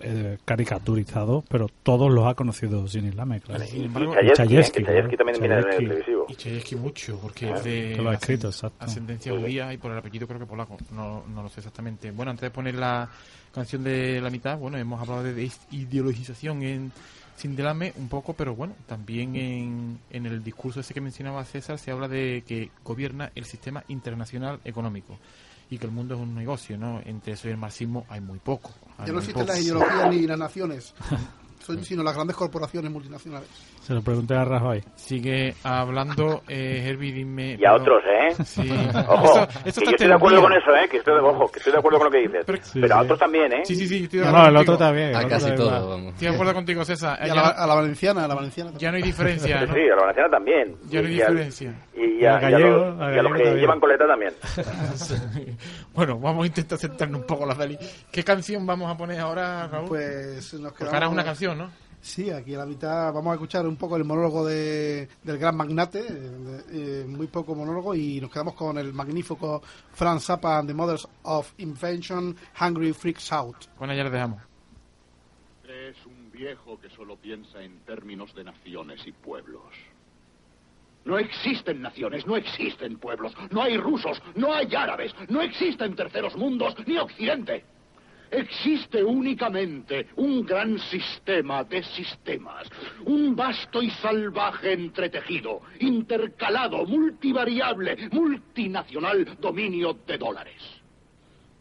eh, 0.02 0.38
caricaturizados, 0.44 1.44
pero 1.48 1.68
todos 1.82 2.10
los 2.12 2.26
ha 2.26 2.34
conocido 2.34 2.86
Sin 2.88 3.14
Lame, 3.16 3.40
claro. 3.40 3.64
Sin 3.64 3.82
Y 3.82 3.84
embargo, 3.86 4.14
Chayefsky, 4.34 4.84
Chayefsky, 4.84 5.14
¿eh? 5.14 5.18
también 5.18 5.38
viene 5.40 5.54
del 5.56 5.64
Chayefsky. 5.64 5.86
televisivo. 5.86 6.26
Y 6.28 6.34
Chayefsky 6.36 6.76
mucho, 6.76 7.18
porque 7.20 7.46
Ah, 7.50 7.56
es 7.56 7.64
de 7.64 7.96
lo 7.96 8.10
ha 8.10 8.14
escrito, 8.14 8.48
exacto. 8.48 8.84
ascendencia 8.84 9.32
judía 9.32 9.72
y 9.72 9.78
por 9.78 9.92
el 9.92 9.98
apellido 9.98 10.26
creo 10.26 10.40
que 10.40 10.46
polaco. 10.46 10.76
No, 10.90 11.24
no 11.26 11.42
lo 11.42 11.48
sé 11.48 11.60
exactamente. 11.60 12.10
Bueno, 12.10 12.30
antes 12.30 12.42
de 12.42 12.50
poner 12.50 12.74
la 12.74 13.08
canción 13.54 13.84
de 13.84 14.20
la 14.20 14.30
mitad, 14.30 14.58
bueno, 14.58 14.78
hemos 14.78 15.00
hablado 15.00 15.22
de 15.22 15.50
ideologización 15.70 16.62
en 16.62 16.92
Sindelame 17.36 17.92
un 17.96 18.08
poco, 18.08 18.34
pero 18.34 18.54
bueno, 18.54 18.74
también 18.86 19.34
en, 19.36 19.98
en 20.10 20.26
el 20.26 20.44
discurso 20.44 20.80
ese 20.80 20.92
que 20.94 21.00
mencionaba 21.00 21.44
César 21.44 21.78
se 21.78 21.90
habla 21.90 22.06
de 22.06 22.44
que 22.46 22.70
gobierna 22.84 23.32
el 23.34 23.44
sistema 23.46 23.82
internacional 23.88 24.60
económico 24.64 25.18
y 25.72 25.78
que 25.78 25.86
el 25.86 25.92
mundo 25.92 26.14
es 26.14 26.20
un 26.20 26.34
negocio, 26.34 26.76
¿no? 26.76 27.00
Entre 27.02 27.32
eso 27.32 27.48
y 27.48 27.52
el 27.52 27.56
marxismo 27.56 28.04
hay 28.10 28.20
muy 28.20 28.38
poco. 28.38 28.72
Hay 28.98 29.06
Ya 29.06 29.14
no 29.14 29.20
existen 29.20 29.46
las 29.46 29.58
ideologías 29.58 30.10
ni 30.10 30.26
las 30.26 30.38
naciones, 30.38 30.92
son, 31.66 31.82
sino 31.82 32.02
las 32.02 32.14
grandes 32.14 32.36
corporaciones 32.36 32.92
multinacionales. 32.92 33.48
Se 33.82 33.94
lo 33.94 34.00
pregunté 34.02 34.34
a 34.36 34.44
Rajoy. 34.44 34.80
Sigue 34.94 35.54
hablando, 35.64 36.42
eh, 36.46 36.84
Herbie, 36.86 37.12
dime... 37.12 37.56
Y 37.58 37.64
a 37.64 37.72
pero- 37.72 37.74
otros, 37.74 38.02
¿eh? 38.06 38.44
Sí. 38.44 38.70
Ojo, 39.08 39.40
Esto- 39.40 39.40
esto 39.42 39.62
que 39.64 39.68
está 39.70 39.82
yo 39.84 39.90
estoy 39.90 40.06
de 40.06 40.14
acuerdo 40.14 40.40
con 40.40 40.52
eso, 40.52 40.70
¿eh? 40.76 40.88
Que 40.88 40.96
estoy 40.98 41.14
de, 41.14 41.20
ojo, 41.20 41.50
que 41.50 41.58
estoy 41.58 41.72
de 41.72 41.78
acuerdo 41.80 41.98
con 41.98 42.04
lo 42.06 42.10
que 42.12 42.18
dices. 42.18 42.42
Pero- 42.46 42.58
Pero, 42.74 42.86
Sí, 42.86 42.92
a 42.92 42.96
sí. 42.98 43.04
otros 43.04 43.18
también, 43.18 43.52
¿eh? 43.52 43.62
Sí, 43.64 43.74
sí, 43.74 43.88
sí, 43.88 44.04
estoy 44.04 44.20
de 44.20 44.24
No, 44.26 44.30
acuerdo 44.30 44.44
no, 44.44 44.50
el 44.50 44.56
otro 44.62 44.72
contigo. 44.78 44.88
también. 44.88 45.16
A 45.16 45.28
casi 45.28 45.54
todo, 45.56 45.88
vamos. 45.88 46.12
Estoy 46.14 46.28
de 46.28 46.34
acuerdo 46.34 46.54
contigo, 46.54 46.84
César. 46.84 47.18
Y 47.26 47.30
a 47.30 47.34
la, 47.34 47.48
a 47.48 47.66
la 47.66 47.74
valenciana, 47.74 48.24
a 48.24 48.28
la 48.28 48.34
valenciana. 48.36 48.70
ya 48.78 48.90
no 48.92 48.96
hay 48.98 49.02
diferencia, 49.02 49.66
¿no? 49.66 49.74
Sí, 49.74 49.80
a 49.80 49.96
la 49.96 50.00
valenciana 50.00 50.30
también. 50.30 50.76
Ya 50.88 51.02
no 51.02 51.08
hay 51.08 51.14
Y 51.16 51.20
al- 51.20 51.26
diferencia. 51.36 51.74
y 51.96 52.00
a, 52.00 52.04
y 52.04 52.20
los, 52.20 52.20
a 52.22 52.22
y 52.22 52.24
a 52.26 52.38
gallego 52.38 52.78
los 52.78 52.96
que 53.12 53.22
también. 53.42 53.56
llevan 53.56 53.80
coleta 53.80 54.06
también. 54.06 54.32
bueno, 55.94 56.18
vamos 56.18 56.44
a 56.44 56.46
intentar 56.46 56.78
centrarnos 56.78 57.20
un 57.22 57.26
poco 57.26 57.42
en 57.42 57.48
la 57.48 57.54
peli. 57.56 57.76
¿Qué 58.10 58.22
canción 58.22 58.64
vamos 58.66 58.90
a 58.90 58.96
poner 58.96 59.18
ahora, 59.20 59.66
Raúl? 59.66 59.88
Pues 59.88 60.54
nos 60.54 60.70
Porque 60.72 60.84
ahora 60.84 60.96
es 60.96 61.00
quedamos... 61.00 61.14
una 61.14 61.24
canción, 61.24 61.58
¿no? 61.58 61.70
Sí, 62.02 62.30
aquí 62.30 62.52
a 62.56 62.58
la 62.58 62.66
mitad 62.66 63.12
vamos 63.12 63.30
a 63.30 63.34
escuchar 63.34 63.64
un 63.64 63.76
poco 63.76 63.96
el 63.96 64.02
monólogo 64.02 64.44
de, 64.44 65.08
del 65.22 65.38
gran 65.38 65.56
magnate, 65.56 66.00
eh, 66.00 66.60
eh, 66.72 67.04
muy 67.06 67.28
poco 67.28 67.54
monólogo, 67.54 67.94
y 67.94 68.20
nos 68.20 68.28
quedamos 68.28 68.54
con 68.54 68.76
el 68.76 68.92
magnífico 68.92 69.62
Franz 69.92 70.24
Zappa 70.24 70.58
and 70.58 70.68
the 70.68 70.74
Mothers 70.74 71.06
of 71.22 71.54
Invention, 71.58 72.36
Hungry 72.60 72.92
Freaks 72.92 73.32
Out. 73.32 73.66
Bueno, 73.78 73.94
ya 73.94 74.02
le 74.02 74.10
dejamos. 74.10 74.42
Es 75.62 76.04
un 76.04 76.32
viejo 76.32 76.76
que 76.80 76.90
solo 76.90 77.16
piensa 77.16 77.62
en 77.62 77.78
términos 77.84 78.34
de 78.34 78.44
naciones 78.44 79.06
y 79.06 79.12
pueblos. 79.12 79.72
No 81.04 81.18
existen 81.18 81.80
naciones, 81.82 82.26
no 82.26 82.36
existen 82.36 82.98
pueblos, 82.98 83.32
no 83.52 83.62
hay 83.62 83.76
rusos, 83.76 84.20
no 84.34 84.52
hay 84.52 84.74
árabes, 84.74 85.14
no 85.28 85.40
existen 85.40 85.94
terceros 85.94 86.36
mundos 86.36 86.74
ni 86.84 86.98
occidente. 86.98 87.64
Existe 88.32 89.04
únicamente 89.04 90.08
un 90.16 90.46
gran 90.46 90.78
sistema 90.78 91.64
de 91.64 91.82
sistemas, 91.82 92.66
un 93.04 93.36
vasto 93.36 93.82
y 93.82 93.90
salvaje 93.90 94.72
entretejido, 94.72 95.60
intercalado, 95.80 96.86
multivariable, 96.86 98.08
multinacional 98.10 99.36
dominio 99.38 99.98
de 100.06 100.16
dólares. 100.16 100.62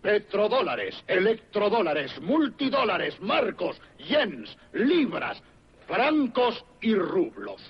Petrodólares, 0.02 1.04
electrodólares, 1.08 2.22
multidólares, 2.22 3.20
marcos, 3.20 3.80
yens, 4.08 4.58
libras, 4.72 5.44
francos 5.86 6.64
y 6.80 6.96
rublos. 6.96 7.62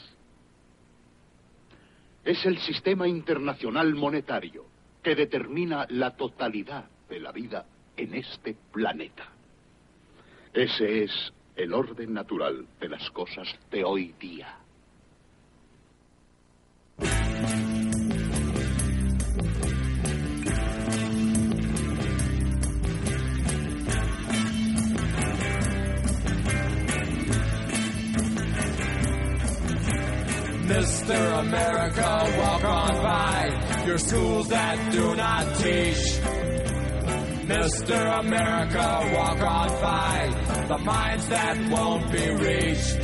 Es 2.24 2.46
el 2.46 2.60
sistema 2.60 3.08
internacional 3.08 3.96
monetario 3.96 4.66
que 5.02 5.16
determina 5.16 5.88
la 5.90 6.16
totalidad 6.16 6.86
de 7.10 7.20
la 7.20 7.32
vida 7.32 7.66
en 8.02 8.16
este 8.16 8.56
planeta. 8.72 9.30
Ese 10.54 11.04
es 11.04 11.12
el 11.56 11.74
orden 11.74 12.14
natural 12.14 12.66
de 12.80 12.90
las 12.90 13.10
cosas 13.12 13.48
de 13.70 13.84
hoy 13.84 14.16
día. 14.20 14.58
Mr. 30.68 31.40
America, 31.40 32.34
walk 32.40 32.64
on 32.64 33.04
by 33.04 33.84
your 33.86 33.98
schools 33.98 34.48
that 34.48 34.92
do 34.92 35.16
not 35.16 35.58
teach. 35.60 36.21
Mr. 37.52 38.20
America, 38.20 39.12
walk 39.14 39.42
on 39.42 39.70
by 39.82 40.66
the 40.70 40.78
minds 40.78 41.28
that 41.28 41.58
won't 41.70 42.10
be 42.10 42.30
reached. 42.30 42.98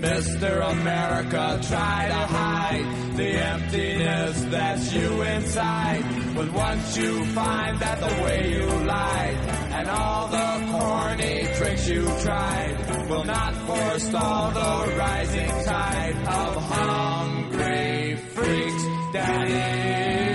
Mr. 0.00 0.70
America, 0.70 1.60
try 1.68 2.06
to 2.08 2.22
hide 2.38 3.16
the 3.16 3.30
emptiness 3.52 4.44
that's 4.44 4.92
you 4.94 5.22
inside. 5.22 6.04
But 6.34 6.52
once 6.52 6.96
you 6.96 7.24
find 7.26 7.78
that 7.80 8.00
the 8.00 8.22
way 8.22 8.50
you 8.50 8.66
lied 8.86 9.36
and 9.76 9.88
all 9.90 10.28
the 10.28 10.50
corny 10.72 11.48
tricks 11.56 11.86
you 11.86 12.04
tried 12.22 13.08
will 13.10 13.24
not 13.24 13.52
forestall 13.66 14.52
the 14.52 14.96
rising 14.96 15.50
tide 15.66 16.16
of 16.28 16.54
hungry 16.62 18.16
freaks, 18.32 18.84
Daddy. 19.12 20.27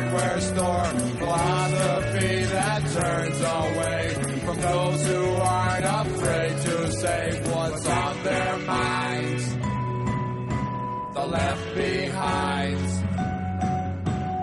Hardware 0.00 0.40
store 0.40 0.84
philosophy 1.18 2.44
that 2.44 2.82
turns 2.90 3.40
away 3.40 4.40
from 4.44 4.60
those 4.60 5.06
who 5.06 5.24
aren't 5.34 5.84
afraid 5.84 6.56
to 6.58 6.92
say 6.92 7.42
what's 7.52 7.86
on 7.86 8.22
their 8.22 8.58
minds. 8.58 9.54
The 11.14 11.26
left 11.26 11.74
behinds 11.74 13.02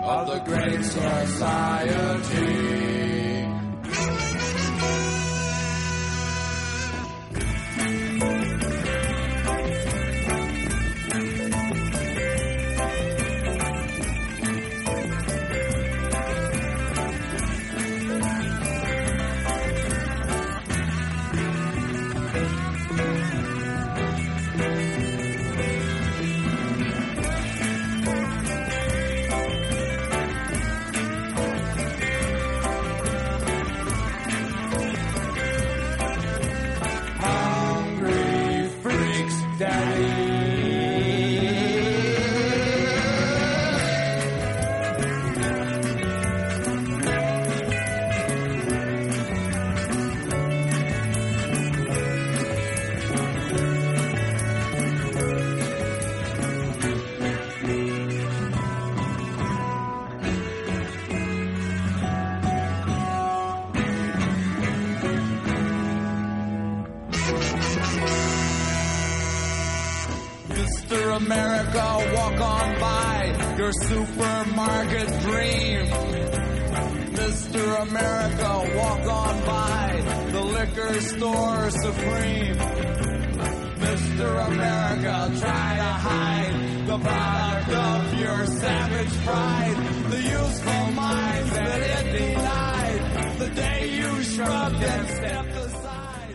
of 0.04 0.26
the 0.28 0.38
great 0.44 0.84
society. 0.84 2.57
Supermarket 73.72 75.08
dream. 75.20 75.86
Mr. 77.12 77.82
America, 77.82 78.76
walk 78.76 79.00
on 79.00 79.44
by 79.44 80.30
the 80.32 80.40
liquor 80.40 81.00
store 81.00 81.70
supreme. 81.70 82.56
Mr. 83.84 84.46
America, 84.46 85.32
try 85.40 85.76
to 85.76 85.92
hide 86.06 86.86
the 86.86 86.98
product 86.98 87.68
of 87.70 88.20
your 88.20 88.46
savage 88.46 89.24
pride. 89.24 89.76
The 90.10 90.22
useful 90.22 90.92
minds 90.92 91.50
that 91.50 91.80
it 91.80 92.18
denied. 92.18 93.38
The 93.38 93.50
day 93.50 93.90
you 93.90 94.22
shrugged 94.22 94.82
and 94.82 95.08
stepped. 95.08 95.57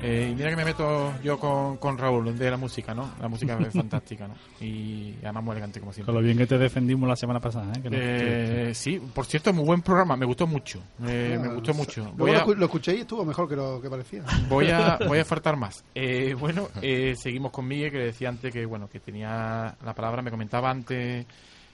Eh, 0.03 0.29
y 0.31 0.35
mira 0.35 0.49
que 0.49 0.55
me 0.57 0.65
meto 0.65 1.13
yo 1.23 1.39
con, 1.39 1.77
con 1.77 1.97
Raúl 1.97 2.37
de 2.37 2.51
la 2.51 2.57
música, 2.57 2.93
¿no? 2.93 3.09
La 3.21 3.29
música 3.29 3.57
es 3.59 3.73
fantástica, 3.73 4.27
¿no? 4.27 4.35
Y 4.59 5.15
además 5.23 5.43
muy 5.43 5.51
elegante 5.53 5.79
como 5.79 5.93
siempre. 5.93 6.13
Con 6.13 6.21
lo 6.21 6.25
bien 6.25 6.37
que 6.37 6.45
te 6.45 6.57
defendimos 6.57 7.07
la 7.07 7.15
semana 7.15 7.39
pasada, 7.39 7.71
¿eh? 7.73 7.81
Que 7.81 7.89
no- 7.89 7.97
Eh, 7.99 8.71
sí, 8.75 8.99
por 9.13 9.25
cierto, 9.25 9.53
muy 9.53 9.63
buen 9.65 9.81
programa, 9.81 10.17
me 10.17 10.25
gustó 10.25 10.45
mucho, 10.45 10.81
eh, 11.07 11.39
me 11.41 11.47
gustó 11.47 11.73
mucho. 11.73 12.11
Voy 12.17 12.31
lo, 12.33 12.41
a, 12.41 12.45
lo 12.55 12.65
escuché 12.65 12.95
y 12.97 12.99
estuvo 13.01 13.23
mejor 13.23 13.47
que 13.47 13.55
lo 13.55 13.81
que 13.81 13.89
parecía. 13.89 14.23
voy 14.49 14.69
a, 14.69 14.97
voy 15.07 15.19
a 15.19 15.25
faltar 15.25 15.55
más. 15.55 15.83
Eh, 15.95 16.35
bueno, 16.37 16.67
eh, 16.81 17.15
seguimos 17.15 17.51
con 17.51 17.65
Miguel, 17.67 17.91
que 17.91 17.99
decía 17.99 18.27
antes 18.29 18.51
que, 18.51 18.65
bueno, 18.65 18.89
que 18.89 18.99
tenía 18.99 19.75
la 19.83 19.93
palabra, 19.95 20.21
me 20.21 20.31
comentaba 20.31 20.69
antes 20.69 21.25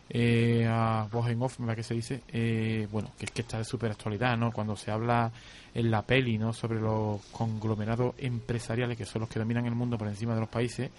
eh, 0.10 0.66
a 0.68 1.08
voz 1.12 1.30
en 1.30 1.42
off, 1.42 1.60
que 1.76 1.84
se 1.84 1.94
dice, 1.94 2.24
eh, 2.30 2.88
bueno, 2.92 3.12
que 3.18 3.26
es 3.26 3.32
que 3.32 3.42
está 3.42 3.60
de 3.60 3.64
súper 3.64 3.92
actualidad, 3.92 4.38
¿no? 4.38 4.52
Cuando 4.52 4.76
se 4.76 4.90
habla 4.90 5.32
en 5.74 5.92
la 5.92 6.02
peli, 6.02 6.38
¿no? 6.38 6.52
Sobre 6.52 6.80
los 6.80 7.22
conglomerados 7.28 8.16
empresariales 8.18 8.98
que 8.98 9.06
son 9.06 9.22
los 9.22 9.30
que 9.30 9.40
dominan 9.40 9.66
el 9.66 9.76
mundo 9.76 9.98
por 9.98 10.08
encima 10.08 10.34
de 10.34 10.40
los 10.42 10.50
países, 10.50 10.90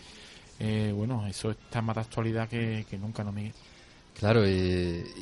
eh, 0.61 0.93
bueno, 0.95 1.27
eso 1.27 1.51
está 1.51 1.83
más 1.83 1.97
de 1.97 2.03
actualidad 2.03 2.49
que, 2.49 2.87
que 2.89 2.99
nunca, 2.99 3.25
¿no, 3.25 3.33
Miguel? 3.33 3.55
Claro, 4.19 4.47
y, 4.47 4.51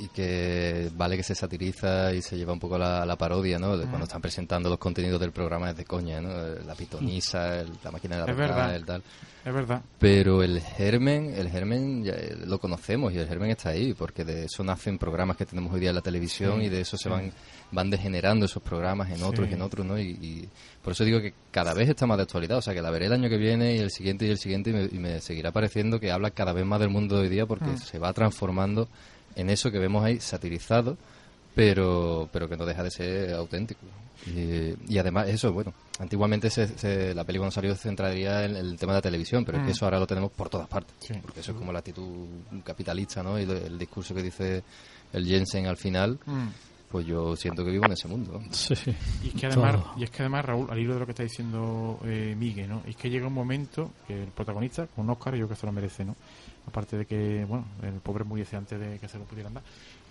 y 0.01 0.09
que 0.13 0.91
vale 0.97 1.17
que 1.17 1.23
se 1.23 1.35
satiriza 1.35 2.13
y 2.13 2.21
se 2.21 2.37
lleva 2.37 2.53
un 2.53 2.59
poco 2.59 2.77
la, 2.79 3.07
la 3.07 3.17
parodia, 3.17 3.59
¿no? 3.59 3.77
De 3.77 3.87
cuando 3.87 4.05
están 4.07 4.21
presentando 4.21 4.69
los 4.69 4.79
contenidos 4.79 5.21
del 5.21 5.31
programa 5.31 5.71
es 5.71 5.77
de 5.77 5.85
coña, 5.85 6.21
¿no? 6.21 6.31
La 6.67 6.75
pitonisa, 6.75 7.61
el- 7.61 7.71
la 7.85 7.91
máquina 7.93 8.17
de 8.17 8.25
la 8.27 8.31
Es 8.33 8.37
verdad, 8.37 8.57
verdad. 8.57 8.75
el 8.77 8.85
tal. 8.85 9.03
Es 9.45 9.55
verdad. 9.55 9.83
Pero 10.01 10.43
el 10.43 10.61
germen, 10.61 11.33
el 11.37 11.49
germen 11.49 12.03
ya, 12.05 12.13
eh, 12.15 12.37
lo 12.45 12.59
conocemos 12.59 13.13
y 13.13 13.19
el 13.19 13.29
germen 13.29 13.51
está 13.53 13.69
ahí, 13.71 13.95
porque 13.95 14.25
de 14.25 14.45
eso 14.47 14.65
nacen 14.65 14.99
programas 14.99 15.37
que 15.37 15.47
tenemos 15.47 15.73
hoy 15.73 15.81
día 15.81 15.91
en 15.91 15.95
la 15.97 16.03
televisión 16.03 16.59
Sí, 16.61 16.67
y 16.67 16.69
de 16.69 16.81
eso 16.81 16.97
se 16.97 17.05
sí. 17.05 17.09
van 17.09 17.33
van 17.71 17.91
degenerando 17.91 18.47
esos 18.47 18.63
programas 18.63 19.11
en 19.11 19.23
otros 19.23 19.47
Sí. 19.47 19.53
y 19.53 19.55
en 19.55 19.63
otros, 19.63 19.85
¿no? 19.87 19.99
Y, 19.99 20.11
y 20.23 20.49
por 20.83 20.93
eso 20.95 21.05
digo 21.05 21.21
que 21.21 21.35
cada 21.51 21.75
vez 21.75 21.89
está 21.89 22.07
más 22.07 22.17
de 22.17 22.23
actualidad, 22.23 22.59
o 22.59 22.63
sea, 22.63 22.73
que 22.75 22.81
la 22.83 22.91
veré 22.91 23.07
el 23.07 23.13
año 23.13 23.29
que 23.29 23.37
viene 23.37 23.77
y 23.77 23.79
el 23.79 23.91
siguiente 23.91 24.27
y 24.27 24.31
el 24.31 24.39
siguiente 24.39 24.71
y 24.71 24.73
me, 24.73 24.85
y 24.85 24.99
me 24.99 25.21
seguirá 25.21 25.51
pareciendo 25.53 26.01
que 26.01 26.11
habla 26.11 26.31
cada 26.31 26.53
vez 26.53 26.65
más 26.65 26.81
del 26.81 26.89
mundo 26.91 27.17
de 27.17 27.23
hoy 27.23 27.29
día 27.29 27.45
porque 27.47 27.67
Mm. 27.67 27.79
se 27.79 27.99
va 27.99 28.13
transformando 28.13 28.89
en 29.37 29.51
eso 29.51 29.71
que 29.71 29.79
vemos 29.79 30.03
ahí 30.05 30.19
satirizado, 30.21 30.97
pero, 31.55 32.29
pero 32.33 32.49
que 32.49 32.57
no 32.57 32.65
deja 32.67 32.83
de 32.83 32.91
ser 32.91 33.35
auténtico. 33.35 33.81
Y, 34.27 34.75
y 34.93 34.99
además, 34.99 35.29
eso, 35.29 35.53
bueno, 35.53 35.73
antiguamente 36.01 36.51
se, 36.51 36.67
se- 36.77 37.15
la 37.15 37.25
peli 37.25 37.39
cuando 37.39 37.53
salió 37.53 37.75
se 37.75 37.83
centraría 37.83 38.45
en 38.45 38.57
el 38.57 38.77
tema 38.79 38.93
de 38.93 38.99
la 38.99 39.03
televisión, 39.03 39.45
pero 39.45 39.59
es 39.59 39.65
que 39.65 39.71
eso 39.73 39.85
ahora 39.85 39.99
lo 39.99 40.07
tenemos 40.07 40.33
por 40.33 40.49
todas 40.49 40.67
partes. 40.69 40.95
Sí. 41.01 41.15
Porque 41.23 41.41
eso 41.41 41.53
es 41.53 41.59
como 41.59 41.73
la 41.73 41.79
actitud 41.79 42.27
capitalista, 42.65 43.23
¿no? 43.23 43.39
Y 43.39 43.45
el 43.45 43.79
discurso 43.79 44.15
que 44.15 44.23
dice 44.23 44.63
el 45.13 45.25
Jensen 45.27 45.67
al 45.67 45.77
final, 45.77 46.19
Mm. 46.27 46.49
Pues 46.91 47.07
yo 47.07 47.37
siento 47.37 47.65
que 47.65 47.71
vivo 47.71 47.85
en 47.87 47.93
ese 47.93 48.09
mundo. 48.09 48.41
Sí. 48.51 48.75
Y 49.23 49.29
es 49.29 49.35
que 49.35 49.47
además, 49.47 49.77
Todo. 49.77 49.93
y 49.97 50.05
es 50.05 50.11
que 50.11 50.23
además 50.23 50.45
Raúl, 50.45 50.71
al 50.71 50.79
hilo 50.79 50.95
de 50.95 51.01
lo 51.01 51.07
que 51.07 51.13
está 51.13 51.23
diciendo 51.23 52.01
eh, 52.05 52.35
Miguel, 52.39 52.69
¿no? 52.69 52.83
Es 52.87 52.97
que 52.97 53.11
llega 53.11 53.27
un 53.27 53.35
momento 53.35 53.91
que 54.07 54.23
el 54.23 54.29
protagonista, 54.29 54.87
con 54.87 55.05
un 55.05 55.11
Oscar, 55.11 55.35
yo 55.35 55.47
creo 55.47 55.49
que 55.51 55.61
se 55.61 55.67
lo 55.67 55.73
merece, 55.73 56.05
¿no? 56.05 56.17
Aparte 56.67 56.97
de 56.97 57.07
que, 57.07 57.45
bueno, 57.45 57.67
el 57.83 57.95
pobre 58.01 58.25
muriese 58.25 58.57
antes 58.57 58.79
de 58.81 58.99
que 58.99 59.09
se 59.09 59.19
lo 59.19 59.25
pudieran 59.25 59.55
dar. 59.55 59.63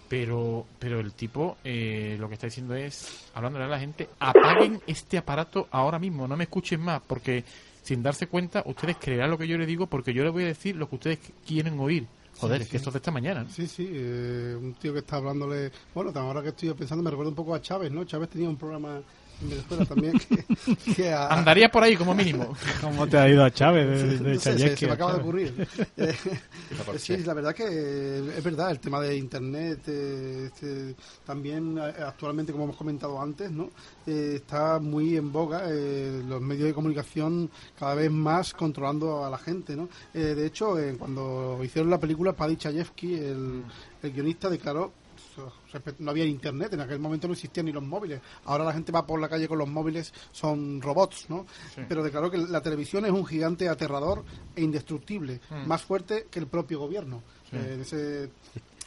Pero, 0.07 0.65
pero 0.79 0.99
el 0.99 1.13
tipo 1.13 1.57
eh, 1.63 2.15
lo 2.19 2.29
que 2.29 2.35
está 2.35 2.47
diciendo 2.47 2.75
es, 2.75 3.29
hablándole 3.33 3.65
a 3.65 3.67
la 3.67 3.79
gente, 3.79 4.07
apaguen 4.19 4.81
este 4.87 5.17
aparato 5.17 5.67
ahora 5.71 5.99
mismo, 5.99 6.27
no 6.27 6.37
me 6.37 6.45
escuchen 6.45 6.79
más, 6.79 7.01
porque 7.05 7.43
sin 7.81 8.01
darse 8.03 8.27
cuenta, 8.27 8.63
ustedes 8.65 8.97
creerán 8.97 9.29
lo 9.29 9.37
que 9.37 9.47
yo 9.47 9.57
les 9.57 9.67
digo, 9.67 9.87
porque 9.87 10.13
yo 10.13 10.23
les 10.23 10.31
voy 10.31 10.43
a 10.43 10.47
decir 10.47 10.75
lo 10.75 10.87
que 10.87 10.95
ustedes 10.95 11.19
quieren 11.45 11.79
oír. 11.79 12.05
Joder, 12.39 12.57
Sí, 12.59 12.63
es 12.63 12.69
que 12.69 12.77
esto 12.77 12.89
es 12.89 12.93
de 12.93 12.97
esta 12.97 13.11
mañana. 13.11 13.43
¿no? 13.43 13.49
Sí, 13.49 13.67
sí, 13.67 13.87
eh, 13.89 14.55
un 14.59 14.73
tío 14.75 14.93
que 14.93 14.99
está 14.99 15.17
hablándole. 15.17 15.71
Bueno, 15.93 16.11
ahora 16.15 16.41
que 16.41 16.49
estoy 16.49 16.73
pensando, 16.73 17.03
me 17.03 17.09
recuerda 17.09 17.29
un 17.29 17.35
poco 17.35 17.55
a 17.55 17.61
Chávez, 17.61 17.91
¿no? 17.91 18.03
Chávez 18.05 18.29
tenía 18.29 18.49
un 18.49 18.57
programa 18.57 19.01
en 19.41 19.49
Venezuela 19.49 19.85
también 19.85 20.13
que, 20.19 20.93
que 20.93 21.13
a- 21.13 21.27
Andaría 21.27 21.69
por 21.69 21.83
ahí 21.83 21.95
como 21.95 22.13
mínimo. 22.15 22.55
¿Cómo 22.81 23.07
te 23.07 23.17
ha 23.17 23.29
ido 23.29 23.43
a 23.43 23.51
Chávez 23.51 23.87
de, 23.87 24.17
de 24.19 24.33
no 24.35 24.39
sé, 24.39 24.75
se, 24.77 24.85
me 24.87 24.93
acaba 24.93 25.13
de 25.13 25.19
ocurrir. 25.19 25.67
Eh, 25.97 26.13
por 26.85 26.99
sí, 26.99 27.17
la 27.17 27.33
verdad 27.33 27.55
que 27.55 27.63
eh, 27.67 28.33
es 28.37 28.43
verdad, 28.43 28.69
el 28.71 28.79
tema 28.79 29.01
de 29.01 29.17
Internet, 29.17 29.79
eh, 29.87 30.43
este, 30.53 30.95
también 31.25 31.77
eh, 31.77 31.81
actualmente, 32.05 32.51
como 32.51 32.65
hemos 32.65 32.75
comentado 32.75 33.19
antes, 33.19 33.49
¿no? 33.51 33.69
Eh, 34.05 34.33
está 34.35 34.77
muy 34.79 35.17
en 35.17 35.31
boga, 35.31 35.63
eh, 35.67 36.21
los 36.27 36.39
medios 36.41 36.67
de 36.67 36.73
comunicación 36.73 37.49
cada 37.79 37.95
vez 37.95 38.11
más 38.11 38.53
controlando 38.53 39.25
a 39.25 39.29
la 39.29 39.37
gente, 39.39 39.75
¿no? 39.75 39.89
Eh, 40.13 40.19
de 40.35 40.45
hecho, 40.45 40.77
eh, 40.79 40.95
cuando 40.97 41.59
hicieron 41.63 41.89
la 41.89 41.99
película, 41.99 42.33
Paddy 42.33 42.57
Chayefsky, 42.57 43.15
el, 43.15 43.63
el 44.03 44.11
guionista, 44.13 44.49
declaró 44.49 44.91
no 45.99 46.11
había 46.11 46.25
internet, 46.25 46.73
en 46.73 46.81
aquel 46.81 46.99
momento 46.99 47.27
no 47.27 47.33
existían 47.33 47.65
ni 47.65 47.71
los 47.71 47.83
móviles. 47.83 48.21
Ahora 48.45 48.63
la 48.63 48.73
gente 48.73 48.91
va 48.91 49.05
por 49.05 49.19
la 49.19 49.29
calle 49.29 49.47
con 49.47 49.57
los 49.57 49.67
móviles, 49.69 50.13
son 50.31 50.81
robots, 50.81 51.25
¿no? 51.29 51.45
Sí. 51.75 51.81
Pero 51.87 52.03
declaró 52.03 52.29
que 52.31 52.37
la 52.37 52.61
televisión 52.61 53.05
es 53.05 53.11
un 53.11 53.25
gigante 53.25 53.67
aterrador 53.69 54.23
e 54.55 54.61
indestructible, 54.61 55.39
Mm. 55.49 55.67
más 55.67 55.81
fuerte 55.83 56.27
que 56.29 56.39
el 56.39 56.47
propio 56.47 56.79
gobierno. 56.79 57.21
Sí. 57.49 57.55
Eh, 57.57 57.77
ese- 57.81 58.29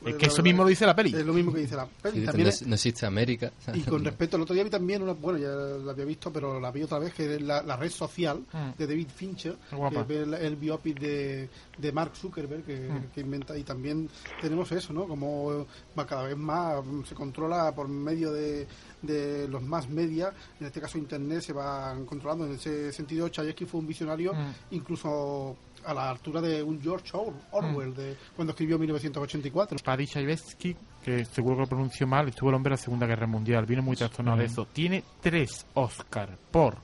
Es 0.03 0.13
la 0.13 0.19
que 0.19 0.27
eso 0.27 0.43
mismo 0.43 0.63
lo 0.63 0.69
dice 0.71 0.87
la 0.87 0.97
peli. 0.97 1.15
Es 1.15 1.27
lo 1.27 1.33
mismo 1.35 1.53
que 1.53 1.61
dice 1.61 1.77
la 1.77 1.87
peli. 1.87 2.21
Sí, 2.21 2.25
También 2.27 2.45
no, 2.45 2.49
es- 2.49 2.67
no 2.67 2.75
existe 2.75 3.05
América. 3.07 3.53
y 3.75 3.81
con 3.83 4.03
respecto 4.05 4.37
al 4.37 4.43
otro 4.43 4.55
día 4.55 4.65
vi 4.65 4.71
también 4.71 5.03
una, 5.03 5.13
bueno, 5.13 5.39
ya 5.39 5.49
la 5.51 5.93
había 5.93 6.05
visto, 6.07 6.33
pero 6.33 6.59
la 6.59 6.71
vi 6.71 6.83
otra 6.83 6.99
vez, 6.99 7.13
que 7.13 7.35
es 7.35 7.43
la, 7.43 7.63
la 7.63 7.77
red 7.77 7.91
social 7.91 8.39
Mm. 8.53 8.79
de 8.79 8.87
David 8.87 9.09
Fincher, 9.15 9.57
que 9.71 10.15
es 10.15 10.21
el, 10.23 10.35
el 10.35 10.57
biopic 10.57 10.99
de, 10.99 11.49
de 11.77 11.93
Mark 11.93 12.13
Zuckerberg, 12.17 12.65
que, 12.65 12.77
Mm. 12.89 13.11
que 13.15 13.21
inventa, 13.21 13.57
y 13.59 13.63
también 13.63 14.09
tenemos 14.41 14.73
eso, 14.73 14.93
¿no? 14.93 15.07
Como 15.07 15.67
va 15.99 16.07
cada 16.07 16.23
vez 16.25 16.37
más 16.37 16.83
se 17.07 17.15
controla 17.15 17.75
por 17.75 17.87
medio 17.89 18.33
de, 18.33 18.67
de 19.03 19.49
los 19.49 19.63
más 19.63 19.89
media, 19.89 20.33
en 20.61 20.67
este 20.67 20.81
caso 20.81 20.97
Internet, 20.99 21.43
se 21.43 21.53
van 21.53 22.07
controlando. 22.07 22.47
En 22.47 22.53
ese 22.53 22.93
sentido, 22.93 23.29
Chayefsky 23.29 23.65
fue 23.67 23.81
un 23.81 23.87
visionario, 23.87 24.33
Mm. 24.33 24.75
incluso 24.75 25.57
a 25.85 25.95
la 25.95 26.11
altura 26.11 26.41
de 26.41 26.63
un 26.63 26.81
George 26.83 27.11
Or- 27.13 27.35
Orwell, 27.53 27.95
de 27.95 28.17
cuando 28.37 28.53
escribió 28.53 28.79
1984. 28.79 29.79
Paddy 29.85 30.07
Chayefsky, 30.07 30.77
que 31.05 31.25
seguro 31.25 31.57
que 31.57 31.61
lo 31.63 31.67
pronunció 31.69 32.07
mal, 32.07 32.29
estuvo 32.29 32.51
el 32.51 32.57
hombre 32.57 32.71
en 32.71 32.79
la 32.79 32.83
Segunda 32.83 33.07
Guerra 33.07 33.27
Mundial, 33.27 33.67
vino 33.67 33.83
muy 33.83 33.97
trastornado 33.97 34.39
de 34.39 34.45
eso. 34.47 34.67
Tiene 34.73 35.03
tres 35.21 35.67
Oscar 35.75 36.37
por 36.51 36.77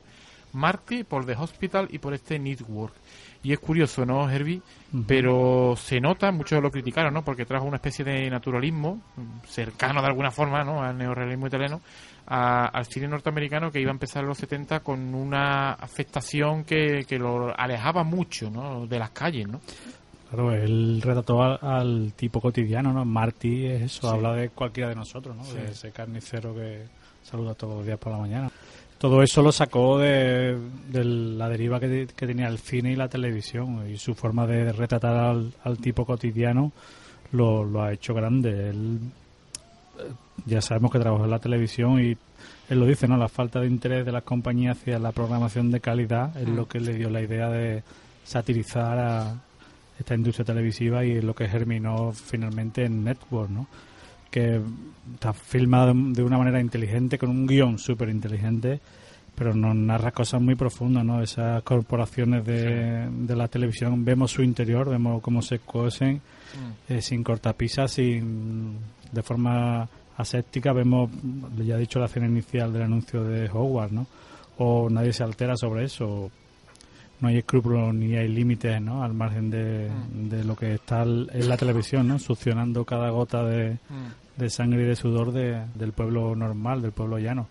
Marty, 0.52 1.04
por 1.04 1.26
The 1.26 1.34
Hospital 1.34 1.88
y 1.90 1.98
por 1.98 2.14
este 2.14 2.38
Network. 2.38 2.94
Y 3.42 3.52
es 3.52 3.58
curioso, 3.60 4.04
¿no, 4.06 4.28
Herbie? 4.28 4.60
Pero 5.06 5.74
se 5.76 6.00
nota, 6.00 6.32
muchos 6.32 6.60
lo 6.62 6.70
criticaron, 6.70 7.12
¿no? 7.14 7.22
Porque 7.22 7.44
trajo 7.44 7.64
una 7.66 7.76
especie 7.76 8.04
de 8.04 8.28
naturalismo 8.30 9.02
mm, 9.16 9.46
cercano 9.46 10.00
de 10.00 10.08
alguna 10.08 10.30
forma, 10.30 10.64
¿no? 10.64 10.82
Al 10.82 10.96
neorrealismo 10.96 11.46
italiano, 11.46 11.80
a- 12.26 12.66
al 12.66 12.86
cine 12.86 13.08
norteamericano 13.08 13.70
que 13.70 13.80
iba 13.80 13.90
a 13.90 13.92
empezar 13.92 14.22
en 14.22 14.28
los 14.28 14.38
70 14.38 14.80
con 14.80 15.14
una 15.14 15.72
afectación 15.72 16.64
que, 16.64 17.04
que 17.08 17.18
lo 17.18 17.54
alejaba 17.58 18.04
mucho, 18.04 18.50
¿no? 18.50 18.86
De 18.86 18.98
las 18.98 19.10
calles, 19.10 19.48
¿no? 19.48 19.60
Claro, 20.30 20.52
él 20.52 21.00
retrató 21.02 21.42
al, 21.42 21.58
al 21.62 22.12
tipo 22.16 22.40
cotidiano, 22.40 22.92
¿no? 22.92 23.04
Marty 23.04 23.66
es 23.66 23.82
eso, 23.82 24.08
Sí. 24.10 24.14
habla 24.16 24.32
de 24.34 24.48
cualquiera 24.50 24.88
de 24.88 24.96
nosotros, 24.96 25.36
¿no? 25.36 25.44
Sí. 25.44 25.54
De 25.56 25.70
ese 25.70 25.92
carnicero 25.92 26.52
que 26.54 26.82
saluda 27.22 27.54
todos 27.54 27.76
los 27.76 27.86
días 27.86 27.98
por 27.98 28.12
la 28.12 28.18
mañana. 28.18 28.50
Todo 28.98 29.22
eso 29.22 29.42
lo 29.42 29.52
sacó 29.52 29.98
de, 29.98 30.58
de 30.88 31.04
la 31.04 31.48
deriva 31.50 31.78
que, 31.78 32.08
que 32.16 32.26
tenía 32.26 32.48
el 32.48 32.58
cine 32.58 32.92
y 32.92 32.96
la 32.96 33.08
televisión 33.08 33.88
y 33.88 33.98
su 33.98 34.14
forma 34.14 34.46
de 34.46 34.72
retratar 34.72 35.14
al, 35.14 35.52
al 35.64 35.76
tipo 35.78 36.06
cotidiano 36.06 36.72
lo, 37.32 37.62
lo 37.62 37.82
ha 37.82 37.92
hecho 37.92 38.14
grande. 38.14 38.70
Él, 38.70 38.98
ya 40.44 40.60
sabemos 40.60 40.90
que 40.92 40.98
trabajó 40.98 41.24
en 41.24 41.30
la 41.30 41.38
televisión 41.38 42.00
y 42.00 42.16
él 42.68 42.80
lo 42.80 42.86
dice, 42.86 43.08
¿no? 43.08 43.16
La 43.16 43.28
falta 43.28 43.60
de 43.60 43.66
interés 43.66 44.04
de 44.04 44.12
las 44.12 44.22
compañías 44.22 44.78
hacia 44.78 44.98
la 44.98 45.12
programación 45.12 45.70
de 45.70 45.80
calidad 45.80 46.36
es 46.36 46.48
lo 46.48 46.68
que 46.68 46.80
le 46.80 46.94
dio 46.94 47.10
la 47.10 47.22
idea 47.22 47.48
de 47.48 47.82
satirizar 48.24 48.98
a 48.98 49.34
esta 49.98 50.14
industria 50.14 50.44
televisiva 50.44 51.04
y 51.04 51.12
es 51.12 51.24
lo 51.24 51.34
que 51.34 51.48
germinó 51.48 52.12
finalmente 52.12 52.84
en 52.84 53.04
Network, 53.04 53.50
¿no? 53.50 53.66
Que 54.30 54.60
está 55.14 55.32
filmada 55.32 55.92
de, 55.92 56.12
de 56.12 56.22
una 56.22 56.38
manera 56.38 56.60
inteligente, 56.60 57.18
con 57.18 57.30
un 57.30 57.46
guion 57.46 57.78
súper 57.78 58.08
inteligente, 58.08 58.80
pero 59.34 59.54
nos 59.54 59.74
narra 59.74 60.10
cosas 60.10 60.40
muy 60.40 60.54
profundas, 60.54 61.04
¿no? 61.04 61.22
Esas 61.22 61.62
corporaciones 61.62 62.44
de, 62.44 63.08
de 63.10 63.36
la 63.36 63.48
televisión, 63.48 64.04
vemos 64.04 64.32
su 64.32 64.42
interior, 64.42 64.90
vemos 64.90 65.22
cómo 65.22 65.40
se 65.40 65.60
cosen 65.60 66.20
eh, 66.88 67.00
sin 67.02 67.22
cortapisas, 67.22 67.90
sin, 67.92 68.76
de 69.12 69.22
forma 69.22 69.88
aséptica, 70.16 70.72
vemos, 70.72 71.10
ya 71.58 71.76
he 71.76 71.80
dicho, 71.80 71.98
la 71.98 72.06
escena 72.06 72.26
inicial 72.26 72.72
del 72.72 72.82
anuncio 72.82 73.22
de 73.24 73.48
Howard, 73.50 73.92
¿no? 73.92 74.06
O 74.58 74.88
nadie 74.88 75.12
se 75.12 75.22
altera 75.22 75.56
sobre 75.56 75.84
eso, 75.84 76.30
no 77.20 77.28
hay 77.28 77.38
escrúpulos 77.38 77.94
ni 77.94 78.14
hay 78.16 78.28
límites, 78.28 78.80
¿no? 78.80 79.02
Al 79.02 79.12
margen 79.14 79.50
de, 79.50 79.90
de 80.14 80.44
lo 80.44 80.56
que 80.56 80.74
está 80.74 81.02
en 81.02 81.48
la 81.48 81.56
televisión, 81.56 82.08
¿no? 82.08 82.18
Succionando 82.18 82.84
cada 82.84 83.10
gota 83.10 83.44
de, 83.44 83.76
de 84.36 84.50
sangre 84.50 84.82
y 84.82 84.86
de 84.86 84.96
sudor 84.96 85.32
de- 85.32 85.62
del 85.74 85.92
pueblo 85.92 86.34
normal, 86.34 86.80
del 86.82 86.92
pueblo 86.92 87.18
llano, 87.18 87.48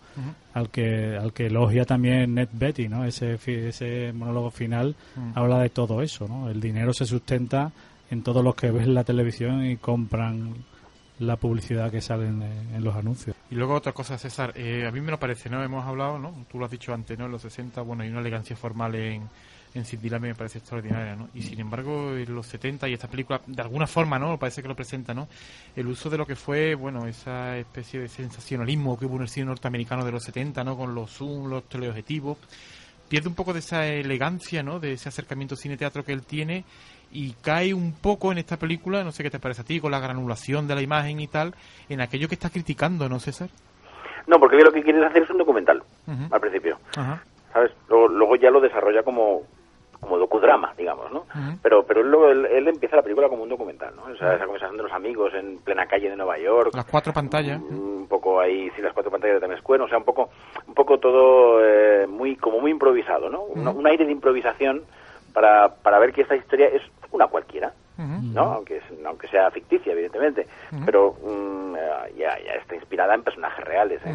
al 0.54 0.68
que 0.70 1.16
al 1.16 1.32
que 1.32 1.46
elogia 1.46 1.84
también 1.84 2.34
Ned 2.34 2.48
Betty, 2.52 2.88
¿no? 2.88 3.04
Ese 3.04 3.38
ese 3.46 4.12
monólogo 4.12 4.50
final 4.50 4.94
Mm. 5.16 5.32
habla 5.38 5.58
de 5.60 5.70
todo 5.70 6.02
eso, 6.02 6.26
¿no? 6.28 6.48
El 6.50 6.60
dinero 6.60 6.92
se 6.92 7.06
sustenta 7.06 7.70
en 8.10 8.22
todos 8.22 8.42
los 8.44 8.54
que 8.54 8.70
ven 8.70 8.94
la 8.94 9.04
televisión 9.04 9.64
y 9.64 9.76
compran 9.76 10.54
la 11.18 11.36
publicidad 11.36 11.90
que 11.90 12.00
sale 12.00 12.26
en, 12.26 12.84
los 12.84 12.94
anuncios. 12.94 13.34
Y 13.50 13.54
luego 13.54 13.74
otra 13.74 13.92
cosa, 13.92 14.18
César, 14.18 14.52
eh, 14.54 14.86
a 14.86 14.90
mí 14.90 15.00
me 15.00 15.10
lo 15.10 15.18
parece, 15.18 15.48
¿no? 15.48 15.62
Hemos 15.62 15.86
hablado, 15.86 16.18
¿no? 16.18 16.46
Tú 16.50 16.58
lo 16.58 16.66
has 16.66 16.70
dicho 16.70 16.92
antes, 16.92 17.18
¿no? 17.18 17.26
En 17.26 17.32
los 17.32 17.42
60, 17.42 17.80
bueno, 17.82 18.02
hay 18.02 18.10
una 18.10 18.20
elegancia 18.20 18.54
formal 18.54 18.94
en, 18.96 19.22
en 19.76 19.84
Cindy 19.84 20.10
me 20.18 20.34
parece 20.34 20.58
extraordinaria, 20.58 21.16
¿no? 21.16 21.28
Y 21.34 21.42
sin 21.42 21.60
embargo, 21.60 22.16
en 22.16 22.34
los 22.34 22.46
70 22.46 22.88
y 22.88 22.94
esta 22.94 23.08
película, 23.08 23.40
de 23.46 23.62
alguna 23.62 23.86
forma, 23.86 24.18
¿no? 24.18 24.38
Parece 24.38 24.62
que 24.62 24.68
lo 24.68 24.76
presenta, 24.76 25.14
¿no? 25.14 25.28
El 25.74 25.86
uso 25.86 26.08
de 26.10 26.18
lo 26.18 26.26
que 26.26 26.36
fue, 26.36 26.74
bueno, 26.74 27.06
esa 27.06 27.56
especie 27.58 28.00
de 28.00 28.08
sensacionalismo 28.08 28.98
que 28.98 29.06
hubo 29.06 29.16
en 29.16 29.22
el 29.22 29.28
cine 29.28 29.46
norteamericano 29.46 30.04
de 30.04 30.12
los 30.12 30.22
70, 30.24 30.64
¿no? 30.64 30.76
Con 30.76 30.94
los 30.94 31.10
zoom, 31.10 31.48
los 31.48 31.68
teleobjetivos. 31.68 32.38
Pierde 33.08 33.28
un 33.28 33.34
poco 33.34 33.52
de 33.52 33.60
esa 33.60 33.86
elegancia, 33.86 34.62
¿no? 34.62 34.80
De 34.80 34.92
ese 34.92 35.08
acercamiento 35.08 35.56
cine-teatro 35.56 36.04
que 36.04 36.12
él 36.12 36.22
tiene 36.22 36.64
y 37.12 37.32
cae 37.42 37.72
un 37.72 37.92
poco 37.94 38.32
en 38.32 38.38
esta 38.38 38.56
película, 38.58 39.02
no 39.04 39.12
sé 39.12 39.22
qué 39.22 39.30
te 39.30 39.38
parece 39.38 39.62
a 39.62 39.64
ti, 39.64 39.80
con 39.80 39.90
la 39.90 40.00
granulación 40.00 40.66
de 40.68 40.74
la 40.74 40.82
imagen 40.82 41.20
y 41.20 41.28
tal, 41.28 41.54
en 41.88 42.00
aquello 42.00 42.28
que 42.28 42.34
está 42.34 42.50
criticando, 42.50 43.08
¿no, 43.08 43.18
César? 43.20 43.48
No, 44.26 44.38
porque 44.40 44.56
lo 44.56 44.72
que 44.72 44.82
quieres 44.82 45.04
hacer 45.04 45.22
es 45.22 45.30
un 45.30 45.38
documental, 45.38 45.82
al 46.30 46.40
principio, 46.40 46.78
Ajá. 46.96 47.22
¿sabes? 47.52 47.70
Luego, 47.88 48.08
luego 48.08 48.36
ya 48.36 48.50
lo 48.50 48.60
desarrolla 48.60 49.02
como, 49.04 49.42
como 50.00 50.18
docudrama, 50.18 50.74
digamos, 50.76 51.12
¿no? 51.12 51.24
Pero, 51.62 51.84
pero 51.86 52.00
él, 52.30 52.44
él 52.46 52.66
empieza 52.68 52.96
la 52.96 53.02
película 53.02 53.28
como 53.28 53.44
un 53.44 53.48
documental, 53.48 53.94
¿no? 53.94 54.02
O 54.12 54.16
sea, 54.16 54.34
esa 54.34 54.44
conversación 54.44 54.76
de 54.76 54.82
los 54.82 54.92
amigos 54.92 55.32
en 55.34 55.58
plena 55.58 55.86
calle 55.86 56.10
de 56.10 56.16
Nueva 56.16 56.38
York, 56.38 56.72
Las 56.74 56.86
cuatro 56.86 57.12
pantallas. 57.12 57.60
un 57.62 58.06
poco 58.08 58.40
ahí, 58.40 58.68
sí, 58.74 58.82
las 58.82 58.92
cuatro 58.92 59.10
pantallas 59.12 59.40
de 59.40 59.46
Times 59.46 59.60
Square, 59.60 59.84
o 59.84 59.88
sea, 59.88 59.98
un 59.98 60.04
poco, 60.04 60.28
un 60.66 60.74
poco 60.74 60.98
todo 60.98 61.64
eh, 61.64 62.06
muy, 62.08 62.34
como 62.36 62.58
muy 62.60 62.72
improvisado, 62.72 63.30
¿no? 63.30 63.42
Un- 63.42 63.66
un 63.68 63.86
aire 63.86 64.04
de 64.04 64.12
improvisación 64.12 64.82
para, 65.36 65.68
para 65.68 65.98
ver 65.98 66.14
que 66.14 66.22
esta 66.22 66.34
historia 66.34 66.68
es 66.68 66.80
una 67.12 67.26
cualquiera, 67.26 67.70
¿no? 68.32 68.54
Aunque, 68.54 68.78
es- 68.78 69.04
aunque 69.04 69.28
sea 69.28 69.50
ficticia, 69.50 69.92
evidentemente. 69.92 70.46
Pero 70.86 71.14
mm, 71.22 71.76
eh, 71.76 72.12
ya, 72.16 72.38
ya 72.42 72.52
está 72.54 72.74
inspirada 72.74 73.14
en 73.14 73.22
personajes 73.22 73.62
reales, 73.62 74.00
¿eh? 74.06 74.14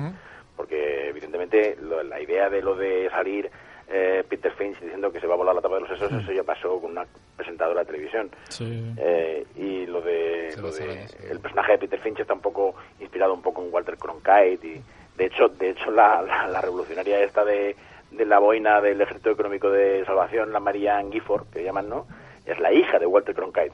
Porque, 0.57 1.09
evidentemente, 1.09 1.77
lo- 1.79 2.01
la 2.01 2.19
idea 2.19 2.49
de 2.49 2.63
lo 2.63 2.73
de 2.75 3.07
salir 3.11 3.51
eh, 3.87 4.23
Peter 4.27 4.51
Finch 4.53 4.79
diciendo 4.79 5.11
que 5.11 5.19
se 5.19 5.27
va 5.27 5.35
a 5.35 5.37
volar 5.37 5.53
la 5.53 5.61
tapa 5.61 5.75
de 5.75 5.81
los 5.81 5.89
sesos, 5.91 6.11
eso 6.11 6.31
ya 6.31 6.43
pasó 6.43 6.79
con 6.81 6.89
una 6.91 7.05
presentadora 7.37 7.81
de 7.81 7.85
televisión. 7.85 8.31
Sí. 8.49 8.91
Eh, 8.97 9.45
y 9.57 9.85
lo 9.85 10.01
de, 10.01 10.55
lo 10.59 10.71
de 10.71 11.05
el 11.29 11.39
personaje 11.39 11.73
de 11.73 11.77
Peter 11.77 11.99
Finch 11.99 12.19
está 12.21 12.33
un 12.33 12.41
poco 12.41 12.73
inspirado 12.99 13.31
un 13.35 13.43
poco 13.43 13.61
en 13.61 13.71
Walter 13.71 13.95
Cronkite 13.97 14.65
y 14.67 14.81
de 15.17 15.25
hecho 15.25 15.49
de 15.49 15.69
hecho 15.69 15.91
la, 15.91 16.21
la, 16.23 16.47
la 16.47 16.61
revolucionaria 16.61 17.19
esta 17.19 17.43
de, 17.45 17.75
de 18.11 18.25
la 18.25 18.39
boina 18.39 18.81
del 18.81 18.99
Ejército 19.01 19.29
Económico 19.31 19.69
de 19.69 20.03
Salvación 20.05 20.51
la 20.51 20.59
Marianne 20.59 21.11
Gifford 21.11 21.47
que 21.51 21.63
llaman 21.63 21.89
no 21.89 22.05
es 22.45 22.59
la 22.59 22.71
hija 22.73 22.99
de 22.99 23.05
Walter 23.05 23.33
Cronkite. 23.35 23.71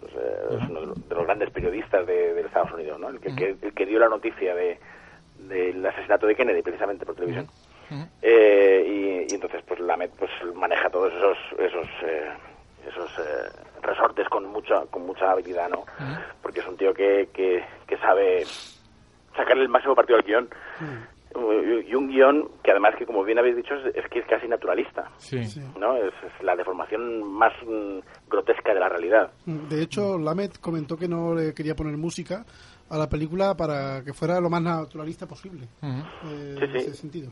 Pues, 0.00 0.12
eh, 0.14 0.36
es 0.62 0.68
uno 0.70 0.80
de 0.80 0.86
los, 0.86 1.08
de 1.08 1.14
los 1.14 1.24
grandes 1.24 1.50
periodistas 1.50 2.06
de, 2.06 2.34
de 2.34 2.40
Estados 2.42 2.72
Unidos 2.72 2.98
no 3.00 3.08
el 3.08 3.20
que, 3.20 3.34
que- 3.36 3.56
el 3.62 3.72
que 3.74 3.86
dio 3.86 3.98
la 3.98 4.08
noticia 4.08 4.54
de 4.54 4.78
del 5.38 5.84
asesinato 5.84 6.26
de 6.26 6.34
Kennedy 6.34 6.62
precisamente 6.62 7.04
por 7.04 7.14
televisión. 7.14 7.46
Eh, 8.22 8.84
y, 9.28 9.32
y 9.32 9.34
entonces 9.34 9.62
pues 9.66 9.78
la 9.80 9.96
Met 9.96 10.10
pues 10.18 10.30
maneja 10.54 10.88
todos 10.90 11.12
esos 11.12 11.38
esos 11.60 11.86
eh, 12.02 12.30
esos 12.88 13.10
eh, 13.18 13.48
resortes 13.82 14.28
con 14.28 14.44
mucha 14.46 14.82
con 14.90 15.02
mucha 15.06 15.30
habilidad 15.30 15.68
no 15.68 15.84
porque 16.42 16.60
es 16.60 16.66
un 16.66 16.76
tío 16.76 16.92
que, 16.94 17.28
que, 17.32 17.62
que 17.86 17.96
sabe 17.98 18.44
sacarle 19.36 19.62
el 19.64 19.68
máximo 19.68 19.94
partido 19.94 20.16
al 20.18 20.24
guion 20.24 20.48
y 21.34 21.94
un 21.94 22.08
guion 22.08 22.48
que 22.62 22.70
además 22.70 22.94
que 22.96 23.04
como 23.04 23.22
bien 23.24 23.38
habéis 23.38 23.56
dicho 23.56 23.74
es, 23.74 23.94
es 23.96 24.08
que 24.10 24.20
es 24.20 24.26
casi 24.26 24.48
naturalista 24.48 25.10
Sí. 25.18 25.38
No 25.78 25.96
es, 25.96 26.12
es 26.24 26.42
la 26.44 26.56
deformación 26.56 27.22
más 27.30 27.52
mm, 27.66 27.98
grotesca 28.30 28.72
de 28.72 28.80
la 28.80 28.88
realidad 28.88 29.30
De 29.44 29.82
hecho, 29.82 30.18
Lamet 30.18 30.58
comentó 30.60 30.96
que 30.96 31.08
no 31.08 31.34
le 31.34 31.52
quería 31.52 31.74
poner 31.74 31.96
música 31.96 32.44
a 32.88 32.96
la 32.96 33.08
película 33.08 33.54
para 33.56 34.02
que 34.04 34.12
fuera 34.14 34.40
lo 34.40 34.48
más 34.48 34.62
naturalista 34.62 35.26
posible. 35.26 35.66
Eh, 35.82 36.02
Sí, 36.22 36.64
En 36.64 36.70
sí. 36.70 36.76
ese 36.78 36.94
sentido. 36.94 37.30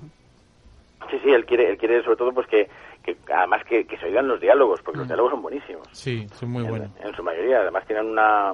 sí 1.10 1.16
sí 1.22 1.30
él 1.30 1.46
quiere 1.46 1.70
él 1.70 1.78
quiere 1.78 2.02
sobre 2.02 2.16
todo 2.16 2.32
pues 2.34 2.46
que, 2.48 2.68
que 3.02 3.16
además 3.32 3.62
que, 3.64 3.86
que 3.86 3.96
se 3.98 4.06
oigan 4.06 4.28
los 4.28 4.40
diálogos 4.40 4.80
porque 4.82 4.98
los 4.98 5.06
diálogos 5.06 5.32
son 5.32 5.42
buenísimos 5.42 5.86
Sí, 5.92 6.26
son 6.34 6.50
muy 6.50 6.64
en, 6.64 6.70
buenos. 6.70 6.90
en 7.02 7.14
su 7.14 7.22
mayoría. 7.22 7.60
Además 7.60 7.86
tienen 7.86 8.06
una, 8.06 8.52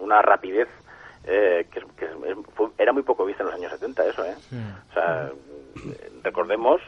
una 0.00 0.22
rapidez 0.22 0.68
eh, 1.26 1.66
que, 1.70 1.78
es- 1.80 1.84
que 1.96 2.06
fue- 2.54 2.70
era 2.78 2.92
muy 2.92 3.02
poco 3.02 3.24
vista 3.24 3.42
en 3.42 3.48
los 3.50 3.56
años 3.56 3.72
70 3.72 4.06
eso, 4.06 4.24
¿eh? 4.24 4.34
Sí. 4.48 4.56
O 4.90 4.92
sea, 4.94 5.26
eh, 5.28 6.12
recordemos, 6.22 6.80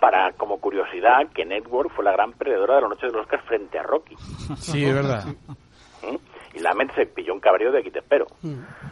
para 0.00 0.32
como 0.32 0.58
curiosidad, 0.60 1.28
que 1.34 1.44
Network 1.44 1.90
fue 1.94 2.04
la 2.04 2.12
gran 2.12 2.32
perdedora 2.32 2.76
de 2.76 2.82
la 2.82 2.88
noche 2.88 3.06
de 3.06 3.12
los 3.12 3.22
Oscars 3.22 3.44
frente 3.44 3.78
a 3.78 3.82
Rocky. 3.84 4.16
Sí, 4.56 4.84
es 4.84 4.94
verdad. 4.94 5.24
¿eh? 6.02 6.18
Y 6.54 6.58
la 6.58 6.74
Met 6.74 6.94
se 6.94 7.06
pilló 7.06 7.32
un 7.32 7.40
cabreo 7.40 7.72
de 7.72 7.78
aquí 7.78 7.90
te 7.90 8.00
espero, 8.00 8.26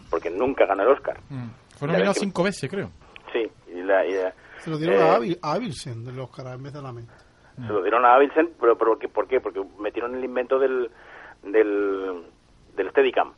porque 0.08 0.30
nunca 0.30 0.64
ganó 0.64 0.82
el 0.82 0.88
Oscar. 0.88 1.20
Mm. 1.28 1.48
Fue 1.78 1.88
nominado 1.88 2.14
que- 2.14 2.20
cinco 2.20 2.42
veces, 2.42 2.70
creo. 2.70 2.90
Sí, 3.34 3.46
y 3.70 3.82
la, 3.82 4.06
y 4.06 4.14
la- 4.14 4.32
Se 4.60 4.70
lo 4.70 4.78
dieron 4.78 4.96
eh, 5.24 5.36
a, 5.42 5.46
a 5.50 5.52
Avilsen 5.56 6.02
del 6.02 6.18
Oscar 6.20 6.46
en 6.54 6.62
vez 6.62 6.72
de 6.72 6.80
Lamet. 6.80 7.04
Se 7.56 7.70
lo 7.70 7.82
dieron 7.82 8.06
a 8.06 8.18
Vincent, 8.18 8.52
pero, 8.58 8.78
pero 8.78 8.98
¿qué- 8.98 9.08
¿por 9.08 9.28
qué? 9.28 9.40
Porque 9.42 9.60
metieron 9.78 10.14
el 10.14 10.24
invento 10.24 10.58
del, 10.58 10.90
del, 11.42 12.24
del 12.74 12.90
Steadicam, 12.92 13.34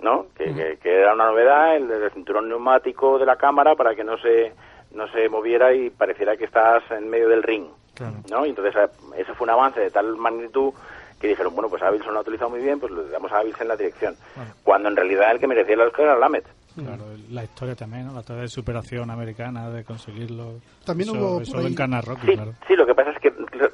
¿no? 0.00 0.26
Que, 0.36 0.54
que- 0.54 0.78
que 0.82 1.00
era 1.00 1.14
una 1.14 1.26
novedad, 1.26 1.76
el, 1.76 2.10
cinturón 2.12 2.48
neumático 2.48 3.18
de 3.18 3.26
la 3.26 3.36
cámara 3.36 3.74
para 3.74 3.94
que 3.94 4.04
no 4.04 4.16
se, 4.18 4.52
no 4.92 5.08
se 5.08 5.28
moviera 5.28 5.72
y 5.74 5.90
pareciera 5.90 6.36
que 6.36 6.44
estás 6.44 6.82
en 6.90 7.08
medio 7.08 7.28
del 7.28 7.42
ring, 7.42 7.66
Claro. 7.94 8.14
¿no? 8.30 8.46
Y 8.46 8.50
entonces 8.50 8.74
eh, 8.76 8.88
ese 9.16 9.34
fue 9.34 9.44
un 9.46 9.50
avance 9.50 9.80
de 9.80 9.90
tal 9.90 10.16
magnitud 10.16 10.72
que 11.20 11.26
dijeron, 11.26 11.52
bueno, 11.52 11.68
pues 11.68 11.82
Avilson 11.82 12.12
lo 12.12 12.20
ha 12.20 12.22
utilizado 12.22 12.50
muy 12.50 12.60
bien, 12.60 12.78
pues 12.78 12.92
le 12.92 13.08
damos 13.08 13.32
a 13.32 13.38
Avilson 13.38 13.66
la 13.66 13.76
dirección. 13.76 14.14
Cuando 14.62 14.88
en 14.88 14.94
realidad 14.94 15.32
el 15.32 15.40
que 15.40 15.48
merecía 15.48 15.74
el 15.74 15.80
Oscar 15.80 16.04
era 16.04 16.16
Lamet. 16.16 16.44
Claro, 16.76 17.02
la 17.32 17.42
historia 17.42 17.74
también, 17.74 18.06
¿no? 18.06 18.12
la 18.12 18.20
historia 18.20 18.42
de 18.42 18.48
superación 18.48 19.10
americana, 19.10 19.68
de 19.68 19.82
conseguirlo. 19.82 20.60
También 20.86 21.08
eso, 21.10 21.18
hubo 21.18 21.40
eso 21.40 21.56
lo 21.56 21.64
ahí- 21.64 21.72
encarna 21.72 22.00
Rocky, 22.00 22.24
Sí, 22.28 22.32
claro. 22.34 22.52
sí, 22.68 22.76
lo 22.76 22.86
que 22.86 22.94
pasa 22.94 23.10
es 23.10 23.18
que 23.18 23.32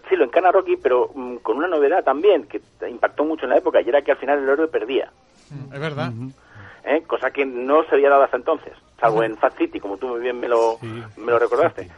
sí 0.08 0.16
lo 0.16 0.24
encana 0.24 0.50
Rocky, 0.52 0.78
pero 0.78 1.10
mm, 1.14 1.36
con 1.42 1.58
una 1.58 1.68
novedad 1.68 2.02
también 2.02 2.44
que 2.44 2.62
impactó 2.88 3.26
mucho 3.26 3.44
en 3.44 3.50
la 3.50 3.58
época 3.58 3.82
y 3.82 3.88
era 3.90 4.00
que 4.00 4.12
al 4.12 4.16
final 4.16 4.38
el 4.38 4.48
héroe 4.48 4.68
perdía, 4.68 5.10
Es 5.72 5.80
verdad. 5.80 6.12
¿eh? 6.84 7.02
cosa 7.07 7.30
que 7.30 7.44
no 7.46 7.82
se 7.84 7.94
había 7.94 8.11
dado 8.11 8.24
hasta 8.24 8.36
entonces, 8.36 8.72
salvo 9.00 9.22
en 9.22 9.36
Fat 9.36 9.57
City, 9.57 9.80
como 9.80 9.96
tú 9.96 10.09
muy 10.09 10.20
bien 10.20 10.38
me 10.38 10.48
lo, 10.48 10.78
Sí. 10.80 11.02
me 11.16 11.32
lo 11.32 11.38
recordaste, 11.38 11.88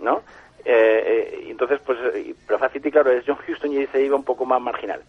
¿no? 0.00 0.22
Eh, 0.66 1.02
eh, 1.36 1.44
y 1.46 1.50
entonces, 1.50 1.78
pues, 1.84 1.98
pero 2.46 2.58
Fat 2.58 2.72
City, 2.72 2.90
claro, 2.90 3.10
es 3.10 3.24
John 3.26 3.36
Huston 3.46 3.72
y 3.72 3.86
se 3.88 4.02
iba 4.02 4.16
un 4.16 4.24
poco 4.24 4.44
más 4.46 4.60
marginal. 4.62 5.02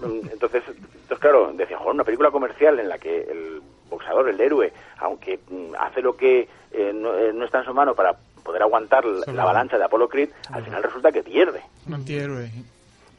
Mm, 0.00 0.28
Entonces, 0.32 0.62
entonces 0.68 1.18
claro, 1.18 1.52
decía, 1.52 1.78
joder, 1.78 1.94
una 1.94 2.04
película 2.04 2.30
comercial 2.30 2.78
en 2.78 2.88
la 2.88 2.98
que 2.98 3.22
el 3.22 3.60
boxeador, 3.88 4.28
el 4.28 4.40
héroe, 4.40 4.72
aunque 4.98 5.40
mm, 5.48 5.74
hace 5.80 6.00
lo 6.00 6.16
que 6.16 6.48
eh, 6.72 6.92
no, 6.94 7.16
eh, 7.18 7.32
no 7.34 7.44
está 7.44 7.58
en 7.58 7.64
su 7.64 7.74
mano 7.74 7.94
para 7.94 8.14
poder 8.44 8.62
aguantar 8.62 9.04
la 9.04 9.42
avalancha 9.42 9.76
de 9.78 9.84
Apollo 9.84 10.08
Creed, 10.08 10.30
al 10.52 10.64
final 10.64 10.82
resulta 10.82 11.10
que 11.12 11.22
pierde. 11.24 11.60
Un 11.86 11.94
antihéroe. 11.94 12.50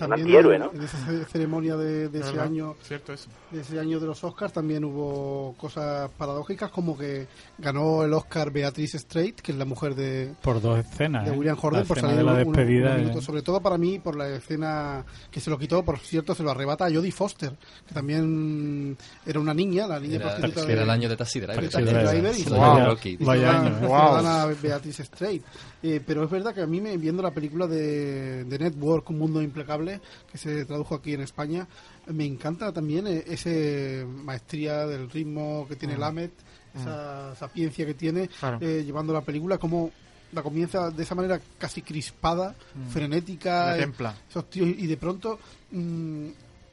También 0.07 0.27
antihéroe, 0.27 0.59
¿no? 0.59 0.71
en 0.73 0.81
esa 0.83 0.97
ce- 1.05 1.25
ceremonia 1.25 1.75
de, 1.77 2.09
de 2.09 2.19
ese 2.19 2.29
¿Verdad? 2.31 2.45
año 2.45 2.75
Cierto 2.83 3.13
eso. 3.13 3.29
de 3.51 3.61
ese 3.61 3.79
año 3.79 3.99
de 3.99 4.07
los 4.07 4.23
Oscars 4.23 4.53
también 4.53 4.83
hubo 4.85 5.55
cosas 5.57 6.09
paradójicas 6.17 6.69
como 6.71 6.97
que 6.97 7.27
ganó 7.57 8.03
el 8.03 8.13
Oscar 8.13 8.51
Beatrice 8.51 8.97
Strait 8.99 9.39
que 9.41 9.51
es 9.51 9.57
la 9.57 9.65
mujer 9.65 9.95
de, 9.95 10.33
Por 10.41 10.61
dos 10.61 10.79
escenas. 10.79 11.25
de 11.25 11.31
¿eh? 11.33 11.37
William 11.37 11.57
Horden 11.61 11.81
la 11.81 11.85
por 11.85 11.99
salir 11.99 12.17
de 12.17 12.23
la 12.23 12.31
unos- 12.33 12.45
unos 12.47 12.57
despedida. 12.57 12.95
minutos. 12.95 13.23
eh. 13.23 13.25
sobre 13.25 13.41
todo 13.41 13.61
para 13.61 13.77
mí 13.77 13.99
por 13.99 14.15
la 14.15 14.29
escena 14.29 15.05
que 15.29 15.39
se 15.39 15.49
lo 15.49 15.57
quitó 15.57 15.83
por 15.83 15.99
cierto 15.99 16.33
se 16.35 16.43
lo 16.43 16.51
arrebata 16.51 16.85
a 16.85 16.89
Jodie 16.91 17.11
Foster 17.11 17.53
que 17.87 17.93
también 17.93 18.97
era 19.25 19.39
una 19.39 19.53
niña 19.53 19.87
la 19.87 19.99
niña 19.99 20.15
Era, 20.17 20.35
prostituta 20.35 20.65
de- 20.65 20.73
era 20.73 20.83
el 20.83 20.89
año 20.89 21.09
de 21.09 21.17
Taxi 21.17 21.39
Driver. 21.39 21.69
Taxi 21.69 21.81
Driver. 21.81 22.35
Y 22.37 22.43
Rocky. 22.85 23.17
y 23.19 23.23
Vaya 23.23 23.59
año, 23.61 23.87
wow. 23.87 24.55
Beatrice 24.61 25.03
Strait 25.03 25.43
Eh, 25.83 25.99
pero 26.05 26.23
es 26.23 26.29
verdad 26.29 26.53
que 26.53 26.61
a 26.61 26.67
mí 26.67 26.79
me, 26.79 26.95
viendo 26.97 27.23
la 27.23 27.31
película 27.31 27.65
de, 27.65 28.43
de 28.43 28.59
Network 28.59 29.09
Un 29.09 29.17
Mundo 29.17 29.41
Implacable 29.41 29.90
que 30.31 30.37
se 30.37 30.63
tradujo 30.65 30.95
aquí 30.95 31.13
en 31.13 31.21
España 31.21 31.67
me 32.07 32.25
encanta 32.25 32.71
también 32.71 33.07
eh, 33.07 33.23
ese 33.27 34.05
maestría 34.07 34.85
del 34.87 35.09
ritmo 35.09 35.65
que 35.67 35.75
tiene 35.75 35.97
Lamet 35.97 36.31
esa 36.73 37.35
sapiencia 37.35 37.85
que 37.85 37.93
tiene 37.93 38.29
Claro. 38.39 38.57
eh, 38.61 38.83
llevando 38.85 39.11
la 39.11 39.21
película 39.21 39.57
como 39.57 39.91
la 40.31 40.41
comienza 40.41 40.89
de 40.89 41.03
esa 41.03 41.13
manera 41.15 41.41
casi 41.57 41.81
crispada, 41.81 42.55
frenética, 42.89 43.67
La 43.71 43.75
eh, 43.77 43.79
templa. 43.81 44.15
esos 44.29 44.49
tíos, 44.49 44.69
y 44.69 44.87
de 44.87 44.95
pronto 44.95 45.37
mm, 45.71 46.27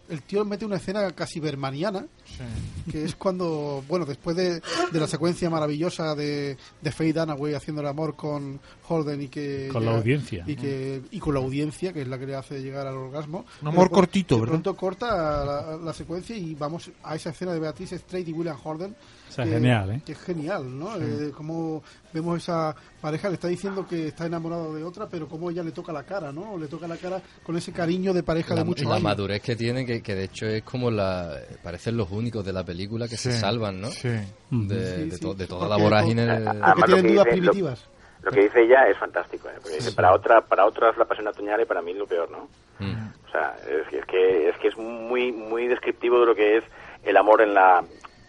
el 0.08 0.22
tío 0.22 0.44
mete 0.44 0.64
una 0.64 0.76
escena 0.76 1.10
casi 1.12 1.40
bermaniana, 1.40 2.06
Sí. 2.24 2.90
que 2.92 3.04
es 3.04 3.14
cuando, 3.16 3.82
bueno, 3.88 4.04
después 4.06 4.36
de, 4.36 4.60
de 4.92 5.00
la 5.00 5.06
secuencia 5.08 5.50
maravillosa 5.50 6.14
de, 6.14 6.56
de 6.80 6.92
Faye 6.92 7.12
Dunaway 7.12 7.54
haciendo 7.54 7.80
el 7.82 7.88
amor 7.88 8.14
con 8.16 8.60
Holden 8.88 9.22
y 9.22 9.28
que... 9.28 9.68
Con 9.72 9.84
la 9.84 9.96
audiencia. 9.96 10.44
Y, 10.46 10.54
que, 10.56 11.02
y 11.10 11.18
con 11.18 11.34
la 11.34 11.40
audiencia, 11.40 11.92
que 11.92 12.02
es 12.02 12.08
la 12.08 12.18
que 12.18 12.26
le 12.26 12.36
hace 12.36 12.60
llegar 12.62 12.86
al 12.86 12.96
orgasmo. 12.96 13.44
Un 13.62 13.68
amor 13.68 13.90
cortito, 13.90 14.36
de 14.36 14.40
¿verdad? 14.42 14.52
pronto 14.52 14.76
corta 14.76 15.44
la, 15.44 15.76
la 15.82 15.92
secuencia 15.92 16.36
y 16.36 16.54
vamos 16.54 16.90
a 17.02 17.16
esa 17.16 17.30
escena 17.30 17.52
de 17.52 17.60
Beatrice 17.60 17.98
Strait 17.98 18.28
y 18.28 18.32
William 18.32 18.56
Holden. 18.62 18.94
O 19.28 19.32
sea, 19.32 19.46
genial, 19.46 19.90
¿eh? 19.90 20.02
Que 20.04 20.12
es 20.12 20.18
genial, 20.20 20.78
¿no? 20.78 20.96
Eh, 20.96 21.30
como 21.36 21.82
vemos 22.12 22.38
esa 22.42 22.74
pareja, 23.00 23.28
le 23.28 23.34
está 23.34 23.48
diciendo 23.48 23.86
que 23.86 24.08
está 24.08 24.26
enamorado 24.26 24.74
de 24.74 24.82
otra, 24.84 25.06
pero 25.08 25.28
como 25.28 25.50
ella 25.50 25.62
le 25.62 25.72
toca 25.72 25.92
la 25.92 26.02
cara, 26.04 26.32
¿no? 26.32 26.56
Le 26.56 26.66
toca 26.66 26.88
la 26.88 26.96
cara 26.96 27.20
con 27.44 27.56
ese 27.56 27.72
cariño 27.72 28.12
de 28.12 28.22
pareja 28.22 28.54
la, 28.54 28.62
de 28.62 28.66
muchos 28.66 28.86
la 28.86 28.94
años. 28.94 29.02
madurez 29.04 29.42
que 29.42 29.54
tiene, 29.56 29.84
que, 29.86 30.02
que 30.02 30.14
de 30.14 30.24
hecho 30.24 30.46
es 30.46 30.62
como 30.62 30.90
la. 30.90 31.34
Parecen 31.62 31.96
los 31.96 32.10
únicos 32.10 32.44
de 32.44 32.52
la 32.52 32.64
película 32.64 33.06
que 33.08 33.16
se 33.16 33.32
salvan, 33.32 33.80
¿no? 33.80 33.88
sí. 33.90 34.08
De, 34.08 34.24
Sí, 34.50 35.10
de 35.10 35.10
sí, 35.12 35.20
to- 35.20 35.34
de 35.34 35.46
toda 35.46 35.60
porque- 35.68 35.76
la 35.76 35.82
vorágine. 35.82 36.22
de- 36.26 36.34
Porque 36.44 36.48
Además, 36.62 36.76
lo 36.78 36.84
tienen 36.86 37.02
que 37.04 37.12
dudas 37.12 37.24
dice- 37.26 37.36
lo- 37.36 37.42
primitivas. 37.52 37.84
Lo 38.22 38.30
que 38.32 38.40
dice 38.42 38.62
ella 38.62 38.88
es 38.88 38.98
fantástico, 38.98 39.48
¿eh? 39.48 39.52
Porque 39.62 39.76
dice, 39.76 39.92
para, 39.92 40.12
otra, 40.12 40.40
para 40.40 40.66
otras 40.66 40.96
la 40.98 41.04
pasión 41.04 41.28
otoñal 41.28 41.60
y 41.60 41.64
para 41.66 41.80
mí 41.82 41.94
lo 41.94 42.04
peor, 42.06 42.28
¿no? 42.30 42.48
Mm. 42.80 43.08
O 43.28 43.30
sea, 43.30 43.54
es, 43.62 43.86
que- 43.88 43.98
es 43.98 44.04
que 44.06 44.48
es 44.48 44.56
que 44.56 44.68
es 44.68 44.76
muy 44.76 45.30
muy 45.32 45.68
descriptivo 45.68 46.18
de 46.20 46.26
lo 46.26 46.34
que 46.34 46.56
es 46.58 46.64
el 47.04 47.16
amor 47.16 47.42
en 47.42 47.54
la 47.54 47.84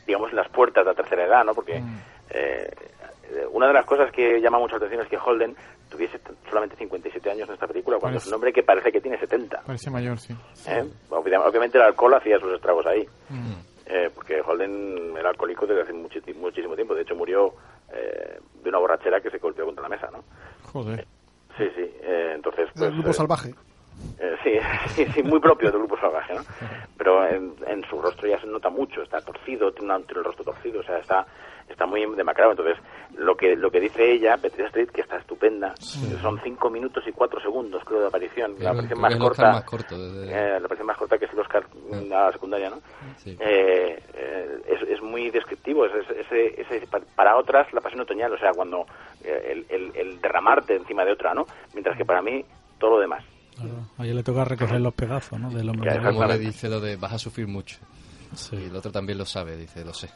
digamos 0.10 0.30
en 0.32 0.36
las 0.38 0.50
puertas 0.50 0.84
de 0.84 0.92
la 0.92 0.96
tercera 0.96 1.26
edad, 1.26 1.44
¿no? 1.46 1.54
Porque 1.54 1.82
eh, 2.32 2.70
una 3.52 3.68
de 3.68 3.74
las 3.74 3.86
cosas 3.86 4.12
que 4.12 4.40
llama 4.42 4.60
mucho 4.60 4.74
la 4.78 4.86
atención 4.86 5.04
es 5.04 5.10
que 5.10 5.18
Holden 5.18 5.56
tuviese 5.90 6.20
solamente 6.50 6.76
57 6.76 7.30
años 7.32 7.48
en 7.48 7.54
esta 7.54 7.68
película 7.68 7.98
cuando 8.00 8.18
es 8.18 8.28
un 8.28 8.34
hombre 8.34 8.52
que 8.52 8.64
parece 8.64 8.92
que 8.92 9.02
tiene 9.02 9.18
70. 9.20 9.62
Parece 9.66 9.90
mayor, 9.90 10.20
sí. 10.20 10.34
¿eh? 10.68 10.84
Obvia- 11.10 11.40
Obviamente 11.48 11.78
el 11.78 11.84
alcohol 11.86 12.14
hacía 12.16 12.40
sus 12.40 12.54
estragos 12.54 12.86
ahí. 12.86 13.08
Mm. 13.30 13.54
Eh, 13.92 14.10
porque 14.14 14.40
Holden 14.42 15.16
era 15.18 15.30
alcohólico 15.30 15.66
desde 15.66 15.82
hace 15.82 15.94
muchísimo 15.94 16.76
tiempo. 16.76 16.94
De 16.94 17.02
hecho, 17.02 17.16
murió 17.16 17.54
eh, 17.92 18.40
de 18.62 18.70
una 18.70 18.78
borrachera 18.78 19.20
que 19.20 19.32
se 19.32 19.40
golpeó 19.40 19.66
contra 19.66 19.82
la 19.84 19.90
mesa, 19.90 20.10
¿no? 20.12 20.24
Joder. 20.72 21.08
Sí, 21.58 21.64
sí. 21.76 21.82
eh, 22.02 22.34
entonces, 22.36 22.70
pues, 22.76 22.92
grupo 22.94 23.10
eh, 23.10 23.14
salvaje. 23.14 23.56
Eh, 24.20 24.36
sí, 24.44 24.52
sí, 24.96 25.06
sí, 25.14 25.24
muy 25.24 25.40
propio 25.40 25.72
del 25.72 25.80
grupo 25.80 25.98
salvaje, 26.00 26.34
¿no? 26.36 26.44
Pero 26.98 27.26
en, 27.26 27.56
en 27.68 27.84
su 27.90 28.02
rostro 28.02 28.28
ya 28.28 28.40
se 28.42 28.48
nota 28.48 28.70
mucho, 28.70 29.02
está 29.02 29.22
torcido, 29.22 29.72
tiene, 29.72 29.94
una- 29.94 30.06
tiene 30.06 30.20
el 30.20 30.26
rostro 30.26 30.44
torcido, 30.46 30.82
o 30.82 30.84
sea, 30.84 30.98
está 30.98 31.26
está 31.70 31.86
muy 31.86 32.04
demacrado. 32.16 32.52
Entonces, 32.52 32.78
lo 33.16 33.38
que 33.38 33.56
lo 33.56 33.70
que 33.70 33.80
dice 33.80 34.04
ella, 34.12 34.36
Beatriz 34.38 34.66
Street, 34.68 34.90
que 34.90 35.02
está 35.02 35.18
estupenda, 35.18 35.76
son 36.22 36.40
cinco 36.44 36.70
minutos 36.72 37.04
y 37.08 37.12
cuatro 37.12 37.40
segundos, 37.40 37.84
creo, 37.86 38.02
de 38.02 38.08
aparición. 38.08 38.56
La 38.60 38.72
aparición 38.72 39.00
más 39.00 39.14
es 39.14 39.20
corta. 39.20 39.52
más 39.52 39.64
corto 39.64 39.96
desde- 39.96 40.34
eh, 40.34 40.50
la 40.60 40.66
aparición 40.66 40.88
más 40.88 40.98
corta 40.98 41.18
que 41.20 41.26
es 41.26 41.34
el 41.34 41.40
Oscar, 41.40 41.64
mm, 41.74 42.10
la 42.10 42.32
secundaria, 42.32 42.72
¿no? 42.72 42.78
Sí. 43.18 43.38
Eh, 43.40 44.02
es, 44.68 44.82
es 44.90 45.02
muy 45.02 45.30
descriptivo. 45.30 45.86
Es, 45.86 45.94
es- 46.10 46.90
pa- 46.90 47.00
para 47.16 47.38
otras, 47.38 47.72
la 47.72 47.82
pasión 47.82 48.02
otoñal, 48.02 48.34
o 48.34 48.38
sea, 48.40 48.52
cuando 48.54 48.86
eh, 49.24 49.52
el, 49.52 49.66
el- 49.70 49.92
el 49.96 50.22
derramarte 50.22 50.76
encima 50.76 51.06
de 51.06 51.12
otra, 51.12 51.34
¿no? 51.36 51.46
Mientras 51.74 51.96
que 51.98 52.04
para 52.06 52.22
mí, 52.22 52.44
todo 52.80 52.92
lo 52.96 53.00
demás. 53.00 53.24
Claro, 53.62 53.86
A 53.98 54.06
ella 54.06 54.14
le 54.16 54.24
toca 54.24 54.46
recoger 54.46 54.82
los 54.82 54.94
pedazos, 54.94 55.40
¿no? 55.40 55.50
Del 55.50 55.70
hombre. 55.70 55.90
Ya, 55.92 55.98
de 55.98 56.04
Luego 56.04 56.24
agua. 56.24 56.36
le 56.36 56.40
dice 56.40 56.70
lo 56.70 56.80
de 56.80 56.96
vas 56.96 57.14
a 57.14 57.20
sufrir 57.20 57.48
mucho. 57.48 57.78
Sí. 58.36 58.56
Y 58.56 58.66
el 58.66 58.76
otro 58.76 58.92
también 58.92 59.18
lo 59.18 59.26
sabe, 59.26 59.58
dice, 59.58 59.84
lo 59.84 59.94
sé. 59.94 60.10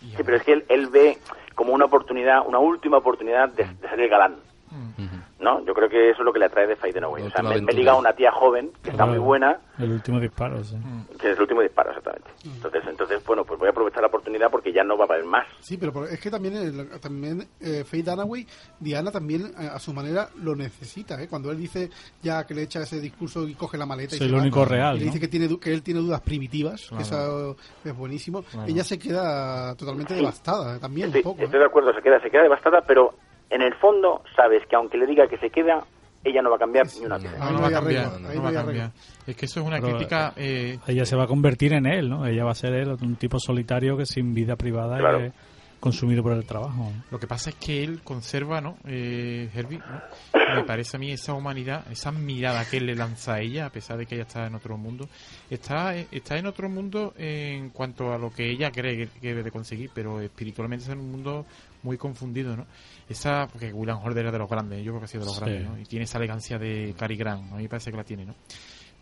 Sí, 0.00 0.14
pero 0.24 0.36
es 0.36 0.42
que 0.44 0.52
él, 0.52 0.64
él 0.68 0.86
ve 0.88 1.18
como 1.54 1.72
una 1.72 1.86
oportunidad, 1.86 2.46
una 2.46 2.58
última 2.60 2.98
oportunidad 2.98 3.48
de, 3.48 3.64
de 3.64 3.88
ser 3.88 3.98
el 4.00 4.08
galán. 4.08 4.36
Ujú. 4.70 5.07
¿No? 5.40 5.64
Yo 5.64 5.72
creo 5.72 5.88
que 5.88 6.10
eso 6.10 6.20
es 6.22 6.24
lo 6.24 6.32
que 6.32 6.40
le 6.40 6.46
atrae 6.46 6.66
de 6.66 6.74
Fade 6.74 6.98
Away. 6.98 7.22
O 7.22 7.30
sea, 7.30 7.42
me, 7.44 7.60
me 7.62 7.72
liga 7.72 7.92
a 7.92 7.96
una 7.96 8.12
tía 8.12 8.32
joven 8.32 8.72
que 8.82 8.90
está 8.90 9.04
Claro, 9.04 9.12
muy 9.12 9.20
buena, 9.20 9.60
El 9.78 9.92
último 9.92 10.18
disparo, 10.18 10.64
sí. 10.64 10.76
que 11.20 11.30
es 11.30 11.36
el 11.36 11.42
último 11.42 11.60
disparo, 11.62 11.90
exactamente. 11.90 12.28
Entonces, 12.44 12.82
entonces, 12.88 13.24
bueno, 13.24 13.44
pues 13.44 13.56
voy 13.60 13.68
a 13.68 13.70
aprovechar 13.70 14.00
la 14.00 14.08
oportunidad 14.08 14.50
porque 14.50 14.72
ya 14.72 14.82
no 14.82 14.96
va 14.98 15.04
a 15.04 15.06
haber 15.14 15.24
más. 15.24 15.46
Sí, 15.60 15.76
pero 15.76 15.92
por- 15.92 16.08
es 16.08 16.18
que 16.18 16.28
también, 16.28 16.56
el- 16.56 17.00
también 17.00 17.46
eh, 17.60 17.84
Faye 17.84 18.02
Dunaway, 18.02 18.44
Diana 18.80 19.12
también 19.12 19.52
eh, 19.60 19.68
a 19.72 19.78
su 19.78 19.92
manera 19.92 20.28
lo 20.42 20.56
necesita. 20.56 21.22
¿eh? 21.22 21.28
Cuando 21.28 21.52
él 21.52 21.58
dice 21.58 21.88
ya 22.20 22.44
que 22.44 22.54
le 22.54 22.62
echa 22.62 22.80
ese 22.80 23.00
discurso 23.00 23.46
y 23.46 23.54
coge 23.54 23.78
la 23.78 23.86
maleta 23.86 24.16
y 24.16 24.18
Sí, 24.18 24.24
se 24.24 24.30
lo 24.30 24.38
va, 24.38 24.42
único 24.42 24.64
real, 24.64 24.96
y 24.96 24.98
le 24.98 25.04
¿no? 25.06 25.12
dice 25.12 25.20
que, 25.20 25.28
tiene, 25.28 25.46
du- 25.46 25.60
que 25.60 25.72
él 25.72 25.84
tiene 25.84 26.00
dudas 26.00 26.20
primitivas, 26.20 26.88
que 26.96 27.02
eso 27.04 27.56
es 27.84 27.96
buenísimo, 27.96 28.44
ella 28.66 28.82
se 28.82 28.98
queda 28.98 29.76
totalmente 29.76 30.14
devastada 30.14 30.74
eh, 30.76 30.78
también 30.80 31.06
Estoy, 31.06 31.20
un 31.20 31.22
poco. 31.22 31.42
¿eh? 31.42 31.44
estoy 31.44 31.60
de 31.60 31.66
acuerdo, 31.66 31.92
se 31.94 32.02
queda, 32.02 32.20
se 32.20 32.28
queda 32.28 32.42
devastada, 32.42 32.80
pero 32.84 33.14
en 33.50 33.62
el 33.62 33.74
fondo 33.74 34.22
sabes 34.36 34.62
que 34.68 34.76
aunque 34.76 34.98
le 34.98 35.06
diga 35.06 35.26
que 35.28 35.38
se 35.38 35.50
queda, 35.50 35.84
ella 36.24 36.42
no 36.42 36.50
va 36.50 36.56
a 36.56 36.58
cambiar 36.58 36.86
ni 36.98 37.06
una 37.06 37.18
pieza. 37.18 37.36
Ahí 37.44 37.52
no 37.52 37.58
no 37.58 37.62
va 37.62 37.68
a 37.68 37.72
cambiar, 37.72 38.20
no, 38.20 38.42
va 38.42 38.48
a 38.48 38.52
cambiar. 38.52 38.90
Es 39.26 39.36
que 39.36 39.46
eso 39.46 39.60
es 39.60 39.66
una 39.66 39.76
Pero, 39.80 39.96
crítica... 39.96 40.32
eh, 40.36 40.78
Ella 40.86 41.04
se 41.04 41.16
va 41.16 41.24
a 41.24 41.26
convertir 41.26 41.72
en 41.74 41.86
él, 41.86 42.08
¿no? 42.08 42.26
Ella 42.26 42.44
va 42.44 42.50
a 42.50 42.54
ser 42.54 42.74
él, 42.74 42.88
un 43.00 43.16
tipo 43.16 43.38
solitario 43.38 43.96
que 43.96 44.04
sin 44.04 44.34
vida 44.34 44.56
privada 44.56 44.98
Claro. 44.98 45.18
es 45.20 45.32
consumido 45.80 46.22
por 46.22 46.32
el 46.32 46.44
trabajo. 46.44 46.92
Lo 47.10 47.18
que 47.20 47.26
pasa 47.26 47.50
es 47.50 47.56
que 47.56 47.82
él 47.84 48.00
conserva, 48.02 48.60
¿no? 48.60 48.76
Eh, 48.86 49.48
Herbie, 49.54 49.78
¿no? 49.78 50.54
Me 50.54 50.64
parece 50.64 50.96
a 50.96 51.00
mí 51.00 51.10
esa 51.12 51.34
humanidad, 51.34 51.84
esa 51.90 52.10
mirada 52.10 52.64
que 52.68 52.78
él 52.78 52.86
le 52.86 52.94
lanza 52.94 53.34
a 53.34 53.40
ella, 53.40 53.66
a 53.66 53.70
pesar 53.70 53.96
de 53.98 54.06
que 54.06 54.14
ella 54.14 54.24
está 54.24 54.46
en 54.46 54.54
otro 54.54 54.76
mundo, 54.78 55.08
está, 55.50 55.94
está 55.94 56.36
en 56.38 56.46
otro 56.46 56.68
mundo 56.68 57.14
en 57.16 57.70
cuanto 57.70 58.12
a 58.12 58.18
lo 58.18 58.32
que 58.32 58.50
ella 58.50 58.70
cree 58.72 58.96
que, 58.96 59.06
que 59.20 59.28
debe 59.28 59.42
de 59.42 59.50
conseguir, 59.50 59.90
pero 59.94 60.20
espiritualmente 60.20 60.82
está 60.82 60.94
en 60.94 61.00
un 61.00 61.10
mundo 61.10 61.46
muy 61.82 61.96
confundido, 61.96 62.56
¿no? 62.56 62.66
Esa, 63.08 63.46
porque 63.46 63.72
William 63.72 63.98
Horde 64.02 64.20
era 64.20 64.32
de 64.32 64.38
los 64.38 64.48
grandes, 64.50 64.82
yo 64.84 64.92
creo 64.92 65.00
que 65.00 65.04
ha 65.04 65.08
sido 65.08 65.20
de 65.20 65.26
los 65.26 65.36
Sí. 65.36 65.40
grandes, 65.44 65.68
¿no? 65.68 65.78
Y 65.78 65.84
tiene 65.84 66.04
esa 66.04 66.18
elegancia 66.18 66.58
de 66.58 66.94
Cary 66.98 67.16
Grant, 67.16 67.52
a 67.52 67.56
mí 67.56 67.62
me 67.62 67.68
parece 67.68 67.90
que 67.90 67.96
la 67.96 68.04
tiene, 68.04 68.24
¿no? 68.26 68.34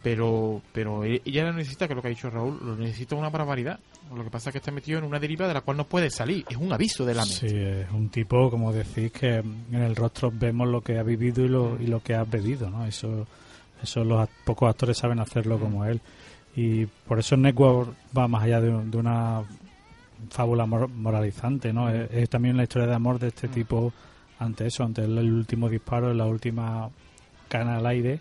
Pero, 0.02 0.62
pero 0.72 1.04
e- 1.04 1.22
ella 1.24 1.50
necesita, 1.52 1.88
que 1.88 1.94
lo 1.94 2.00
que 2.02 2.08
ha 2.08 2.10
dicho 2.10 2.30
Raúl, 2.30 2.58
lo 2.64 2.76
necesita 2.76 3.16
una 3.16 3.28
barbaridad. 3.30 3.78
Lo 4.14 4.22
que 4.22 4.30
pasa 4.30 4.50
es 4.50 4.52
que 4.52 4.58
está 4.58 4.70
metido 4.70 4.98
en 4.98 5.04
una 5.04 5.18
deriva 5.18 5.48
de 5.48 5.54
la 5.54 5.62
cual 5.62 5.76
no 5.78 5.84
puede 5.84 6.10
salir. 6.10 6.44
Es 6.48 6.56
un 6.56 6.72
aviso 6.72 7.04
de 7.04 7.14
la 7.14 7.22
mente. 7.24 7.48
Sí, 7.48 7.56
es 7.56 7.90
un 7.90 8.08
tipo, 8.08 8.48
como 8.50 8.72
decís, 8.72 9.10
que 9.10 9.36
en 9.36 9.74
el 9.74 9.96
rostro 9.96 10.30
vemos 10.32 10.68
lo 10.68 10.80
que 10.80 10.98
ha 10.98 11.02
vivido 11.02 11.44
y 11.44 11.48
lo, 11.48 11.76
y 11.80 11.86
lo 11.88 12.00
que 12.02 12.14
ha 12.14 12.22
bebido, 12.22 12.70
¿no? 12.70 12.86
Eso, 12.86 13.26
eso 13.82 14.04
los 14.04 14.28
pocos 14.44 14.68
actores 14.70 14.96
saben 14.96 15.18
hacerlo 15.18 15.58
como 15.58 15.84
él. 15.84 16.00
Y 16.54 16.86
por 16.86 17.18
eso 17.18 17.36
Network 17.36 17.94
va 18.16 18.28
más 18.28 18.44
allá 18.44 18.60
de, 18.60 18.70
de 18.70 18.96
una 18.96 19.42
fábula 20.30 20.66
mor- 20.66 20.88
moralizante, 20.88 21.72
¿no? 21.72 21.90
Es, 21.90 22.08
es 22.12 22.30
también 22.30 22.56
la 22.56 22.62
historia 22.62 22.86
de 22.88 22.94
amor 22.94 23.18
de 23.18 23.28
este 23.28 23.48
tipo 23.48 23.92
ante 24.38 24.66
eso, 24.66 24.84
ante 24.84 25.02
el, 25.02 25.18
el 25.18 25.32
último 25.32 25.68
disparo, 25.68 26.14
la 26.14 26.26
última 26.26 26.88
cana 27.48 27.76
al 27.78 27.86
aire 27.86 28.20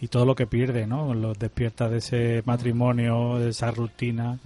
y 0.00 0.08
todo 0.08 0.24
lo 0.24 0.34
que 0.34 0.46
pierde, 0.46 0.86
¿no? 0.86 1.14
Los 1.14 1.38
despierta 1.38 1.88
de 1.88 1.98
ese 1.98 2.42
matrimonio, 2.46 3.38
de 3.38 3.50
esa 3.50 3.70
rutina 3.70 4.38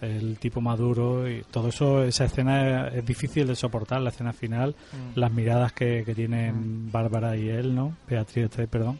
el 0.00 0.38
tipo 0.38 0.60
maduro 0.60 1.28
y 1.28 1.42
todo 1.50 1.68
eso, 1.68 2.04
esa 2.04 2.26
escena 2.26 2.88
es, 2.88 2.96
es 2.96 3.06
difícil 3.06 3.46
de 3.46 3.56
soportar, 3.56 4.00
la 4.00 4.10
escena 4.10 4.32
final, 4.32 4.74
las 5.14 5.32
miradas 5.32 5.72
que, 5.72 6.02
que 6.04 6.14
tienen 6.14 6.90
Bárbara 6.90 7.36
y 7.36 7.48
él, 7.48 7.74
¿no? 7.74 7.96
Beatriz, 8.08 8.44
este, 8.46 8.66
perdón, 8.66 8.98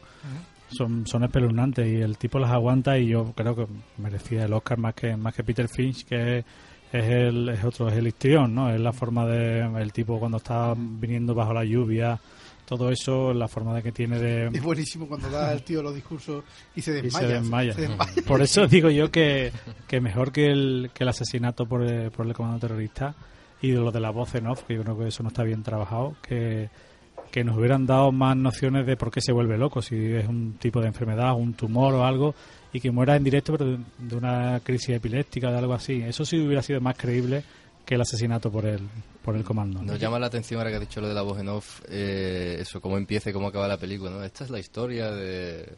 son, 0.69 1.07
son 1.07 1.25
espeluznantes 1.25 1.87
y 1.87 1.97
el 1.97 2.17
tipo 2.17 2.39
las 2.39 2.51
aguanta 2.51 2.99
y 2.99 3.09
yo 3.09 3.33
creo 3.35 3.55
que 3.55 3.67
merecía 3.99 4.45
el 4.45 4.53
Oscar 4.53 4.79
más 4.79 4.95
que 4.95 5.17
más 5.17 5.35
que 5.35 5.45
Peter 5.45 5.69
Finch, 5.69 6.07
que 6.07 6.39
es, 6.39 6.45
es 6.93 7.05
el 7.05 7.49
es 7.51 7.63
otro, 7.65 7.89
es 7.89 7.97
el 7.97 8.07
histrión, 8.07 8.55
¿no? 8.55 8.71
Es 8.71 8.81
la 8.81 8.93
forma 8.93 9.27
de, 9.27 9.61
el 9.81 9.93
tipo 9.93 10.19
cuando 10.19 10.39
está 10.39 10.75
viniendo 10.77 11.35
bajo 11.35 11.53
la 11.53 11.65
lluvia, 11.65 12.19
todo 12.67 12.91
eso, 12.91 13.33
la 13.33 13.49
forma 13.49 13.75
de 13.75 13.83
que 13.83 13.93
tiene 13.93 14.19
de... 14.19 14.49
Es 14.49 14.63
buenísimo 14.63 15.07
cuando 15.07 15.31
da 15.31 15.53
el 15.53 15.63
tío 15.63 15.83
los 15.83 15.95
discursos 15.95 16.45
y 16.75 16.83
se 16.83 16.99
y 16.99 17.03
desmaya. 17.03 17.27
se 17.27 17.35
desmaya. 17.35 17.73
se 17.73 17.81
desmaya. 17.83 18.23
Por 18.27 18.43
eso 18.43 18.67
digo 18.67 18.91
yo 18.91 19.11
que, 19.11 19.53
que 19.87 20.01
mejor 20.01 20.33
que 20.33 20.47
el, 20.47 20.91
que 20.93 21.05
el 21.05 21.09
asesinato 21.09 21.67
por 21.67 21.83
el, 21.83 22.11
por 22.11 22.27
el 22.27 22.35
comando 22.35 22.59
terrorista 22.59 23.15
y 23.63 23.71
de 23.71 23.77
lo 23.77 23.91
de 23.93 24.01
la 24.01 24.11
voz 24.11 24.35
en 24.35 24.49
off, 24.49 24.65
que 24.65 24.75
yo 24.75 24.83
creo 24.83 24.99
que 24.99 25.09
eso 25.09 25.23
no 25.23 25.29
está 25.29 25.45
bien 25.45 25.63
trabajado, 25.63 26.17
que, 26.21 26.69
que 27.31 27.45
nos 27.45 27.57
hubieran 27.57 27.87
dado 27.87 28.13
más 28.13 28.37
nociones 28.37 28.85
de 28.85 28.97
por 28.97 29.11
qué 29.11 29.21
se 29.21 29.33
vuelve 29.33 29.57
loco, 29.57 29.81
si 29.81 29.97
es 29.97 30.29
un 30.29 30.55
tipo 30.59 30.81
de 30.81 30.89
enfermedad, 30.89 31.35
un 31.35 31.55
tumor 31.55 31.95
o 31.95 32.05
algo, 32.05 32.35
y 32.73 32.81
que 32.81 32.91
muera 32.91 33.17
en 33.17 33.25
directo 33.25 33.53
pero 33.53 33.65
de, 33.65 33.79
de 33.99 34.17
una 34.17 34.61
crisis 34.63 34.91
epiléptica, 34.91 35.51
de 35.51 35.59
algo 35.59 35.73
así. 35.73 36.03
Eso 36.03 36.25
sí 36.25 36.37
hubiera 36.39 36.63
sido 36.63 36.81
más 36.81 36.97
creíble 36.99 37.45
que 37.87 37.95
el 37.95 38.01
asesinato 38.01 38.51
por 38.51 38.67
el, 38.67 38.81
por 39.25 39.37
el 39.37 39.45
comando. 39.45 39.81
¿no? 39.81 39.93
Nos 39.93 40.01
llama 40.01 40.19
la 40.19 40.27
atención 40.27 40.59
ahora 40.59 40.71
que 40.71 40.77
has 40.77 40.81
dicho 40.81 41.01
lo 41.01 41.09
de 41.09 41.15
la 41.15 41.23
voz 41.23 41.39
en 41.39 41.49
off, 41.49 41.83
eh, 41.89 42.59
eso, 42.61 42.81
cómo 42.81 42.99
empieza 42.99 43.31
y 43.31 43.33
cómo 43.33 43.47
acaba 43.47 43.69
la 43.69 43.79
película, 43.79 44.11
¿no? 44.11 44.25
Esta 44.25 44.43
es 44.43 44.51
la 44.51 44.59
historia 44.59 45.13
de, 45.13 45.73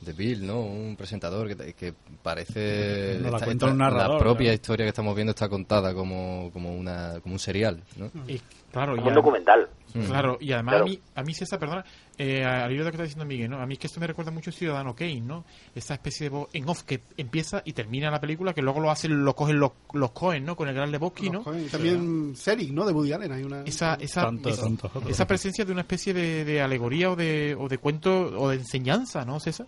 de 0.00 0.12
Bill, 0.12 0.46
¿no? 0.46 0.60
Un 0.60 0.94
presentador 0.96 1.48
que, 1.48 1.74
que 1.74 1.92
parece... 2.22 3.18
Nos 3.20 3.32
la 3.32 3.40
cuenta 3.40 3.66
un 3.66 3.78
narrador, 3.78 4.14
La 4.14 4.18
propia 4.20 4.54
historia 4.54 4.86
que 4.86 4.90
estamos 4.90 5.14
viendo 5.16 5.32
está 5.32 5.48
contada 5.48 5.92
como, 5.92 6.50
como, 6.52 6.72
una, 6.72 7.18
como 7.20 7.34
un 7.34 7.40
serial, 7.40 7.82
¿no? 7.96 8.10
Y, 8.28 8.40
claro, 8.70 8.94
Como 8.94 9.08
un 9.08 9.14
documental. 9.14 9.68
Claro, 9.92 10.36
y 10.40 10.52
además 10.52 10.74
Claro. 10.76 10.84
a 10.84 10.88
mí, 10.88 11.00
a 11.14 11.22
mí 11.22 11.34
César, 11.34 11.58
perdona, 11.58 11.84
eh, 12.18 12.44
al 12.44 12.70
hilo 12.72 12.84
de 12.84 12.90
lo 12.90 12.90
que 12.90 12.96
está 12.96 13.02
diciendo 13.04 13.24
Miguel, 13.24 13.50
¿no? 13.50 13.60
A 13.60 13.66
mí 13.66 13.74
es 13.74 13.78
que 13.80 13.86
esto 13.86 13.98
me 14.00 14.06
recuerda 14.06 14.30
mucho 14.30 14.50
a 14.50 14.52
Ciudadano 14.52 14.94
Kane, 14.94 15.20
¿no? 15.22 15.44
Esa 15.74 15.94
especie 15.94 16.24
de 16.28 16.36
voz 16.36 16.48
en 16.52 16.68
off 16.68 16.82
que 16.82 17.00
empieza 17.16 17.62
y 17.64 17.72
termina 17.72 18.10
la 18.10 18.20
película, 18.20 18.52
que 18.54 18.62
luego 18.62 18.80
lo 18.80 18.90
hacen, 18.90 19.24
lo 19.24 19.34
cogen 19.34 19.58
los, 19.58 19.72
los 19.92 20.10
Cohen, 20.12 20.44
¿no? 20.44 20.54
Con 20.56 20.68
el 20.68 20.74
gran 20.74 20.90
Lebowski, 20.92 21.30
¿no? 21.30 21.42
Y 21.56 21.66
también 21.68 22.36
Selig, 22.36 22.72
¿no? 22.72 22.84
De 22.86 22.92
Woody 22.92 23.12
Allen. 23.12 23.32
Hay 23.32 23.42
una... 23.42 23.62
Esa, 23.62 23.94
esa, 23.94 24.22
Tanto, 24.22 24.48
esa, 24.48 24.62
tanto, 24.62 24.90
otro. 24.94 25.08
esa 25.10 25.26
presencia 25.26 25.64
de 25.64 25.72
una 25.72 25.80
especie 25.82 26.12
de, 26.14 26.44
de 26.44 26.60
alegoría 26.60 27.10
o 27.10 27.16
de, 27.16 27.56
o 27.58 27.68
de 27.68 27.78
cuento 27.78 28.10
o 28.38 28.48
de 28.50 28.56
enseñanza, 28.56 29.24
¿no, 29.24 29.40
César? 29.40 29.66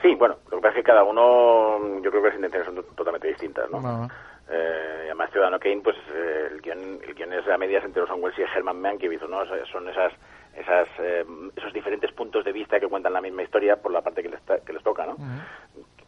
Sí, 0.00 0.14
bueno, 0.18 0.36
lo 0.50 0.56
que 0.58 0.62
pasa 0.62 0.70
es 0.70 0.76
que 0.76 0.82
cada 0.82 1.04
uno, 1.04 2.00
yo 2.02 2.10
creo 2.10 2.22
que 2.22 2.28
las 2.28 2.36
intenciones 2.36 2.66
son 2.66 2.74
to- 2.76 2.82
totalmente 2.94 3.28
distintas, 3.28 3.70
¿no? 3.70 3.80
Va. 3.82 4.08
Eh, 4.54 5.02
y 5.04 5.06
además 5.06 5.30
Ciudadano 5.30 5.58
Kane, 5.58 5.80
pues 5.82 5.96
eh, 6.14 6.48
el, 6.52 6.60
guion, 6.60 7.00
el 7.02 7.14
guion 7.14 7.32
es 7.32 7.48
a 7.48 7.56
medias 7.56 7.82
entre 7.84 8.02
Orson 8.02 8.22
Welles 8.22 8.38
y 8.38 8.42
Herman 8.42 8.80
Mankiewicz, 8.80 9.22
¿no? 9.28 9.44
Son 9.66 9.88
esas, 9.88 10.12
esas, 10.54 10.88
eh, 11.00 11.24
esos 11.56 11.72
diferentes 11.72 12.12
puntos 12.12 12.44
de 12.44 12.52
vista 12.52 12.78
que 12.78 12.86
cuentan 12.88 13.14
la 13.14 13.20
misma 13.22 13.42
historia 13.42 13.76
por 13.76 13.92
la 13.92 14.02
parte 14.02 14.22
que 14.22 14.28
les, 14.28 14.42
ta- 14.42 14.60
que 14.60 14.72
les 14.74 14.82
toca, 14.82 15.06
¿no? 15.06 15.16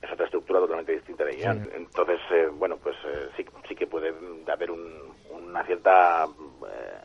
Es 0.03 0.12
otra 0.12 0.26
estructura 0.26 0.61
totalmente 0.61 0.92
distinta 0.92 1.24
de 1.24 1.36
guion. 1.36 1.62
Entonces, 1.74 2.20
eh, 2.30 2.49
bueno, 2.53 2.76
pues 2.76 2.95
eh, 3.07 3.28
sí, 3.36 3.47
sí 3.66 3.74
que 3.74 3.86
puede 3.86 4.12
haber 4.53 4.70
un- 4.70 5.14
una 5.30 5.64
cierta 5.64 6.26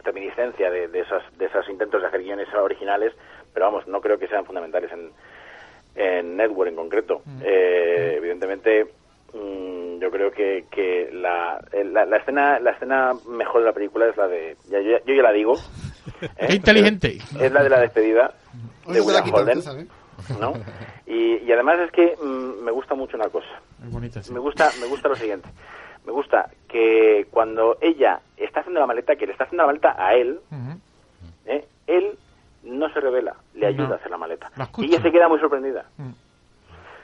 reminiscencia 0.04 0.70
de, 0.70 0.88
de, 0.88 1.00
esas, 1.02 1.24
de 1.38 1.46
esos 1.46 1.68
intentos 1.70 2.02
de 2.02 2.08
hacer 2.08 2.22
guiones 2.22 2.54
originales, 2.54 3.14
pero 3.54 3.68
vamos, 3.68 3.88
no 3.88 4.02
creo 4.02 4.18
que 4.20 4.28
sean 4.28 4.46
fundamentales 4.46 4.92
en, 4.92 5.12
en 5.96 6.36
Network 6.38 6.70
en 6.70 6.76
concreto. 6.76 7.22
Eh, 7.42 8.16
evidentemente, 8.18 8.88
mm, 9.34 10.00
yo 10.00 10.12
creo 10.12 10.32
que, 10.32 10.66
que 10.72 11.10
la, 11.14 11.60
eh, 11.72 11.84
la, 11.84 12.06
la 12.06 12.18
escena 12.18 12.60
la 12.60 12.72
escena 12.72 13.14
mejor 13.28 13.62
de 13.62 13.68
la 13.68 13.74
película 13.74 14.08
es 14.08 14.18
la 14.18 14.28
de, 14.28 14.56
ya, 14.70 14.80
yo, 14.82 14.92
ya- 14.92 15.04
yo 15.06 15.14
ya 15.14 15.22
la 15.24 15.32
digo, 15.32 15.56
¿eh? 16.38 16.48
¡Qué 16.48 16.56
inteligente! 16.56 17.18
es 17.40 17.52
la 17.52 17.64
de 17.64 17.70
la 17.70 17.80
despedida 17.80 18.34
Hoy 18.86 18.94
de 18.96 19.02
William 19.02 19.34
Holden, 19.34 19.62
¿sabes? 19.62 19.88
¿no? 20.40 20.54
Y, 21.06 21.38
y 21.38 21.52
además 21.52 21.80
es 21.80 21.92
que 21.92 22.16
mm, 22.22 22.64
me 22.64 22.72
gusta 22.72 22.94
mucho 22.96 23.16
una 23.18 23.30
cosa. 23.30 23.48
Muy 23.80 23.90
bonita, 23.92 24.22
sí. 24.22 24.34
Me 24.34 24.40
gusta, 24.40 24.70
me 24.82 24.88
gusta 24.88 25.08
lo 25.10 25.16
siguiente. 25.16 25.48
Me 26.06 26.12
gusta 26.12 26.50
que 26.68 27.28
cuando 27.32 27.78
ella 27.82 28.20
está 28.38 28.60
haciendo 28.62 28.80
la 28.80 28.88
maleta, 28.88 29.16
que 29.16 29.26
le 29.26 29.32
está 29.34 29.44
haciendo 29.46 29.64
la 29.64 29.68
maleta 29.68 29.96
a 29.98 30.14
él. 30.16 30.40
¿eh? 31.46 31.66
él 31.88 32.18
no 32.64 32.90
se 32.94 33.00
revela, 33.00 33.36
le 33.56 33.68
ayuda 33.68 33.88
No. 33.88 33.94
a 33.94 33.98
hacer 33.98 34.12
la 34.12 34.18
maleta. 34.18 34.52
La. 34.58 34.70
Y 34.78 34.86
ella 34.86 35.02
se 35.02 35.12
queda 35.12 35.28
muy 35.30 35.40
sorprendida. 35.40 35.86
Mm. 35.98 36.10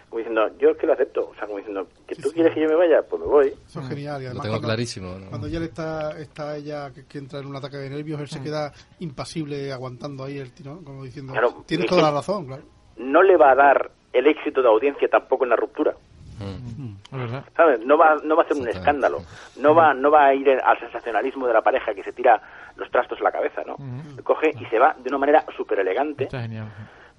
Como 0.10 0.20
diciendo, 0.20 0.48
yo 0.60 0.70
es 0.70 0.78
que 0.78 0.88
lo 0.88 0.94
acepto. 0.94 1.30
O 1.30 1.36
sea, 1.36 1.46
como 1.46 1.58
diciendo, 1.58 1.88
que 2.08 2.16
Sí, 2.16 2.22
tú 2.22 2.30
sí. 2.30 2.36
quieres 2.36 2.54
que 2.54 2.62
yo 2.62 2.70
me 2.70 2.76
vaya, 2.76 3.02
pues 3.02 3.22
me 3.22 3.28
voy. 3.28 3.48
Eso 3.68 3.82
es 3.82 3.88
genial. 3.90 4.22
Y 4.22 4.26
Lo 4.26 4.32
tengo 4.32 4.42
cuando, 4.44 4.62
clarísimo, 4.62 5.18
¿no? 5.20 5.30
cuando 5.30 5.48
ya 5.48 5.60
le 5.60 5.66
está, 5.66 6.18
está 6.20 6.56
ella 6.56 6.92
que, 6.94 7.06
que 7.06 7.18
entra 7.18 7.40
en 7.40 7.48
un 7.48 7.56
ataque 7.56 7.78
de 7.78 7.90
nervios, 7.90 8.20
Mm. 8.20 8.22
él 8.24 8.28
se 8.30 8.42
queda 8.42 8.72
impasible 9.00 9.72
aguantando 9.74 10.24
ahí 10.24 10.38
el 10.38 10.52
tirón, 10.54 10.84
como 10.84 11.04
diciendo, 11.04 11.34
Claro, 11.34 11.64
tienes 11.66 11.86
es 11.86 11.90
toda 11.90 12.04
la 12.04 12.12
razón, 12.12 12.46
claro. 12.48 12.64
No 12.98 13.22
le 13.24 13.36
va 13.38 13.52
a 13.52 13.56
dar 13.56 13.92
el 14.14 14.28
éxito 14.28 14.62
de 14.62 14.70
audiencia 14.70 15.08
tampoco 15.10 15.44
en 15.44 15.50
la 15.50 15.56
ruptura. 15.58 15.94
Mm. 16.40 16.96
Es 17.12 17.18
verdad. 17.18 17.46
¿Sabes? 17.56 17.86
No 17.86 17.98
va, 17.98 18.16
no 18.24 18.36
va 18.36 18.44
a 18.44 18.48
ser 18.48 18.58
un 18.58 18.68
escándalo. 18.68 19.20
No 19.58 19.74
va, 19.74 19.94
no 19.94 20.12
va 20.12 20.26
a 20.28 20.34
ir 20.34 20.50
al 20.50 20.80
sensacionalismo 20.80 21.48
de 21.48 21.54
la 21.54 21.62
pareja 21.62 21.94
que 21.94 22.04
se 22.04 22.12
tira 22.14 22.42
los 22.76 22.90
trastos 22.92 23.20
a 23.22 23.24
la 23.24 23.32
cabeza, 23.32 23.62
¿no? 23.66 23.78
Coge 24.24 24.52
y 24.60 24.66
se 24.66 24.78
va 24.80 24.94
de 25.02 25.08
una 25.10 25.18
manera 25.18 25.46
súper 25.56 25.80
elegante, 25.80 26.26
Está 26.26 26.42
genial. 26.42 26.68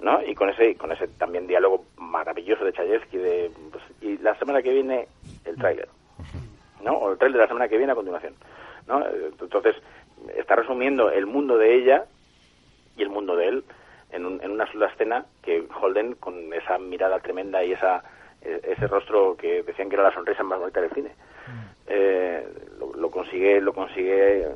¿No? 0.01 0.23
Y 0.23 0.35
con 0.35 0.49
ese, 0.51 0.77
con 0.77 0.93
ese 0.93 1.09
también 1.09 1.47
diálogo 1.47 1.85
maravilloso 1.97 2.65
de 2.65 2.73
Chayefsky 2.73 3.17
de, 3.19 3.51
pues, 3.73 3.83
y 4.01 4.19
la 4.19 4.35
semana 4.39 4.63
que 4.63 4.71
viene 4.73 5.09
el 5.45 5.57
tráiler, 5.57 5.89
¿no? 6.83 6.93
O 6.99 7.13
el 7.13 7.19
tráiler 7.19 7.39
de 7.39 7.45
la 7.45 7.49
semana 7.49 7.69
que 7.69 7.77
viene 7.79 7.93
a 7.93 7.97
continuación, 7.97 8.35
¿no? 8.87 9.05
Entonces, 9.41 9.77
está 10.37 10.57
resumiendo 10.57 11.11
el 11.11 11.27
mundo 11.27 11.57
de 11.59 11.75
ella 11.75 12.05
y 12.97 13.03
el 13.03 13.09
mundo 13.11 13.37
de 13.37 13.49
él 13.49 13.65
en, 14.11 14.25
un- 14.27 14.41
en 14.43 14.51
una 14.51 14.71
sola 14.71 14.87
escena 14.87 15.27
que 15.43 15.67
Holden, 15.81 16.15
con 16.15 16.53
esa 16.55 16.79
mirada 16.79 17.19
tremenda 17.21 17.63
y 17.65 17.73
esa 17.73 18.03
e- 18.43 18.61
ese 18.65 18.87
rostro 18.87 19.37
que 19.37 19.63
decían 19.63 19.89
que 19.89 19.95
era 19.97 20.05
la 20.05 20.15
sonrisa 20.15 20.43
más 20.43 20.59
bonita 20.61 20.81
del 20.81 20.91
cine, 20.93 21.11
eh, 21.87 22.47
lo, 22.79 22.93
lo 22.95 23.11
consigue 23.11 23.61
lo 23.61 23.73
consigue 23.73 24.47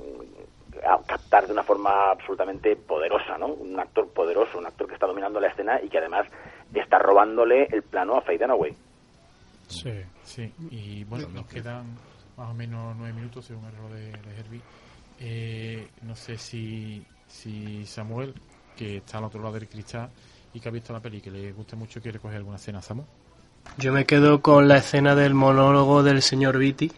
captar 1.07 1.47
de 1.47 1.53
una 1.53 1.63
forma 1.63 2.11
absolutamente 2.11 2.77
poderosa, 2.77 3.39
¿no? 3.39 3.49
Un 3.49 3.79
actor 3.79 4.09
poderoso, 4.09 4.59
un 4.59 4.67
actor 4.67 4.87
que 4.87 4.95
está 4.95 5.07
dominando 5.07 5.41
la 5.41 5.49
escena 5.49 5.81
y 5.83 5.89
que 5.89 5.99
además 5.99 6.27
está 6.75 6.99
robándole 6.99 7.69
el 7.71 7.83
plano 7.83 8.17
a 8.17 8.23
Faye 8.23 8.39
Dunaway. 8.39 8.75
Sí. 9.69 9.93
Sí, 10.31 10.53
y 10.71 11.03
bueno, 11.05 11.29
nos 11.29 11.47
quedan 11.47 11.87
más 12.37 12.51
o 12.51 12.55
menos 12.55 12.95
nueve 12.97 13.13
minutos 13.13 13.45
según 13.45 13.65
el 13.65 13.73
reloj 13.73 13.91
de, 13.91 14.13
de 14.13 14.39
Herbie. 14.39 14.61
Eh, 15.19 15.89
no 16.03 16.15
sé 16.15 16.39
si, 16.39 17.05
si 17.27 17.85
Samuel, 17.85 18.33
que 18.77 18.99
está 18.99 19.19
al 19.19 19.25
otro 19.25 19.43
lado 19.43 19.55
del 19.55 19.69
cristal 19.69 20.09
y 20.55 20.61
que 20.61 20.69
ha 20.69 20.73
visto 20.73 20.93
la 20.93 21.01
peli, 21.01 21.21
que 21.21 21.33
le 21.33 21.51
guste 21.51 21.75
mucho, 21.75 22.01
quiere 22.01 22.21
coger 22.21 22.37
alguna 22.37 22.59
escena, 22.59 22.81
Samu. 22.81 23.03
Yo 23.77 23.93
me 23.93 24.07
quedo 24.07 24.41
con 24.41 24.69
la 24.69 24.77
escena 24.77 25.17
del 25.17 25.35
monólogo 25.35 26.05
del 26.05 26.23
señor 26.23 26.59
Vitti. 26.59 26.93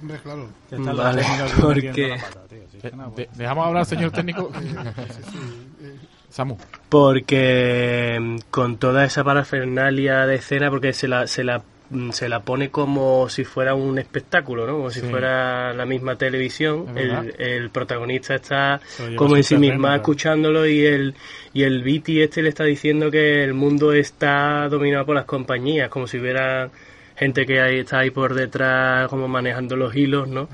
Hombre, 0.00 0.18
claro. 0.22 0.48
Está 0.70 0.92
Vale, 0.92 1.22
porque- 1.60 1.82
metiendo 1.88 2.16
la 2.16 2.22
pata, 2.22 2.40
tío. 2.48 2.58
Si 2.70 2.76
es 2.76 2.82
De- 2.82 2.90
que 2.90 2.96
nada, 2.96 3.08
de- 3.10 3.24
pues. 3.26 3.38
dejamos 3.38 3.66
hablar 3.66 3.80
al 3.80 3.86
señor 3.86 4.10
técnico. 4.10 4.50
Samu. 6.30 6.56
Porque 6.88 8.18
mm, 8.20 8.36
con 8.50 8.76
toda 8.78 9.04
esa 9.04 9.24
parafernalia 9.24 10.26
de 10.26 10.36
escena, 10.36 10.70
porque 10.70 10.92
se 10.92 11.08
la, 11.08 11.26
se 11.26 11.44
la, 11.44 11.62
mm, 11.90 12.10
se 12.10 12.28
la 12.28 12.40
pone 12.40 12.68
como 12.70 13.28
si 13.30 13.44
fuera 13.44 13.74
un 13.74 13.98
espectáculo, 13.98 14.66
¿no? 14.66 14.74
Como 14.74 14.90
si 14.90 15.00
Sí. 15.00 15.06
fuera 15.06 15.72
la 15.72 15.86
misma 15.86 16.16
televisión. 16.16 16.86
El, 16.98 17.34
el 17.38 17.70
protagonista 17.70 18.34
está 18.34 18.80
como 19.16 19.36
en 19.36 19.44
sí 19.44 19.56
misma 19.56 19.96
escuchándolo 19.96 20.66
y 20.66 20.84
el, 20.84 21.14
y 21.54 21.62
el 21.62 21.82
Viti 21.82 22.20
este 22.20 22.42
le 22.42 22.50
está 22.50 22.64
diciendo 22.64 23.10
que 23.10 23.42
el 23.42 23.54
mundo 23.54 23.92
está 23.92 24.68
dominado 24.68 25.06
por 25.06 25.14
las 25.14 25.24
compañías, 25.24 25.88
como 25.88 26.06
si 26.06 26.18
hubiera 26.18 26.68
gente 27.16 27.46
que 27.46 27.60
ahí, 27.60 27.78
está 27.80 27.98
ahí 28.00 28.10
por 28.10 28.34
detrás 28.34 29.08
como 29.08 29.26
manejando 29.28 29.76
los 29.76 29.94
hilos, 29.96 30.28
¿no? 30.28 30.48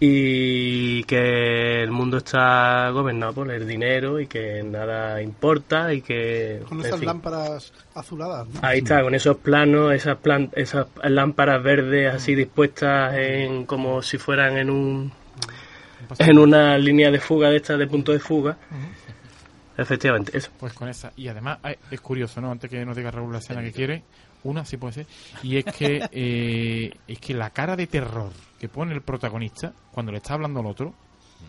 y 0.00 1.02
que 1.04 1.82
el 1.82 1.90
mundo 1.90 2.18
está 2.18 2.88
gobernado 2.90 3.32
por 3.32 3.50
el 3.50 3.66
dinero 3.66 4.20
y 4.20 4.28
que 4.28 4.62
nada 4.62 5.20
importa 5.20 5.92
y 5.92 6.02
que 6.02 6.62
Con 6.68 6.78
en 6.78 6.86
esas 6.86 7.00
fin. 7.00 7.06
lámparas 7.08 7.72
azuladas, 7.96 8.46
¿no? 8.46 8.60
ahí 8.62 8.78
está 8.78 9.02
con 9.02 9.16
esos 9.16 9.38
planos 9.38 9.92
esas 9.92 10.16
plan- 10.18 10.50
esas 10.54 10.86
lámparas 11.02 11.60
verdes 11.64 12.14
así 12.14 12.36
dispuestas 12.36 13.12
en 13.16 13.66
como 13.66 14.00
si 14.00 14.18
fueran 14.18 14.56
en 14.58 14.70
un 14.70 15.12
en 16.20 16.38
una 16.38 16.78
línea 16.78 17.10
de 17.10 17.18
fuga 17.18 17.50
de 17.50 17.56
estas 17.56 17.76
de 17.80 17.88
punto 17.88 18.12
de 18.12 18.20
fuga 18.20 18.56
efectivamente 19.76 20.36
eso 20.36 20.50
Pues 20.58 20.72
con 20.74 20.88
esa. 20.88 21.12
Y 21.16 21.28
además 21.28 21.58
es 21.90 22.00
curioso, 22.00 22.40
¿no? 22.40 22.50
Antes 22.52 22.70
que 22.70 22.84
nos 22.84 22.96
diga 22.96 23.10
Raúl 23.10 23.32
la 23.32 23.38
escena 23.38 23.62
que 23.62 23.72
quiere, 23.72 24.02
una 24.44 24.64
sí 24.64 24.76
puede 24.76 24.92
ser. 24.94 25.06
Y 25.42 25.56
es 25.58 25.64
que 25.64 26.02
eh, 26.12 26.92
es 27.06 27.18
que 27.18 27.34
la 27.34 27.50
cara 27.50 27.76
de 27.76 27.86
terror 27.86 28.30
que 28.58 28.68
pone 28.68 28.92
el 28.94 29.02
protagonista 29.02 29.72
cuando 29.92 30.12
le 30.12 30.18
está 30.18 30.34
hablando 30.34 30.60
al 30.60 30.66
otro 30.66 30.94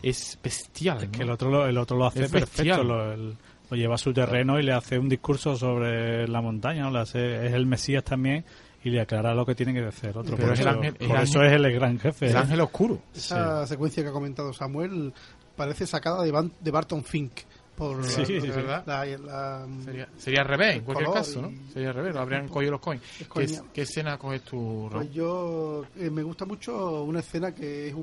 es 0.04 0.38
bestial. 0.44 1.04
Es 1.04 1.10
que 1.10 1.24
el 1.24 1.30
otro 1.32 1.50
lo, 1.50 1.66
el 1.68 1.78
otro 1.78 1.98
lo 1.98 2.06
hace 2.06 2.26
Es 2.26 2.32
perfecto, 2.32 2.84
lo, 2.84 3.12
el- 3.14 3.38
lo 3.72 3.78
lleva 3.78 3.96
a 3.96 3.98
su 4.00 4.12
terreno 4.12 4.60
y 4.60 4.64
le 4.64 4.74
hace 4.74 4.98
un 4.98 5.08
discurso 5.08 5.56
sobre 5.56 6.28
la 6.28 6.42
montaña, 6.42 6.84
¿no? 6.84 6.92
Le 6.92 7.00
hace, 7.02 7.46
es 7.46 7.54
el 7.54 7.68
Mesías 7.68 8.04
también 8.04 8.44
y 8.84 8.90
le 8.90 9.00
aclara 9.00 9.36
lo 9.36 9.46
que 9.46 9.54
tiene 9.54 9.74
que 9.74 9.82
decir 9.82 10.10
otro. 10.10 10.36
Pero 10.36 10.48
por 10.48 10.54
es 10.54 10.60
el 10.62 10.68
eso, 10.68 10.80
ángel- 10.82 10.96
el 11.00 11.08
por 11.08 11.18
ángel- 11.18 11.24
eso 11.24 11.44
es 11.44 11.52
el 11.52 11.72
gran 11.74 12.00
jefe. 12.00 12.26
el 12.28 12.36
¿eh? 12.36 12.38
ángel 12.40 12.62
oscuro. 12.62 13.00
Esa 13.16 13.68
secuencia 13.68 14.02
que 14.02 14.10
ha 14.10 14.12
comentado 14.12 14.54
Samuel 14.54 15.14
parece 15.56 15.86
sacada 15.86 16.24
de, 16.24 16.50
de 16.60 16.72
Barton 16.72 17.04
Fink. 17.04 17.32
Por 17.80 18.04
Sí, 18.06 18.20
la- 18.20 18.26
sí, 18.28 18.42
sí. 18.42 18.48
la- 18.48 18.84
la- 18.86 19.06
la- 19.18 19.68
Sería, 19.86 20.10
sería 20.18 20.42
al 20.42 20.48
revés, 20.48 20.76
en 20.76 20.84
cualquier 20.84 21.12
caso, 21.12 21.42
¿no? 21.42 21.50
y- 21.50 21.58
Sería 21.74 21.90
al 21.90 21.96
revés, 21.96 22.14
lo 22.14 22.20
habrían 22.20 22.48
cogido 22.50 22.72
los 22.74 22.82
coins. 22.82 23.02
¿Qué, 23.34 23.60
qué 23.74 23.82
escena 23.84 24.18
coges 24.18 24.44
tú? 24.44 24.90
Pues 24.92 25.12
yo 25.12 25.86
eh, 25.98 26.10
me 26.10 26.22
gusta 26.22 26.46
mucho 26.46 27.04
una 27.04 27.22
escena 27.22 27.54
que 27.56 27.88
es 27.88 27.96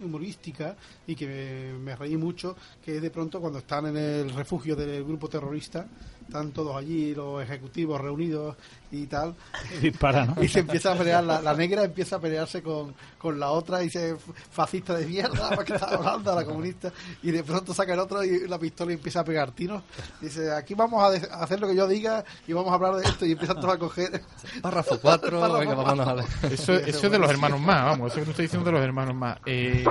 humorística 0.00 0.76
y 1.06 1.14
que 1.14 1.26
me, 1.26 1.78
me 1.78 1.96
reí 1.96 2.16
mucho, 2.16 2.56
que 2.84 2.96
es 2.96 3.02
de 3.02 3.10
pronto 3.10 3.40
cuando 3.40 3.58
están 3.58 3.86
en 3.86 3.96
el 3.96 4.30
refugio 4.30 4.76
del 4.76 5.04
grupo 5.04 5.28
terrorista, 5.28 5.86
están 6.26 6.52
todos 6.52 6.76
allí, 6.76 7.14
los 7.14 7.42
ejecutivos 7.42 8.00
reunidos 8.00 8.56
y 8.90 9.06
tal, 9.06 9.34
Dispara, 9.80 10.26
¿no? 10.26 10.42
y 10.42 10.48
se 10.48 10.60
empieza 10.60 10.92
a 10.92 10.96
pelear, 10.96 11.24
la, 11.24 11.40
la 11.40 11.54
negra 11.54 11.82
empieza 11.84 12.16
a 12.16 12.20
pelearse 12.20 12.62
con, 12.62 12.94
con 13.18 13.40
la 13.40 13.50
otra 13.50 13.80
y 13.80 13.84
dice 13.84 14.16
fascista 14.50 14.94
de 14.94 15.06
mierda, 15.06 15.50
porque 15.54 15.74
está 15.74 15.86
hablando 15.86 16.34
la 16.34 16.44
comunista, 16.44 16.92
y 17.22 17.30
de 17.30 17.42
pronto 17.42 17.72
saca 17.72 17.94
el 17.94 17.98
otro 17.98 18.22
y 18.22 18.46
la 18.46 18.58
pistola 18.58 18.92
y 18.92 18.94
empieza 18.94 19.20
a 19.20 19.24
pegar 19.24 19.50
tiros. 19.52 19.82
Dice, 20.20 20.52
aquí 20.52 20.74
vamos 20.74 21.02
a, 21.02 21.42
hacer 21.42 21.60
lo 21.60 21.68
que 21.68 21.76
yo 21.76 21.88
diga 21.88 22.24
y 22.46 22.52
vamos 22.52 22.70
a 22.70 22.74
hablar 22.74 22.96
de 22.96 23.04
esto 23.04 23.24
y 23.26 23.32
empiezan 23.32 23.60
todos 23.60 23.74
a 23.74 23.78
coger... 23.78 24.22
Párrafo 24.62 24.98
4, 25.00 25.40
Párrafo 25.40 25.58
venga, 25.58 25.74
vámonos 25.74 26.06
a 26.06 26.14
ver. 26.14 26.24
Eso, 26.52 26.74
eso 26.74 27.06
es 27.06 27.12
de 27.12 27.18
los 27.18 27.30
hermanos 27.30 27.60
más, 27.60 27.84
vamos, 27.84 28.12
eso 28.12 28.20
que 28.20 28.24
tú 28.26 28.30
estás 28.32 28.44
diciendo 28.44 28.66
de 28.66 28.72
los 28.72 28.84
hermanos 28.84 29.14
más. 29.14 29.38
Eh, 29.46 29.84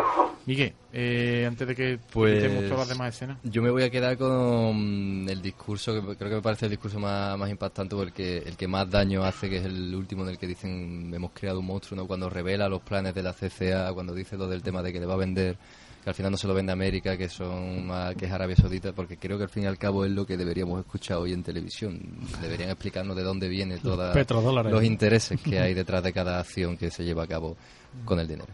Miguel, 0.45 0.73
eh, 0.91 1.45
antes 1.47 1.67
de 1.67 1.75
que 1.75 1.99
Pues- 2.11 2.35
quitemos 2.35 2.65
todas 2.65 2.79
las 2.79 2.89
demás 2.89 3.15
escenas. 3.15 3.37
Yo 3.43 3.61
me 3.61 3.69
voy 3.71 3.83
a 3.83 3.89
quedar 3.89 4.17
con 4.17 5.25
el 5.29 5.41
discurso, 5.41 5.93
que 5.93 6.17
creo 6.17 6.29
que 6.29 6.35
me 6.35 6.41
parece 6.41 6.65
el 6.65 6.71
discurso 6.71 6.99
más, 6.99 7.37
más 7.37 7.49
impactante 7.49 7.95
porque 7.95 8.39
el 8.39 8.57
que 8.57 8.67
más 8.67 8.89
daño 8.93 9.25
hace, 9.25 9.49
que 9.49 9.57
es 9.57 9.65
el 9.65 9.93
último 9.93 10.23
en 10.23 10.29
el 10.29 10.37
que 10.37 10.47
dicen 10.47 11.11
hemos 11.13 11.31
creado 11.31 11.59
un 11.59 11.65
monstruo, 11.65 11.99
¿no? 11.99 12.07
cuando 12.07 12.29
revela 12.29 12.69
los 12.69 12.81
planes 12.81 13.13
de 13.13 13.23
la 13.23 13.33
CCA, 13.33 13.91
cuando 13.93 14.13
dice 14.13 14.37
lo 14.37 14.47
del 14.47 14.61
tema 14.61 14.81
de 14.81 14.93
que 14.93 14.99
le 14.99 15.05
va 15.05 15.15
a 15.15 15.17
vender, 15.17 15.57
que 16.03 16.09
al 16.09 16.15
final 16.15 16.31
no 16.31 16.37
se 16.37 16.47
lo 16.47 16.53
vende 16.53 16.71
a 16.71 16.73
América, 16.73 17.17
que 17.17 17.27
son 17.27 17.89
que 18.17 18.25
es 18.25 18.31
Arabia 18.31 18.55
Saudita, 18.55 18.93
porque 18.93 19.17
creo 19.17 19.37
que 19.37 19.43
al 19.43 19.49
fin 19.49 19.63
y 19.63 19.65
al 19.65 19.77
cabo 19.77 20.05
es 20.05 20.11
lo 20.11 20.25
que 20.25 20.37
deberíamos 20.37 20.79
escuchar 20.79 21.17
hoy 21.17 21.33
en 21.33 21.43
televisión. 21.43 21.99
Deberían 22.41 22.69
explicarnos 22.69 23.15
de 23.15 23.23
dónde 23.23 23.49
viene 23.49 23.77
todos 23.79 24.15
los 24.65 24.83
intereses 24.83 25.41
que 25.41 25.59
hay 25.59 25.73
detrás 25.73 26.03
de 26.03 26.13
cada 26.13 26.39
acción 26.39 26.77
que 26.77 26.91
se 26.91 27.03
lleva 27.03 27.23
a 27.23 27.27
cabo 27.27 27.57
con 28.05 28.19
el 28.19 28.27
dinero. 28.27 28.53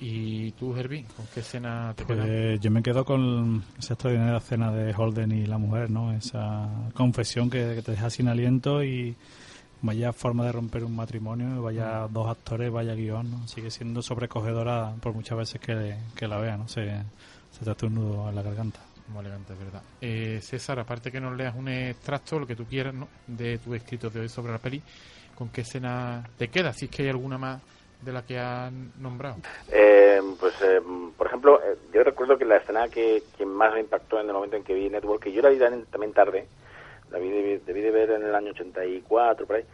¿Y 0.00 0.52
tú, 0.52 0.76
Herbie, 0.76 1.04
con 1.16 1.26
qué 1.34 1.40
escena 1.40 1.92
te 1.96 2.04
quedas? 2.04 2.24
Pues 2.24 2.60
yo 2.60 2.70
me 2.70 2.82
quedo 2.82 3.04
con 3.04 3.64
esa 3.76 3.94
extraordinaria 3.94 4.36
escena 4.36 4.70
de 4.70 4.94
Holden 4.94 5.32
y 5.32 5.46
la 5.46 5.58
mujer, 5.58 5.90
¿no? 5.90 6.12
Esa 6.12 6.68
confesión 6.94 7.50
que, 7.50 7.74
que 7.74 7.82
te 7.82 7.92
deja 7.92 8.08
sin 8.08 8.28
aliento 8.28 8.84
y 8.84 9.16
vaya 9.82 10.12
forma 10.12 10.44
de 10.46 10.52
romper 10.52 10.84
un 10.84 10.96
matrimonio, 10.96 11.62
vaya 11.62 12.06
dos 12.08 12.28
actores, 12.28 12.70
vaya 12.70 12.94
guion, 12.94 13.30
¿no? 13.30 13.48
Sigue 13.48 13.70
siendo 13.70 14.02
sobrecogedora 14.02 14.94
por 15.00 15.14
muchas 15.14 15.38
veces 15.38 15.60
que, 15.60 15.96
que 16.16 16.28
la 16.28 16.38
vea, 16.38 16.56
¿no? 16.56 16.68
Se, 16.68 16.84
se 17.50 17.64
te 17.64 17.70
hace 17.70 17.86
un 17.86 17.94
nudo 17.94 18.28
en 18.28 18.34
la 18.34 18.42
garganta. 18.42 18.80
Muy 19.08 19.20
elegante, 19.20 19.54
es 19.54 19.58
verdad. 19.58 19.82
Eh, 20.02 20.38
César, 20.42 20.78
aparte 20.80 21.10
que 21.10 21.20
nos 21.20 21.34
leas 21.34 21.54
un 21.56 21.68
extracto, 21.68 22.38
lo 22.38 22.46
que 22.46 22.54
tú 22.54 22.66
quieras, 22.66 22.92
¿no? 22.92 23.08
De 23.26 23.58
tu 23.58 23.74
escrito 23.74 24.10
de 24.10 24.20
hoy 24.20 24.28
sobre 24.28 24.52
la 24.52 24.58
peli, 24.58 24.82
¿con 25.34 25.48
qué 25.48 25.62
escena 25.62 26.28
te 26.36 26.48
quedas? 26.48 26.76
Si 26.76 26.84
es 26.86 26.90
que 26.90 27.04
hay 27.04 27.08
alguna 27.08 27.38
más 27.38 27.62
de 28.02 28.12
la 28.12 28.22
que 28.22 28.38
han 28.38 28.92
nombrado. 29.00 29.36
Eh, 29.72 30.20
pues, 30.38 30.54
eh, 30.62 30.80
por 31.16 31.26
ejemplo, 31.26 31.60
eh, 31.62 31.76
yo 31.92 32.04
recuerdo 32.04 32.36
que 32.36 32.44
la 32.44 32.58
escena 32.58 32.88
que, 32.88 33.22
que 33.36 33.46
más 33.46 33.72
me 33.72 33.80
impactó 33.80 34.20
en 34.20 34.26
el 34.26 34.34
momento 34.34 34.56
en 34.56 34.62
que 34.62 34.74
vi 34.74 34.88
Network, 34.88 35.22
que 35.22 35.32
yo 35.32 35.42
la 35.42 35.48
vi 35.48 35.58
también, 35.58 35.86
también 35.86 36.12
tarde, 36.12 36.46
la 37.10 37.18
vi, 37.18 37.28
debí, 37.30 37.56
debí 37.66 37.80
de 37.80 37.90
ver 37.90 38.10
en 38.10 38.24
el 38.24 38.34
año 38.34 38.50
84, 38.50 39.46
por 39.46 39.56
ahí, 39.56 39.64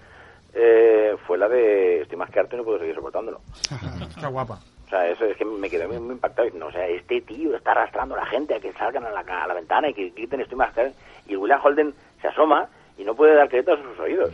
eh, 0.55 1.16
fue 1.26 1.37
la 1.39 1.49
de 1.49 2.03
estoy 2.03 2.16
más 2.16 2.30
que 2.30 2.41
harto 2.41 2.55
y 2.57 2.59
no 2.59 2.64
puedo 2.64 2.78
seguir 2.78 2.95
soportándolo. 2.95 3.41
Está 4.09 4.28
guapa. 4.28 4.61
O 4.87 4.89
sea, 4.89 5.09
eso 5.09 5.24
es 5.24 5.37
que 5.37 5.45
me 5.45 5.68
quedé 5.70 5.89
muy, 5.89 5.99
muy 5.99 6.12
impactado. 6.14 6.49
No, 6.55 6.66
o 6.66 6.70
sea, 6.72 6.87
este 6.87 7.20
tío 7.22 7.57
está 7.57 7.72
arrastrando 7.72 8.14
a 8.14 8.18
la 8.18 8.26
gente 8.26 8.55
a 8.55 8.61
que 8.61 8.72
salgan 8.74 9.05
a 9.05 9.11
la, 9.11 9.20
a 9.20 9.47
la 9.49 9.55
ventana 9.55 9.89
y 9.89 9.95
que 9.95 10.11
griten 10.11 10.41
estoy 10.43 10.57
más 10.59 10.72
que 10.74 10.82
harto. 10.82 10.97
Y 11.26 11.35
William 11.37 11.59
Holden 11.64 11.95
se 12.20 12.28
asoma 12.28 12.68
y 12.99 13.03
no 13.05 13.14
puede 13.16 13.35
dar 13.35 13.49
crédito 13.49 13.72
a 13.72 13.76
sus 13.82 13.99
oídos. 13.99 14.30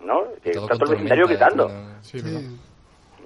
¿No? 0.00 0.24
Que 0.42 0.52
Todo 0.52 0.64
está 0.64 0.74
todo 0.76 0.84
el 0.86 0.90
vecindario 0.92 1.26
gritando. 1.28 1.68
¿no? 1.68 2.02
Sí. 2.02 2.20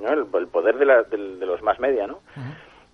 ¿no? 0.02 0.08
El, 0.12 0.26
el 0.34 0.46
poder 0.48 0.76
de, 0.76 0.84
la- 0.84 1.02
de 1.04 1.46
los 1.46 1.62
más 1.62 1.78
media, 1.78 2.06
¿no? 2.08 2.18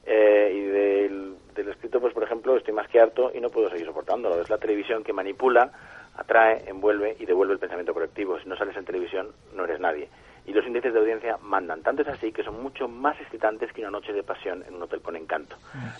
Eh, 0.04 0.52
y 0.54 0.60
del, 0.60 1.34
del 1.54 1.68
escrito, 1.68 2.00
pues 2.00 2.14
por 2.14 2.22
ejemplo, 2.22 2.56
estoy 2.56 2.74
más 2.74 2.88
que 2.88 3.00
harto 3.00 3.30
y 3.34 3.40
no 3.40 3.50
puedo 3.50 3.68
seguir 3.70 3.86
soportándolo. 3.86 4.40
Es 4.40 4.50
la 4.50 4.58
televisión 4.58 5.02
que 5.02 5.12
manipula, 5.12 5.70
atrae, 6.16 6.64
envuelve 6.68 7.16
y 7.18 7.26
devuelve 7.26 7.54
el 7.54 7.58
pensamiento 7.58 7.92
colectivo. 7.94 8.38
Si 8.38 8.48
no 8.48 8.56
sales 8.56 8.76
en 8.76 8.84
televisión, 8.84 9.28
no 9.54 9.64
eres 9.64 9.80
nadie. 9.80 10.08
Y 10.46 10.52
los 10.52 10.66
índices 10.66 10.92
de 10.92 11.00
audiencia 11.00 11.36
mandan. 11.42 11.82
Tanto 11.82 12.02
es 12.02 12.08
así 12.08 12.32
que 12.32 12.42
son 12.42 12.62
mucho 12.62 12.88
más 12.88 13.20
excitantes 13.20 13.72
que 13.72 13.82
una 13.82 13.90
noche 13.90 14.12
de 14.12 14.22
pasión 14.22 14.64
en 14.66 14.74
un 14.74 14.82
hotel 14.82 15.00
con 15.00 15.16
encanto. 15.16 15.56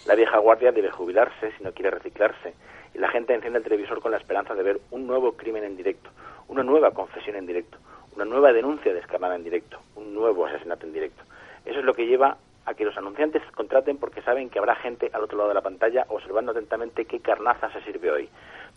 La 0.07 0.15
vieja 0.15 0.39
guardia 0.39 0.73
debe 0.73 0.91
jubilarse 0.91 1.53
si 1.57 1.63
no 1.63 1.73
quiere 1.73 1.91
reciclarse. 1.91 2.55
Y 2.95 2.99
la 2.99 3.09
gente 3.09 3.35
enciende 3.35 3.59
el 3.59 3.65
televisor 3.65 4.01
con 4.01 4.11
la 4.11 4.17
esperanza 4.17 4.55
de 4.55 4.63
ver 4.63 4.81
un 4.91 5.07
nuevo 5.07 5.33
crimen 5.33 5.65
en 5.65 5.77
directo, 5.77 6.11
una 6.49 6.63
nueva 6.63 6.91
confesión 6.91 7.37
en 7.37 7.47
directo, 7.47 7.79
una 8.17 8.25
nueva 8.25 8.53
denuncia 8.53 8.93
descarnada 8.93 9.37
en 9.37 9.45
directo, 9.45 9.79
un 9.95 10.13
nuevo 10.15 10.21
nuevo 10.21 10.47
asesinato 10.47 10.87
en 10.87 10.93
directo. 10.93 11.23
Eso 11.65 11.81
es 11.81 11.85
lo 11.85 11.95
que 11.95 12.07
lleva 12.07 12.37
a 12.67 12.75
que 12.75 12.85
los 12.85 12.97
anunciantes 12.97 13.43
contraten 13.53 13.97
porque 13.97 14.23
saben 14.23 14.51
que 14.51 14.59
habrá 14.59 14.77
gente 14.77 15.11
al 15.13 15.25
otro 15.25 15.39
lado 15.39 15.49
de 15.49 15.55
la 15.55 15.63
pantalla 15.63 16.05
observando 16.09 16.53
atentamente 16.53 17.05
qué 17.05 17.21
carnaza 17.21 17.71
se 17.73 17.83
sirve 17.83 18.11
hoy. 18.11 18.29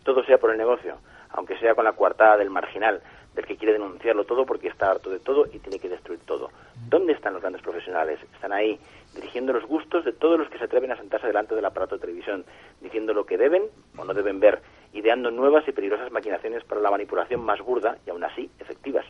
Todo 0.04 0.24
sea 0.24 0.38
por 0.38 0.52
el 0.52 0.58
negocio, 0.58 0.98
aunque 1.32 1.58
sea 1.58 1.76
con 1.76 1.86
la 1.86 1.94
coartada 1.94 2.38
del 2.38 2.50
marginal, 2.50 3.02
del 3.36 3.46
que 3.46 3.58
quiere 3.58 3.74
denunciarlo 3.74 4.26
todo 4.26 4.46
porque 4.46 4.68
está 4.68 4.92
harto 4.92 5.10
de 5.10 5.20
todo 5.20 5.46
y 5.52 5.60
tiene 5.60 5.80
que 5.80 5.90
destruir 5.90 6.20
todo. 6.26 6.52
¿Dónde 6.88 7.14
están 7.14 7.34
los 7.34 7.42
grandes 7.42 7.62
profesionales? 7.62 8.20
Están 8.34 8.54
ahí, 8.54 8.80
dirigiendo 9.16 9.54
los 9.54 9.66
gustos 9.66 10.06
de 10.06 10.14
todos 10.14 10.38
los 10.38 10.50
que 10.50 10.58
se 10.58 10.66
atreven 10.66 10.92
a 10.92 10.98
sentarse 10.98 11.28
delante 11.28 11.56
del 11.56 11.66
aparato 11.66 11.96
de 11.96 12.02
televisión, 12.02 12.46
diciendo 12.82 13.14
lo 13.14 13.26
que 13.26 13.38
deben 13.38 13.64
o 13.98 14.06
no 14.06 14.14
deben 14.14 14.40
ver, 14.40 14.62
ideando 14.94 15.32
nuevas 15.32 15.68
y 15.68 15.72
peligrosas 15.72 16.12
maquinaciones 16.12 16.64
para 16.64 16.82
la 16.82 16.92
manipulación 16.92 17.44
más 17.44 17.60
burda 17.62 17.98
y 18.06 18.12
aún 18.12 18.24
así 18.24 18.50
efectivas. 18.60 19.06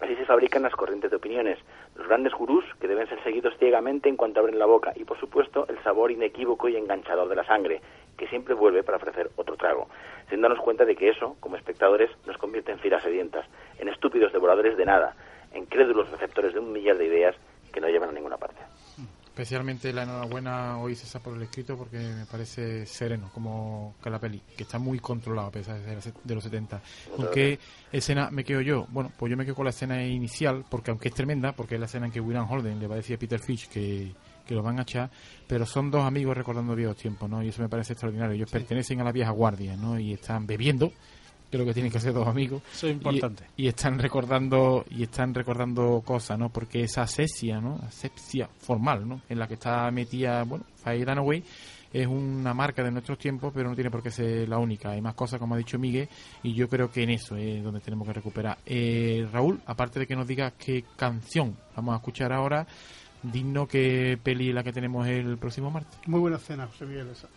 Así 0.00 0.16
se 0.16 0.24
fabrican 0.24 0.62
las 0.62 0.74
corrientes 0.74 1.10
de 1.10 1.16
opiniones, 1.18 1.58
los 1.94 2.08
grandes 2.08 2.32
gurús 2.32 2.64
que 2.80 2.88
deben 2.88 3.06
ser 3.06 3.22
seguidos 3.22 3.54
ciegamente 3.58 4.08
en 4.08 4.16
cuanto 4.16 4.40
abren 4.40 4.58
la 4.58 4.66
boca. 4.66 4.92
Y, 4.96 5.04
por 5.04 5.18
supuesto, 5.20 5.66
el 5.68 5.78
sabor 5.82 6.10
inequívoco 6.10 6.68
y 6.68 6.76
enganchador 6.76 7.28
de 7.28 7.36
la 7.36 7.44
sangre, 7.44 7.82
que 8.16 8.26
siempre 8.28 8.54
vuelve 8.54 8.82
para 8.82 8.96
ofrecer 8.96 9.30
otro 9.36 9.56
trago, 9.56 9.88
sin 10.30 10.40
darnos 10.40 10.60
cuenta 10.60 10.84
de 10.84 10.96
que 10.96 11.10
eso, 11.10 11.36
como 11.40 11.56
espectadores, 11.56 12.10
nos 12.26 12.38
convierte 12.38 12.72
en 12.72 12.78
fieras 12.78 13.02
sedientas, 13.02 13.46
en 13.78 13.88
estúpidos 13.88 14.32
devoradores 14.32 14.76
de 14.76 14.86
nada, 14.86 15.14
en 15.52 15.66
crédulos 15.66 16.10
receptores 16.10 16.54
de 16.54 16.60
un 16.60 16.72
millar 16.72 16.96
de 16.96 17.06
ideas 17.06 17.36
que 17.72 17.80
no 17.80 17.88
llevan 17.88 18.10
a 18.10 18.12
ninguna 18.12 18.38
parte. 18.38 18.60
Especialmente 19.40 19.90
la 19.94 20.02
enhorabuena 20.02 20.76
hoy 20.76 20.94
César 20.94 21.22
por 21.22 21.34
el 21.34 21.42
escrito 21.42 21.74
porque 21.74 21.96
me 21.96 22.26
parece 22.26 22.84
sereno 22.84 23.30
como 23.32 23.94
que 24.02 24.10
la 24.10 24.18
peli, 24.18 24.42
que 24.54 24.64
está 24.64 24.78
muy 24.78 24.98
controlado 24.98 25.48
a 25.48 25.50
pesar 25.50 25.80
de 25.80 26.34
los 26.34 26.44
70. 26.44 26.82
¿Con 27.16 27.30
qué 27.30 27.58
escena 27.90 28.30
me 28.30 28.44
quedo 28.44 28.60
yo? 28.60 28.86
Bueno, 28.90 29.10
pues 29.16 29.30
yo 29.30 29.38
me 29.38 29.46
quedo 29.46 29.54
con 29.54 29.64
la 29.64 29.70
escena 29.70 30.04
inicial, 30.04 30.66
porque 30.68 30.90
aunque 30.90 31.08
es 31.08 31.14
tremenda, 31.14 31.52
porque 31.52 31.76
es 31.76 31.80
la 31.80 31.86
escena 31.86 32.04
en 32.04 32.12
que 32.12 32.20
William 32.20 32.46
Holden 32.50 32.78
le 32.78 32.86
va 32.86 32.96
a 32.96 32.98
decir 32.98 33.16
a 33.16 33.18
Peter 33.18 33.40
Fish 33.40 33.68
que, 33.68 34.12
que 34.46 34.54
lo 34.54 34.62
van 34.62 34.78
a 34.78 34.82
echar, 34.82 35.10
pero 35.48 35.64
son 35.64 35.90
dos 35.90 36.04
amigos 36.04 36.36
recordando 36.36 36.74
viejos 36.74 36.98
tiempos, 36.98 37.30
¿no? 37.30 37.42
Y 37.42 37.48
eso 37.48 37.62
me 37.62 37.70
parece 37.70 37.94
extraordinario. 37.94 38.34
Ellos 38.34 38.50
pertenecen 38.50 39.00
a 39.00 39.04
la 39.04 39.12
vieja 39.12 39.30
guardia, 39.30 39.74
¿no? 39.74 39.98
Y 39.98 40.12
están 40.12 40.46
bebiendo 40.46 40.92
que 41.50 41.56
es 41.56 41.60
lo 41.60 41.66
que 41.66 41.74
tienen 41.74 41.90
que 41.90 41.98
hacer 41.98 42.12
dos 42.12 42.28
amigos. 42.28 42.62
Eso 42.72 42.86
es 42.86 42.92
importante. 42.92 43.44
Y, 43.56 43.64
y 43.64 43.68
están 43.68 43.98
recordando 43.98 44.84
y 44.88 45.02
están 45.02 45.34
recordando 45.34 46.02
cosas, 46.04 46.38
¿no? 46.38 46.48
Porque 46.50 46.82
esa 46.82 47.02
asepsia, 47.02 47.60
¿no? 47.60 47.80
Asepsia 47.86 48.48
formal, 48.58 49.08
¿no? 49.08 49.22
En 49.28 49.38
la 49.38 49.48
que 49.48 49.54
está 49.54 49.90
metida, 49.90 50.44
bueno, 50.44 50.64
Faye 50.76 51.04
Dunaway 51.04 51.42
es 51.92 52.06
una 52.06 52.54
marca 52.54 52.84
de 52.84 52.90
nuestros 52.90 53.18
tiempos, 53.18 53.52
pero 53.54 53.68
no 53.68 53.74
tiene 53.74 53.90
por 53.90 54.02
qué 54.02 54.10
ser 54.10 54.48
la 54.48 54.58
única. 54.58 54.90
Hay 54.90 55.00
más 55.00 55.14
cosas, 55.14 55.40
como 55.40 55.54
ha 55.54 55.58
dicho 55.58 55.78
Miguel, 55.78 56.08
y 56.42 56.54
yo 56.54 56.68
creo 56.68 56.90
que 56.90 57.02
en 57.02 57.10
eso 57.10 57.36
es 57.36 57.62
donde 57.62 57.80
tenemos 57.80 58.06
que 58.06 58.14
recuperar. 58.14 58.58
Eh, 58.64 59.26
Raúl, 59.32 59.60
aparte 59.66 59.98
de 59.98 60.06
que 60.06 60.14
nos 60.14 60.26
digas 60.26 60.52
qué 60.56 60.84
canción 60.96 61.56
vamos 61.74 61.94
a 61.94 61.96
escuchar 61.96 62.32
ahora, 62.32 62.66
digno 63.22 63.66
que 63.66 64.18
peli 64.22 64.52
la 64.52 64.62
que 64.62 64.72
tenemos 64.72 65.06
el 65.08 65.36
próximo 65.36 65.70
martes. 65.70 65.98
Muy 66.06 66.20
buena 66.20 66.36
escena, 66.36 66.66
José 66.68 66.86
Miguel, 66.86 67.08
esa. 67.08 67.28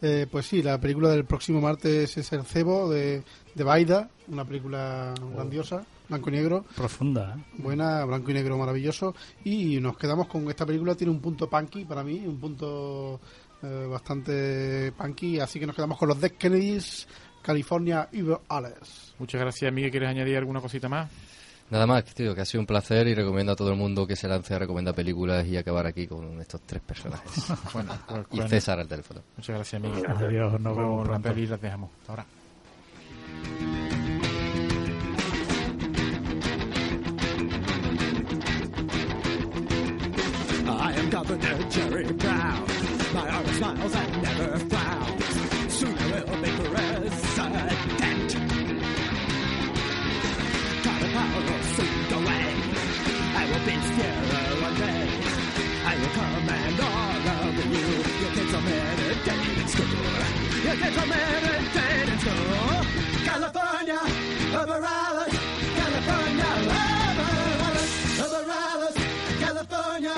Eh, 0.00 0.26
pues 0.30 0.46
sí, 0.46 0.62
la 0.62 0.80
película 0.80 1.10
del 1.10 1.24
próximo 1.24 1.60
martes 1.60 2.16
es 2.16 2.32
El 2.32 2.44
Cebo 2.44 2.88
de, 2.90 3.22
de 3.54 3.64
Baida, 3.64 4.08
una 4.28 4.44
película 4.44 5.14
grandiosa, 5.34 5.84
blanco 6.08 6.30
y 6.30 6.32
negro. 6.32 6.64
Profunda, 6.76 7.36
¿eh? 7.36 7.44
Buena, 7.58 8.04
blanco 8.04 8.30
y 8.30 8.34
negro 8.34 8.56
maravilloso. 8.58 9.14
Y 9.44 9.80
nos 9.80 9.96
quedamos 9.96 10.28
con 10.28 10.48
esta 10.48 10.64
película, 10.64 10.94
tiene 10.94 11.12
un 11.12 11.20
punto 11.20 11.48
punky 11.48 11.84
para 11.84 12.02
mí, 12.02 12.22
un 12.26 12.38
punto 12.38 13.20
eh, 13.62 13.86
bastante 13.90 14.92
punky, 14.92 15.40
así 15.40 15.58
que 15.58 15.66
nos 15.66 15.74
quedamos 15.74 15.98
con 15.98 16.08
los 16.08 16.20
Dead 16.20 16.32
Kennedys, 16.32 17.08
California 17.42 18.08
Evil 18.12 18.38
Alice. 18.48 19.14
Muchas 19.18 19.40
gracias, 19.40 19.72
Miguel. 19.72 19.90
¿Quieres 19.90 20.08
añadir 20.10 20.36
alguna 20.36 20.60
cosita 20.60 20.88
más? 20.88 21.10
Nada 21.70 21.86
más, 21.86 22.04
tío, 22.04 22.34
que 22.34 22.40
ha 22.40 22.44
sido 22.46 22.60
un 22.60 22.66
placer 22.66 23.06
y 23.08 23.14
recomiendo 23.14 23.52
a 23.52 23.56
todo 23.56 23.70
el 23.70 23.76
mundo 23.76 24.06
que 24.06 24.16
se 24.16 24.26
lance 24.26 24.54
a 24.54 24.58
recomendar 24.58 24.94
películas 24.94 25.46
y 25.46 25.56
acabar 25.56 25.86
aquí 25.86 26.06
con 26.06 26.40
estos 26.40 26.62
tres 26.62 26.82
personajes. 26.82 27.30
Bueno, 27.72 27.92
pues, 28.06 28.26
y 28.30 28.36
bueno. 28.36 28.48
César 28.48 28.78
al 28.80 28.88
teléfono. 28.88 29.20
Muchas 29.36 29.56
gracias, 29.56 29.82
Miguel. 29.82 30.04
Adiós, 30.06 30.60
nos 30.60 30.76
vemos 30.76 31.06
pronto. 31.06 31.28
peli 31.28 31.46
las 31.46 31.60
dejamos. 31.60 31.90
Hasta 32.00 32.12
ahora. 32.12 32.26
I 40.66 40.92
am 40.92 41.10
Governor 41.10 41.70
Jerry 41.70 42.12
Brown. 42.12 42.66
My 43.14 43.28
arm 43.28 43.46
smiles 43.46 43.94
and 43.94 44.22
never 44.22 44.58
California. 60.68 61.00
California. 63.24 64.00
California. 65.78 66.50
California. 69.40 70.14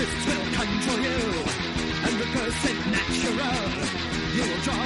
Will 0.00 0.46
control 0.54 1.00
you, 1.00 1.20
and 2.06 2.14
because 2.18 2.56
it's 2.64 2.84
natural, 2.94 3.60
you 4.34 4.42
will 4.48 4.60
draw 4.62 4.82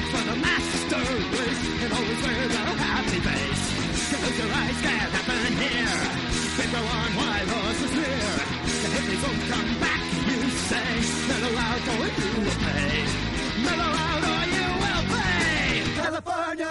Eyes, 4.53 4.81
can't 4.83 5.11
happen 5.17 5.53
here. 5.65 6.01
They 6.57 6.69
go 6.71 6.79
on 6.79 7.11
while 7.19 7.49
horses 7.55 7.93
near. 7.97 8.33
The 8.83 8.89
hippies 8.95 9.23
won't 9.25 9.43
come 9.53 9.71
back, 9.81 10.03
you 10.29 10.41
say. 10.69 10.91
Mellow 11.29 11.55
out 11.57 11.85
or 11.95 12.07
you 12.19 12.29
will 12.45 12.59
pay. 12.67 13.05
Mellow 13.65 13.93
out 14.09 14.25
or 14.33 14.43
you 14.57 14.67
will 14.83 15.05
pay. 15.15 15.83
California, 15.97 16.71